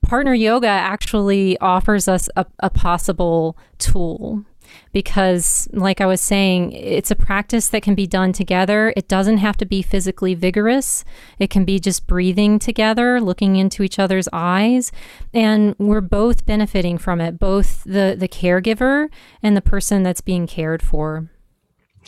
partner 0.07 0.33
yoga 0.33 0.67
actually 0.67 1.57
offers 1.59 2.07
us 2.07 2.29
a, 2.35 2.45
a 2.59 2.69
possible 2.69 3.57
tool 3.77 4.45
because 4.91 5.67
like 5.71 6.01
i 6.01 6.05
was 6.05 6.21
saying 6.21 6.71
it's 6.71 7.11
a 7.11 7.15
practice 7.15 7.67
that 7.69 7.81
can 7.83 7.95
be 7.95 8.07
done 8.07 8.31
together. 8.33 8.93
It 8.95 9.07
doesn't 9.07 9.37
have 9.37 9.57
to 9.57 9.65
be 9.65 9.81
physically 9.81 10.33
vigorous. 10.33 11.03
It 11.39 11.49
can 11.49 11.65
be 11.65 11.79
just 11.79 12.07
breathing 12.07 12.59
together 12.59 13.19
looking 13.19 13.55
into 13.55 13.83
each 13.83 13.99
other's 13.99 14.27
eyes. 14.33 14.91
And 15.33 15.75
we're 15.77 16.01
both 16.01 16.45
benefiting 16.45 16.97
from 16.97 17.21
it 17.21 17.39
both 17.39 17.83
the 17.83 18.15
the 18.17 18.27
caregiver 18.27 19.09
and 19.43 19.55
the 19.55 19.61
person 19.61 20.03
that's 20.03 20.21
being 20.21 20.47
cared 20.47 20.81
for. 20.81 21.29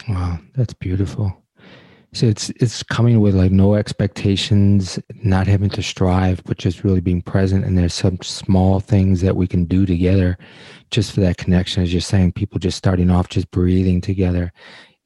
Wow 0.08 0.40
that's 0.56 0.74
beautiful 0.74 1.44
so 2.14 2.26
it's 2.26 2.50
it's 2.52 2.82
coming 2.82 3.20
with 3.20 3.36
like 3.36 3.52
no 3.52 3.76
expectations, 3.76 5.00
not 5.24 5.48
having 5.48 5.70
to 5.72 5.84
strive, 5.84 6.44
but 6.44 6.58
just 6.58 6.84
really 6.84 7.02
being 7.02 7.22
present. 7.22 7.66
And 7.66 7.78
there's 7.78 7.94
some 7.94 8.20
small 8.22 8.80
things 8.80 9.22
that 9.22 9.36
we 9.36 9.48
can 9.48 9.66
do 9.66 9.86
together, 9.86 10.38
just 10.92 11.12
for 11.12 11.22
that 11.22 11.38
connection. 11.38 11.84
As 11.84 11.94
you're 11.94 12.02
saying, 12.02 12.34
people 12.34 12.60
just 12.60 12.78
starting 12.78 13.12
off, 13.12 13.30
just 13.30 13.52
breathing 13.52 14.02
together, 14.02 14.52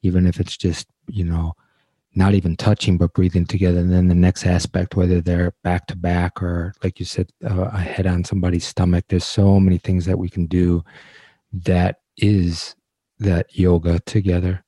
even 0.02 0.26
if 0.26 0.40
it's 0.40 0.56
just 0.56 0.86
you 1.08 1.24
know, 1.24 1.54
not 2.14 2.34
even 2.34 2.56
touching, 2.56 2.96
but 2.96 3.12
breathing 3.12 3.46
together. 3.46 3.78
And 3.80 3.92
then 3.92 4.08
the 4.08 4.14
next 4.14 4.46
aspect, 4.46 4.96
whether 4.96 5.20
they're 5.20 5.52
back 5.62 5.86
to 5.88 5.96
back 5.96 6.42
or 6.42 6.74
like 6.82 6.98
you 6.98 7.06
said, 7.06 7.30
uh, 7.44 7.70
a 7.72 7.80
head 7.80 8.06
on 8.06 8.24
somebody's 8.24 8.66
stomach. 8.66 9.04
There's 9.08 9.24
so 9.24 9.58
many 9.60 9.78
things 9.78 10.06
that 10.06 10.18
we 10.18 10.28
can 10.28 10.46
do. 10.46 10.84
That 11.52 12.00
is 12.16 12.74
that 13.18 13.56
yoga 13.56 14.00
together. 14.00 14.64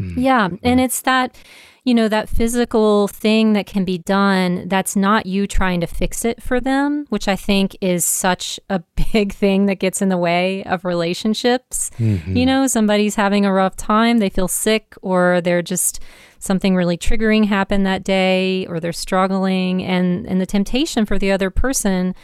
Hmm. 0.00 0.18
Yeah, 0.18 0.48
and 0.62 0.80
it's 0.80 1.02
that 1.02 1.36
you 1.84 1.94
know, 1.94 2.08
that 2.08 2.28
physical 2.28 3.08
thing 3.08 3.54
that 3.54 3.66
can 3.66 3.84
be 3.84 3.98
done 3.98 4.68
that's 4.68 4.94
not 4.94 5.26
you 5.26 5.46
trying 5.46 5.80
to 5.80 5.86
fix 5.86 6.24
it 6.24 6.42
for 6.42 6.60
them, 6.60 7.06
which 7.08 7.26
I 7.26 7.36
think 7.36 7.76
is 7.80 8.04
such 8.04 8.60
a 8.68 8.80
big 9.12 9.32
thing 9.32 9.66
that 9.66 9.76
gets 9.76 10.02
in 10.02 10.08
the 10.08 10.18
way 10.18 10.62
of 10.64 10.84
relationships. 10.84 11.90
Mm-hmm. 11.98 12.36
You 12.36 12.46
know, 12.46 12.66
somebody's 12.66 13.14
having 13.14 13.46
a 13.46 13.52
rough 13.52 13.76
time, 13.76 14.18
they 14.18 14.28
feel 14.28 14.48
sick, 14.48 14.94
or 15.00 15.40
they're 15.40 15.62
just 15.62 16.00
something 16.38 16.76
really 16.76 16.98
triggering 16.98 17.46
happened 17.46 17.86
that 17.86 18.04
day, 18.04 18.66
or 18.66 18.78
they're 18.78 18.92
struggling. 18.92 19.82
And, 19.82 20.26
and 20.26 20.40
the 20.40 20.46
temptation 20.46 21.06
for 21.06 21.18
the 21.18 21.32
other 21.32 21.50
person, 21.50 22.14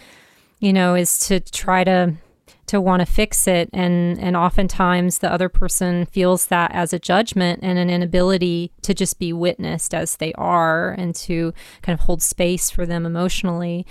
you 0.61 0.73
know, 0.73 0.95
is 0.95 1.19
to 1.29 1.41
try 1.41 1.83
to 1.85 2.15
to 2.67 2.81
want 2.81 3.01
to 3.01 3.07
fix 3.07 3.47
it 3.47 3.71
and 3.73 4.19
and 4.19 4.37
oftentimes 4.37 5.19
the 5.19 5.33
other 5.33 5.49
person 5.49 6.07
feels 6.07 6.47
that 6.47 6.71
as 6.73 6.93
a 6.93 6.99
judgment 6.99 7.61
and 7.63 7.79
an 7.79 7.89
inability 7.91 8.73
to 8.83 8.95
just 8.95 9.19
be 9.19 9.33
witnessed 9.33 9.95
as 9.95 10.17
they 10.17 10.33
are 10.35 10.91
and 10.93 11.15
to 11.15 11.53
kind 11.83 11.99
of 11.99 12.07
hold 12.07 12.23
space 12.23 12.71
for 12.71 12.87
them 12.87 13.07
emotionally. 13.07 13.87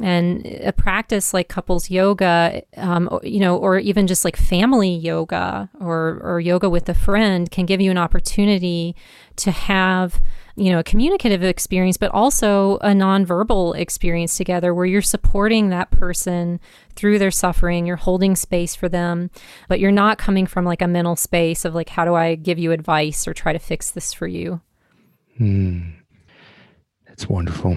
And 0.00 0.44
a 0.46 0.72
practice 0.72 1.32
like 1.32 1.48
couples 1.48 1.88
yoga 1.88 2.62
um, 2.76 3.08
you 3.22 3.38
know 3.38 3.56
or 3.56 3.78
even 3.78 4.08
just 4.08 4.24
like 4.24 4.36
family 4.36 4.92
yoga 4.92 5.70
or 5.78 6.20
or 6.20 6.40
yoga 6.40 6.68
with 6.68 6.88
a 6.88 6.94
friend 6.94 7.48
can 7.48 7.64
give 7.64 7.80
you 7.80 7.92
an 7.92 7.98
opportunity 7.98 8.96
to 9.36 9.52
have 9.52 10.20
you 10.56 10.70
know, 10.70 10.78
a 10.78 10.84
communicative 10.84 11.42
experience, 11.42 11.96
but 11.96 12.12
also 12.12 12.76
a 12.76 12.88
nonverbal 12.88 13.76
experience 13.76 14.36
together 14.36 14.72
where 14.72 14.86
you're 14.86 15.02
supporting 15.02 15.70
that 15.70 15.90
person 15.90 16.60
through 16.94 17.18
their 17.18 17.30
suffering. 17.30 17.86
You're 17.86 17.96
holding 17.96 18.36
space 18.36 18.74
for 18.74 18.88
them, 18.88 19.30
but 19.68 19.80
you're 19.80 19.90
not 19.90 20.18
coming 20.18 20.46
from 20.46 20.64
like 20.64 20.80
a 20.80 20.86
mental 20.86 21.16
space 21.16 21.64
of 21.64 21.74
like, 21.74 21.88
how 21.88 22.04
do 22.04 22.14
I 22.14 22.36
give 22.36 22.58
you 22.58 22.70
advice 22.70 23.26
or 23.26 23.34
try 23.34 23.52
to 23.52 23.58
fix 23.58 23.90
this 23.90 24.12
for 24.12 24.28
you? 24.28 24.60
Hmm. 25.38 25.90
That's 27.08 27.28
wonderful. 27.28 27.76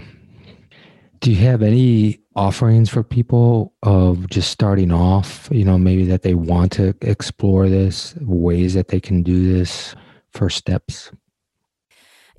Do 1.19 1.31
you 1.31 1.37
have 1.47 1.63
any 1.63 2.19
offerings 2.35 2.89
for 2.89 3.01
people 3.03 3.73
of 3.81 4.29
just 4.29 4.51
starting 4.51 4.91
off, 4.91 5.49
you 5.51 5.65
know, 5.65 5.79
maybe 5.79 6.05
that 6.05 6.21
they 6.21 6.35
want 6.35 6.71
to 6.73 6.93
explore 7.01 7.69
this, 7.69 8.13
ways 8.21 8.75
that 8.75 8.89
they 8.89 8.99
can 8.99 9.23
do 9.23 9.51
this, 9.51 9.95
first 10.31 10.57
steps? 10.57 11.11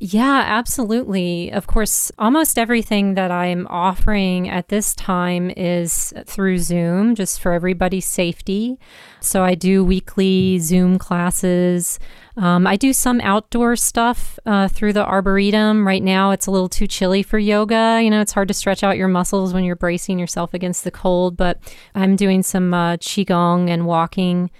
Yeah, 0.01 0.45
absolutely. 0.47 1.51
Of 1.51 1.67
course, 1.67 2.13
almost 2.21 2.57
everything 2.57 3.15
that 3.15 3.33
I'm 3.33 3.67
offering 3.67 4.49
at 4.49 4.69
this 4.69 4.95
time 4.95 5.51
is 5.57 6.15
through 6.25 6.59
Zoom, 6.59 7.17
just 7.17 7.41
for 7.41 7.53
everybody's 7.53 8.07
safety. 8.07 8.79
So 9.19 9.43
I 9.43 9.57
do 9.57 9.85
weekly 9.85 10.61
Zoom 10.61 10.99
classes. 10.99 11.99
Um, 12.37 12.65
I 12.65 12.77
do 12.77 12.93
some 12.93 13.21
outdoor 13.23 13.75
stuff 13.75 14.39
uh, 14.47 14.69
through 14.69 14.93
the 14.93 15.05
Arboretum. 15.05 15.85
Right 15.85 16.03
now, 16.03 16.31
it's 16.31 16.47
a 16.47 16.53
little 16.53 16.69
too 16.69 16.87
chilly 16.87 17.25
for 17.25 17.39
yoga. 17.41 18.01
You 18.01 18.11
know, 18.11 18.21
it's 18.21 18.33
hard 18.33 18.47
to 18.49 18.55
stretch 18.55 18.85
out 18.85 18.97
your 18.97 19.09
muscles 19.09 19.53
when 19.53 19.65
you're 19.65 19.75
bracing 19.75 20.21
yourself 20.21 20.55
against 20.55 20.85
the 20.85 20.93
cold, 20.93 21.37
but 21.37 21.59
I'm 21.97 22.15
doing 22.15 22.45
some 22.45 22.73
uh, 22.73 22.99
Qigong 22.99 23.69
and 23.69 23.85
walking. 23.85 24.51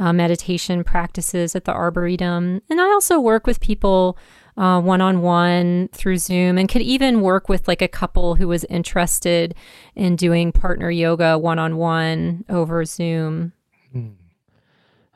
Uh, 0.00 0.12
meditation 0.12 0.84
practices 0.84 1.56
at 1.56 1.64
the 1.64 1.72
Arboretum. 1.72 2.62
And 2.70 2.80
I 2.80 2.84
also 2.84 3.18
work 3.18 3.48
with 3.48 3.58
people 3.58 4.16
one 4.58 5.00
on 5.00 5.22
one 5.22 5.88
through 5.92 6.18
Zoom 6.18 6.58
and 6.58 6.68
could 6.68 6.82
even 6.82 7.20
work 7.20 7.48
with 7.48 7.68
like 7.68 7.80
a 7.80 7.88
couple 7.88 8.34
who 8.34 8.48
was 8.48 8.64
interested 8.64 9.54
in 9.94 10.16
doing 10.16 10.50
partner 10.50 10.90
yoga 10.90 11.38
one 11.38 11.58
on 11.58 11.76
one 11.76 12.44
over 12.48 12.84
Zoom. 12.84 13.52
Hmm. 13.92 14.08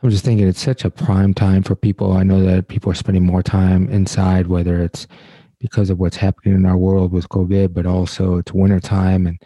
I'm 0.03 0.11
just 0.11 0.25
thinking 0.25 0.47
it's 0.47 0.63
such 0.63 0.85
a 0.85 0.91
prime 0.91 1.35
time 1.35 1.63
for 1.63 1.75
people. 1.75 2.13
I 2.13 2.23
know 2.23 2.43
that 2.45 2.69
people 2.69 2.91
are 2.91 2.95
spending 2.95 3.25
more 3.25 3.43
time 3.43 3.89
inside, 3.89 4.47
whether 4.47 4.81
it's 4.83 5.07
because 5.59 5.91
of 5.91 5.99
what's 5.99 6.17
happening 6.17 6.55
in 6.55 6.67
our 6.67 6.77
world 6.77 7.13
with 7.13 7.29
COVID, 7.29 7.73
but 7.73 7.87
also 7.87 8.39
it's 8.39 8.53
wintertime 8.53 9.27
and 9.27 9.41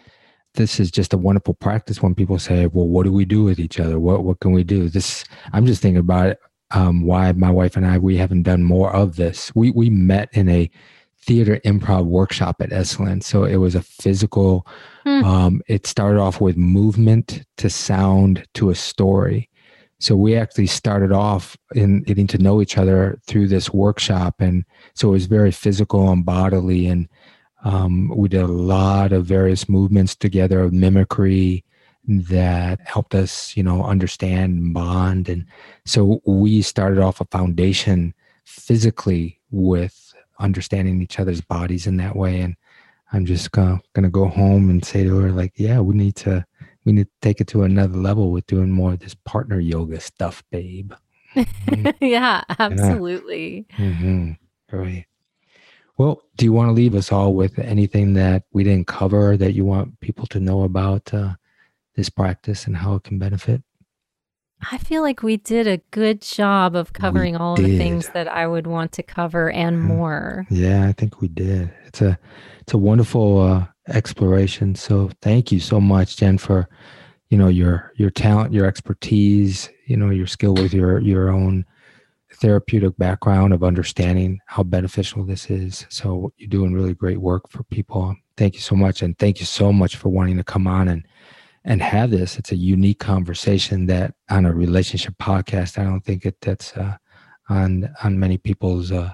this 0.55 0.81
is 0.81 0.91
just 0.91 1.13
a 1.13 1.19
wonderful 1.19 1.55
practice 1.55 2.03
when 2.03 2.15
people 2.15 2.39
say, 2.39 2.67
"Well, 2.67 2.89
what 2.89 3.05
do 3.05 3.13
we 3.13 3.27
do 3.27 3.45
with 3.45 3.59
each 3.59 3.79
other? 3.79 3.99
What 3.99 4.25
what 4.25 4.41
can 4.41 4.53
we 4.53 4.65
do?" 4.65 4.89
This 4.89 5.25
I'm 5.53 5.67
just 5.67 5.83
thinking 5.83 6.01
about 6.01 6.29
it 6.29 6.39
um, 6.77 7.03
why 7.03 7.33
my 7.33 7.51
wife 7.51 7.77
and 7.77 7.87
I 7.87 7.97
we 7.99 8.17
haven't 8.19 8.43
done 8.43 8.63
more 8.63 8.95
of 8.95 9.17
this. 9.17 9.51
We 9.55 9.71
we 9.71 9.89
met 9.89 10.29
in 10.33 10.49
a 10.49 10.71
theater 11.19 11.59
improv 11.65 12.05
workshop 12.05 12.57
at 12.61 12.71
Esalen, 12.71 13.23
so 13.23 13.45
it 13.45 13.57
was 13.57 13.75
a 13.75 13.83
physical. 13.83 14.67
Mm. 15.07 15.25
Um, 15.25 15.63
it 15.69 15.87
started 15.87 16.21
off 16.21 16.41
with 16.41 16.57
movement 16.57 17.45
to 17.57 17.71
sound 17.71 18.47
to 18.55 18.71
a 18.71 18.75
story. 18.75 19.49
so 19.99 20.15
we 20.15 20.37
actually 20.37 20.67
started 20.67 21.11
off 21.13 21.57
in 21.75 22.03
getting 22.03 22.27
to 22.27 22.39
know 22.39 22.61
each 22.61 22.77
other 22.77 23.19
through 23.27 23.49
this 23.49 23.73
workshop 23.73 24.35
and 24.41 24.65
so 24.95 25.09
it 25.09 25.13
was 25.13 25.27
very 25.27 25.51
physical 25.51 26.11
and 26.11 26.25
bodily 26.25 26.87
and 26.87 27.09
um, 27.65 28.13
we 28.15 28.29
did 28.29 28.43
a 28.43 28.47
lot 28.47 29.13
of 29.13 29.25
various 29.25 29.69
movements 29.69 30.15
together 30.15 30.61
of 30.61 30.73
mimicry 30.73 31.65
that 32.07 32.81
helped 32.87 33.15
us 33.15 33.57
you 33.57 33.63
know 33.63 33.83
understand 33.85 34.59
and 34.59 34.75
bond 34.75 35.29
and 35.29 35.45
so 35.85 36.21
we 36.27 36.63
started 36.63 36.99
off 36.99 37.21
a 37.21 37.25
foundation 37.27 38.15
physically 38.45 39.41
with 39.51 40.15
understanding 40.39 41.03
each 41.03 41.19
other's 41.19 41.41
bodies 41.41 41.87
in 41.87 41.97
that 41.97 42.15
way 42.15 42.41
and 42.41 42.57
i'm 43.13 43.27
just 43.27 43.51
gonna, 43.51 43.81
gonna 43.95 44.11
go 44.11 44.27
home 44.29 44.71
and 44.71 44.85
say 44.85 45.03
to 45.03 45.17
her 45.17 45.33
like 45.33 45.53
yeah 45.57 45.81
we 45.81 45.95
need 45.95 46.15
to 46.15 46.45
we 46.87 46.93
need 46.93 47.09
to 47.09 47.11
take 47.21 47.41
it 47.41 47.49
to 47.49 47.65
another 47.65 47.99
level 47.99 48.31
with 48.31 48.47
doing 48.47 48.71
more 48.71 48.93
of 48.93 49.01
this 49.01 49.15
partner 49.15 49.59
yoga 49.59 50.01
stuff, 50.01 50.43
babe. 50.51 50.93
Mm-hmm. 51.35 51.89
yeah, 52.05 52.43
absolutely. 52.59 53.67
Yeah. 53.71 53.85
Mm-hmm. 53.85 54.31
Great. 54.71 55.07
Well, 55.99 56.23
do 56.37 56.45
you 56.45 56.53
want 56.53 56.69
to 56.69 56.73
leave 56.73 56.95
us 56.95 57.11
all 57.11 57.35
with 57.35 57.59
anything 57.59 58.15
that 58.15 58.45
we 58.53 58.63
didn't 58.63 58.87
cover 58.87 59.37
that 59.37 59.53
you 59.53 59.65
want 59.65 59.99
people 60.01 60.27
to 60.29 60.41
know 60.41 60.63
about 60.63 61.13
uh, 61.13 61.35
this 61.97 62.09
practice 62.09 62.67
and 62.67 62.77
how 62.77 62.95
it 62.95 63.05
can 63.05 63.19
benefit? 63.19 63.63
I 64.73 64.79
feel 64.79 65.03
like 65.03 65.23
we 65.23 65.37
did 65.37 65.67
a 65.67 65.79
good 65.91 66.23
job 66.23 66.75
of 66.75 66.93
covering 66.93 67.35
we 67.35 67.39
all 67.39 67.57
the 67.57 67.77
things 67.77 68.09
that 68.11 68.27
I 68.27 68.47
would 68.47 68.67
want 68.67 68.93
to 68.93 69.03
cover 69.03 69.51
and 69.51 69.77
mm-hmm. 69.77 69.89
more. 69.89 70.47
Yeah, 70.51 70.89
I 70.89 70.93
think 70.93 71.21
we 71.21 71.29
did. 71.29 71.73
It's 71.87 72.01
a 72.01 72.19
it's 72.61 72.73
a 72.73 72.79
wonderful 72.79 73.41
uh, 73.41 73.67
exploration. 73.89 74.75
So 74.75 75.11
thank 75.23 75.53
you 75.53 75.61
so 75.61 75.81
much, 75.81 76.17
Jen, 76.17 76.39
for 76.39 76.69
you 77.29 77.37
know 77.37 77.49
your 77.49 77.93
your 77.97 78.11
talent, 78.11 78.53
your 78.53 78.67
expertise, 78.67 79.71
you 79.87 79.97
know 79.97 80.11
your 80.11 80.27
skill 80.27 80.55
with 80.55 80.73
your 80.73 81.01
your 81.01 81.31
own 81.31 81.65
therapeutic 82.35 82.97
background 82.99 83.53
of 83.53 83.63
understanding 83.63 84.41
how 84.47 84.63
beneficial 84.63 85.25
this 85.25 85.51
is. 85.51 85.87
So 85.89 86.33
you're 86.37 86.49
doing 86.49 86.75
really 86.75 86.95
great 86.95 87.21
work 87.21 87.49
for 87.49 87.63
people. 87.65 88.15
Thank 88.37 88.55
you 88.55 88.61
so 88.61 88.75
much, 88.75 89.03
and 89.03 89.19
thank 89.19 89.39
you 89.39 89.47
so 89.47 89.73
much 89.73 89.97
for 89.97 90.09
wanting 90.09 90.39
to 90.39 90.45
come 90.45 90.67
on 90.67 90.89
and 90.89 91.07
and 91.67 91.83
have 91.83 92.11
this. 92.11 92.39
It's 92.39 92.53
a 92.53 92.57
unique 92.57 93.01
conversation 93.01 93.87
that 93.87 94.15
on 94.31 94.47
a 94.47 94.55
relationship 94.55 95.15
podcast, 95.19 95.79
I 95.79 95.85
don't 95.85 96.01
think 96.01 96.25
it 96.25 96.41
that's 96.41 96.75
uh, 96.77 96.97
on 97.49 97.91
on 98.03 98.19
many 98.19 98.39
people's 98.39 98.93
uh, 98.93 99.13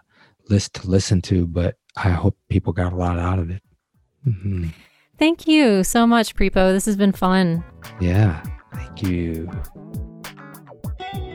list 0.48 0.74
to 0.74 0.86
listen 0.88 1.22
to, 1.22 1.46
but 1.46 1.76
I 1.96 2.10
hope 2.10 2.36
people 2.48 2.72
got 2.72 2.92
a 2.92 2.96
lot 2.96 3.18
out 3.18 3.38
of 3.38 3.50
it. 3.50 3.62
Mm-hmm. 4.26 4.68
Thank 5.18 5.48
you 5.48 5.82
so 5.82 6.06
much, 6.06 6.34
Prepo. 6.34 6.72
This 6.72 6.86
has 6.86 6.96
been 6.96 7.12
fun. 7.12 7.64
Yeah, 8.00 8.42
thank 8.74 9.02
you. 9.02 9.50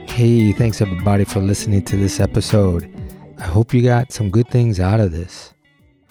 Hey, 0.08 0.52
thanks 0.54 0.82
everybody 0.82 1.26
for 1.26 1.40
listening 1.40 1.84
to 1.86 1.98
this 1.98 2.20
episode. 2.20 2.92
I 3.40 3.44
hope 3.44 3.74
you 3.74 3.82
got 3.82 4.12
some 4.12 4.30
good 4.30 4.50
things 4.50 4.80
out 4.80 5.00
of 5.00 5.12
this. 5.12 5.54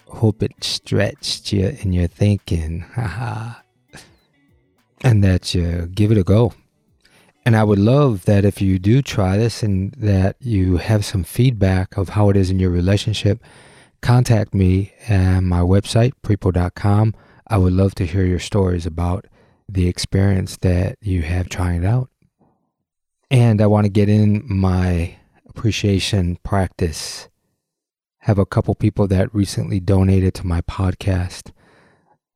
Hope 0.07 0.43
it 0.43 0.53
stretched 0.63 1.53
you 1.53 1.77
in 1.81 1.93
your 1.93 2.07
thinking. 2.09 2.85
And 5.03 5.23
that 5.23 5.55
you 5.55 5.89
give 5.95 6.11
it 6.11 6.19
a 6.19 6.25
go. 6.25 6.53
And 7.45 7.57
I 7.57 7.63
would 7.63 7.79
love 7.79 8.25
that 8.25 8.45
if 8.45 8.61
you 8.61 8.79
do 8.79 9.03
try 9.03 9.37
this 9.37 9.63
and 9.63 9.93
that 9.93 10.37
you 10.41 10.79
have 10.79 11.05
some 11.05 11.23
feedback 11.23 11.97
of 11.97 12.11
how 12.11 12.29
it 12.29 12.37
is 12.37 12.51
in 12.51 12.59
your 12.59 12.71
relationship, 12.71 13.41
contact 14.01 14.53
me 14.53 14.93
at 15.09 15.41
my 15.41 15.61
website, 15.61 16.13
prepo.com. 16.23 17.15
I 17.47 17.59
would 17.59 17.73
love 17.73 17.95
to 17.97 18.07
hear 18.07 18.25
your 18.25 18.41
stories 18.41 18.85
about 18.85 19.27
the 19.69 19.87
experience 19.87 20.57
that 20.59 20.97
you 21.01 21.23
have 21.23 21.49
trying 21.49 21.85
it 21.85 21.87
out. 21.87 22.11
And 23.31 23.61
I 23.61 23.67
want 23.67 23.85
to 23.85 23.91
get 23.91 24.09
in 24.09 24.43
my 24.49 25.17
appreciation 25.49 26.39
practice. 26.43 27.29
Have 28.21 28.39
a 28.39 28.47
couple 28.47 28.75
people 28.75 29.07
that 29.09 29.33
recently 29.33 29.79
donated 29.79 30.35
to 30.35 30.47
my 30.47 30.63
podcast. 30.63 31.51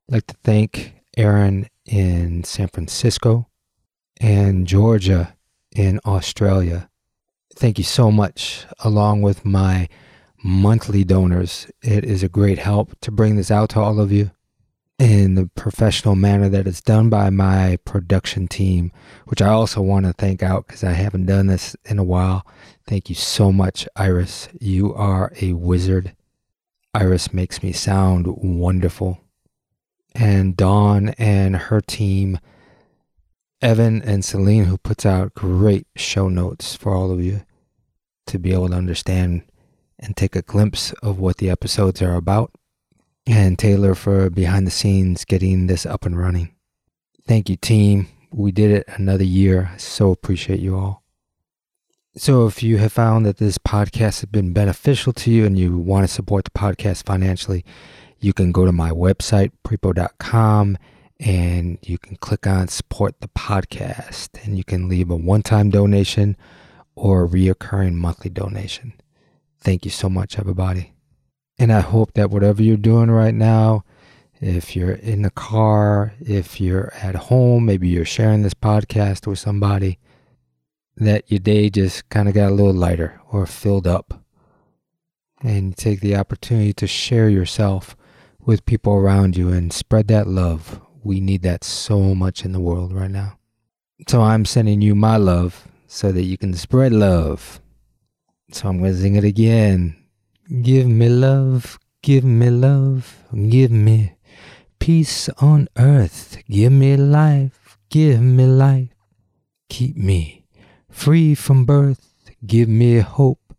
I'd 0.08 0.14
like 0.14 0.26
to 0.28 0.36
thank 0.44 0.94
Aaron 1.16 1.68
in 1.86 2.44
San 2.44 2.68
Francisco 2.68 3.48
and 4.20 4.66
Georgia 4.66 5.36
in 5.74 6.00
Australia. 6.04 6.90
Thank 7.56 7.78
you 7.78 7.84
so 7.84 8.10
much, 8.10 8.66
along 8.84 9.22
with 9.22 9.44
my 9.44 9.88
monthly 10.42 11.04
donors. 11.04 11.66
It 11.82 12.04
is 12.04 12.22
a 12.22 12.28
great 12.28 12.58
help 12.58 12.98
to 13.00 13.10
bring 13.10 13.36
this 13.36 13.50
out 13.50 13.70
to 13.70 13.80
all 13.80 14.00
of 14.00 14.12
you 14.12 14.30
in 14.98 15.34
the 15.34 15.46
professional 15.54 16.14
manner 16.14 16.48
that 16.50 16.66
it's 16.66 16.82
done 16.82 17.08
by 17.08 17.30
my 17.30 17.78
production 17.86 18.46
team, 18.46 18.92
which 19.26 19.40
I 19.40 19.48
also 19.48 19.80
want 19.80 20.04
to 20.04 20.12
thank 20.12 20.42
out 20.42 20.66
because 20.66 20.84
I 20.84 20.92
haven't 20.92 21.26
done 21.26 21.46
this 21.46 21.74
in 21.86 21.98
a 21.98 22.04
while. 22.04 22.46
Thank 22.86 23.08
you 23.08 23.14
so 23.14 23.50
much, 23.50 23.88
Iris. 23.96 24.48
You 24.60 24.94
are 24.94 25.32
a 25.40 25.54
wizard. 25.54 26.14
Iris 26.92 27.32
makes 27.32 27.62
me 27.62 27.72
sound 27.72 28.26
wonderful. 28.26 29.20
And 30.14 30.56
Dawn 30.56 31.10
and 31.10 31.56
her 31.56 31.80
team, 31.80 32.38
Evan 33.62 34.02
and 34.02 34.24
Celine, 34.24 34.64
who 34.64 34.78
puts 34.78 35.06
out 35.06 35.34
great 35.34 35.86
show 35.96 36.28
notes 36.28 36.74
for 36.74 36.94
all 36.94 37.10
of 37.10 37.20
you 37.20 37.42
to 38.26 38.38
be 38.38 38.52
able 38.52 38.68
to 38.68 38.74
understand 38.74 39.42
and 39.98 40.16
take 40.16 40.34
a 40.34 40.42
glimpse 40.42 40.92
of 41.02 41.18
what 41.18 41.36
the 41.36 41.50
episodes 41.50 42.00
are 42.00 42.14
about, 42.14 42.52
and 43.26 43.58
Taylor 43.58 43.94
for 43.94 44.30
behind 44.30 44.66
the 44.66 44.70
scenes 44.70 45.24
getting 45.24 45.66
this 45.66 45.84
up 45.84 46.06
and 46.06 46.18
running. 46.18 46.54
Thank 47.26 47.48
you, 47.48 47.56
team. 47.56 48.08
We 48.32 48.50
did 48.50 48.70
it 48.70 48.84
another 48.88 49.24
year. 49.24 49.72
So 49.76 50.10
appreciate 50.10 50.60
you 50.60 50.76
all. 50.76 51.00
So, 52.16 52.48
if 52.48 52.60
you 52.60 52.78
have 52.78 52.92
found 52.92 53.24
that 53.24 53.36
this 53.36 53.56
podcast 53.56 54.20
has 54.20 54.24
been 54.24 54.52
beneficial 54.52 55.12
to 55.12 55.30
you 55.30 55.46
and 55.46 55.56
you 55.56 55.78
want 55.78 56.02
to 56.08 56.12
support 56.12 56.44
the 56.44 56.50
podcast 56.50 57.06
financially, 57.06 57.64
you 58.20 58.32
can 58.32 58.52
go 58.52 58.64
to 58.64 58.72
my 58.72 58.90
website, 58.90 59.50
prepo.com, 59.64 60.76
and 61.18 61.78
you 61.82 61.98
can 61.98 62.16
click 62.16 62.46
on 62.46 62.68
support 62.68 63.20
the 63.20 63.28
podcast 63.28 64.42
and 64.44 64.56
you 64.56 64.64
can 64.64 64.88
leave 64.88 65.10
a 65.10 65.16
one 65.16 65.42
time 65.42 65.70
donation 65.70 66.36
or 66.94 67.24
a 67.24 67.28
reoccurring 67.28 67.94
monthly 67.94 68.30
donation. 68.30 68.92
Thank 69.60 69.84
you 69.84 69.90
so 69.90 70.08
much, 70.08 70.38
everybody. 70.38 70.92
And 71.58 71.72
I 71.72 71.80
hope 71.80 72.14
that 72.14 72.30
whatever 72.30 72.62
you're 72.62 72.76
doing 72.76 73.10
right 73.10 73.34
now, 73.34 73.84
if 74.40 74.74
you're 74.74 74.92
in 74.92 75.22
the 75.22 75.30
car, 75.30 76.14
if 76.20 76.60
you're 76.60 76.92
at 76.94 77.14
home, 77.14 77.66
maybe 77.66 77.88
you're 77.88 78.06
sharing 78.06 78.42
this 78.42 78.54
podcast 78.54 79.26
with 79.26 79.38
somebody, 79.38 79.98
that 80.96 81.30
your 81.30 81.40
day 81.40 81.68
just 81.68 82.08
kind 82.08 82.28
of 82.28 82.34
got 82.34 82.50
a 82.50 82.54
little 82.54 82.72
lighter 82.72 83.20
or 83.30 83.46
filled 83.46 83.86
up. 83.86 84.24
And 85.42 85.74
take 85.74 86.00
the 86.00 86.16
opportunity 86.16 86.74
to 86.74 86.86
share 86.86 87.30
yourself 87.30 87.96
with 88.44 88.66
people 88.66 88.94
around 88.94 89.36
you 89.36 89.48
and 89.48 89.72
spread 89.72 90.08
that 90.08 90.26
love. 90.26 90.80
We 91.02 91.20
need 91.20 91.42
that 91.42 91.64
so 91.64 92.14
much 92.14 92.44
in 92.44 92.52
the 92.52 92.60
world 92.60 92.92
right 92.92 93.10
now. 93.10 93.38
So 94.08 94.22
I'm 94.22 94.44
sending 94.44 94.80
you 94.80 94.94
my 94.94 95.16
love 95.16 95.68
so 95.86 96.12
that 96.12 96.22
you 96.22 96.38
can 96.38 96.54
spread 96.54 96.92
love. 96.92 97.60
So 98.52 98.68
I'm 98.68 98.78
going 98.78 98.92
to 98.92 98.98
sing 98.98 99.16
it 99.16 99.24
again. 99.24 99.96
Give 100.62 100.86
me 100.86 101.08
love, 101.08 101.78
give 102.02 102.24
me 102.24 102.50
love, 102.50 103.24
give 103.48 103.70
me 103.70 104.14
peace 104.78 105.28
on 105.38 105.68
earth. 105.76 106.38
Give 106.48 106.72
me 106.72 106.96
life, 106.96 107.78
give 107.88 108.20
me 108.20 108.46
life. 108.46 108.88
Keep 109.68 109.96
me 109.96 110.46
free 110.90 111.34
from 111.36 111.64
birth. 111.64 112.10
Give 112.44 112.68
me 112.68 112.98
hope. 112.98 113.54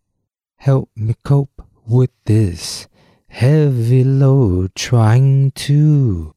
Help 0.57 0.89
me 0.95 1.15
cope 1.23 1.61
with 1.87 2.11
this 2.25 2.87
heavy 3.31 4.03
load 4.03 4.75
trying 4.75 5.51
to 5.51 6.33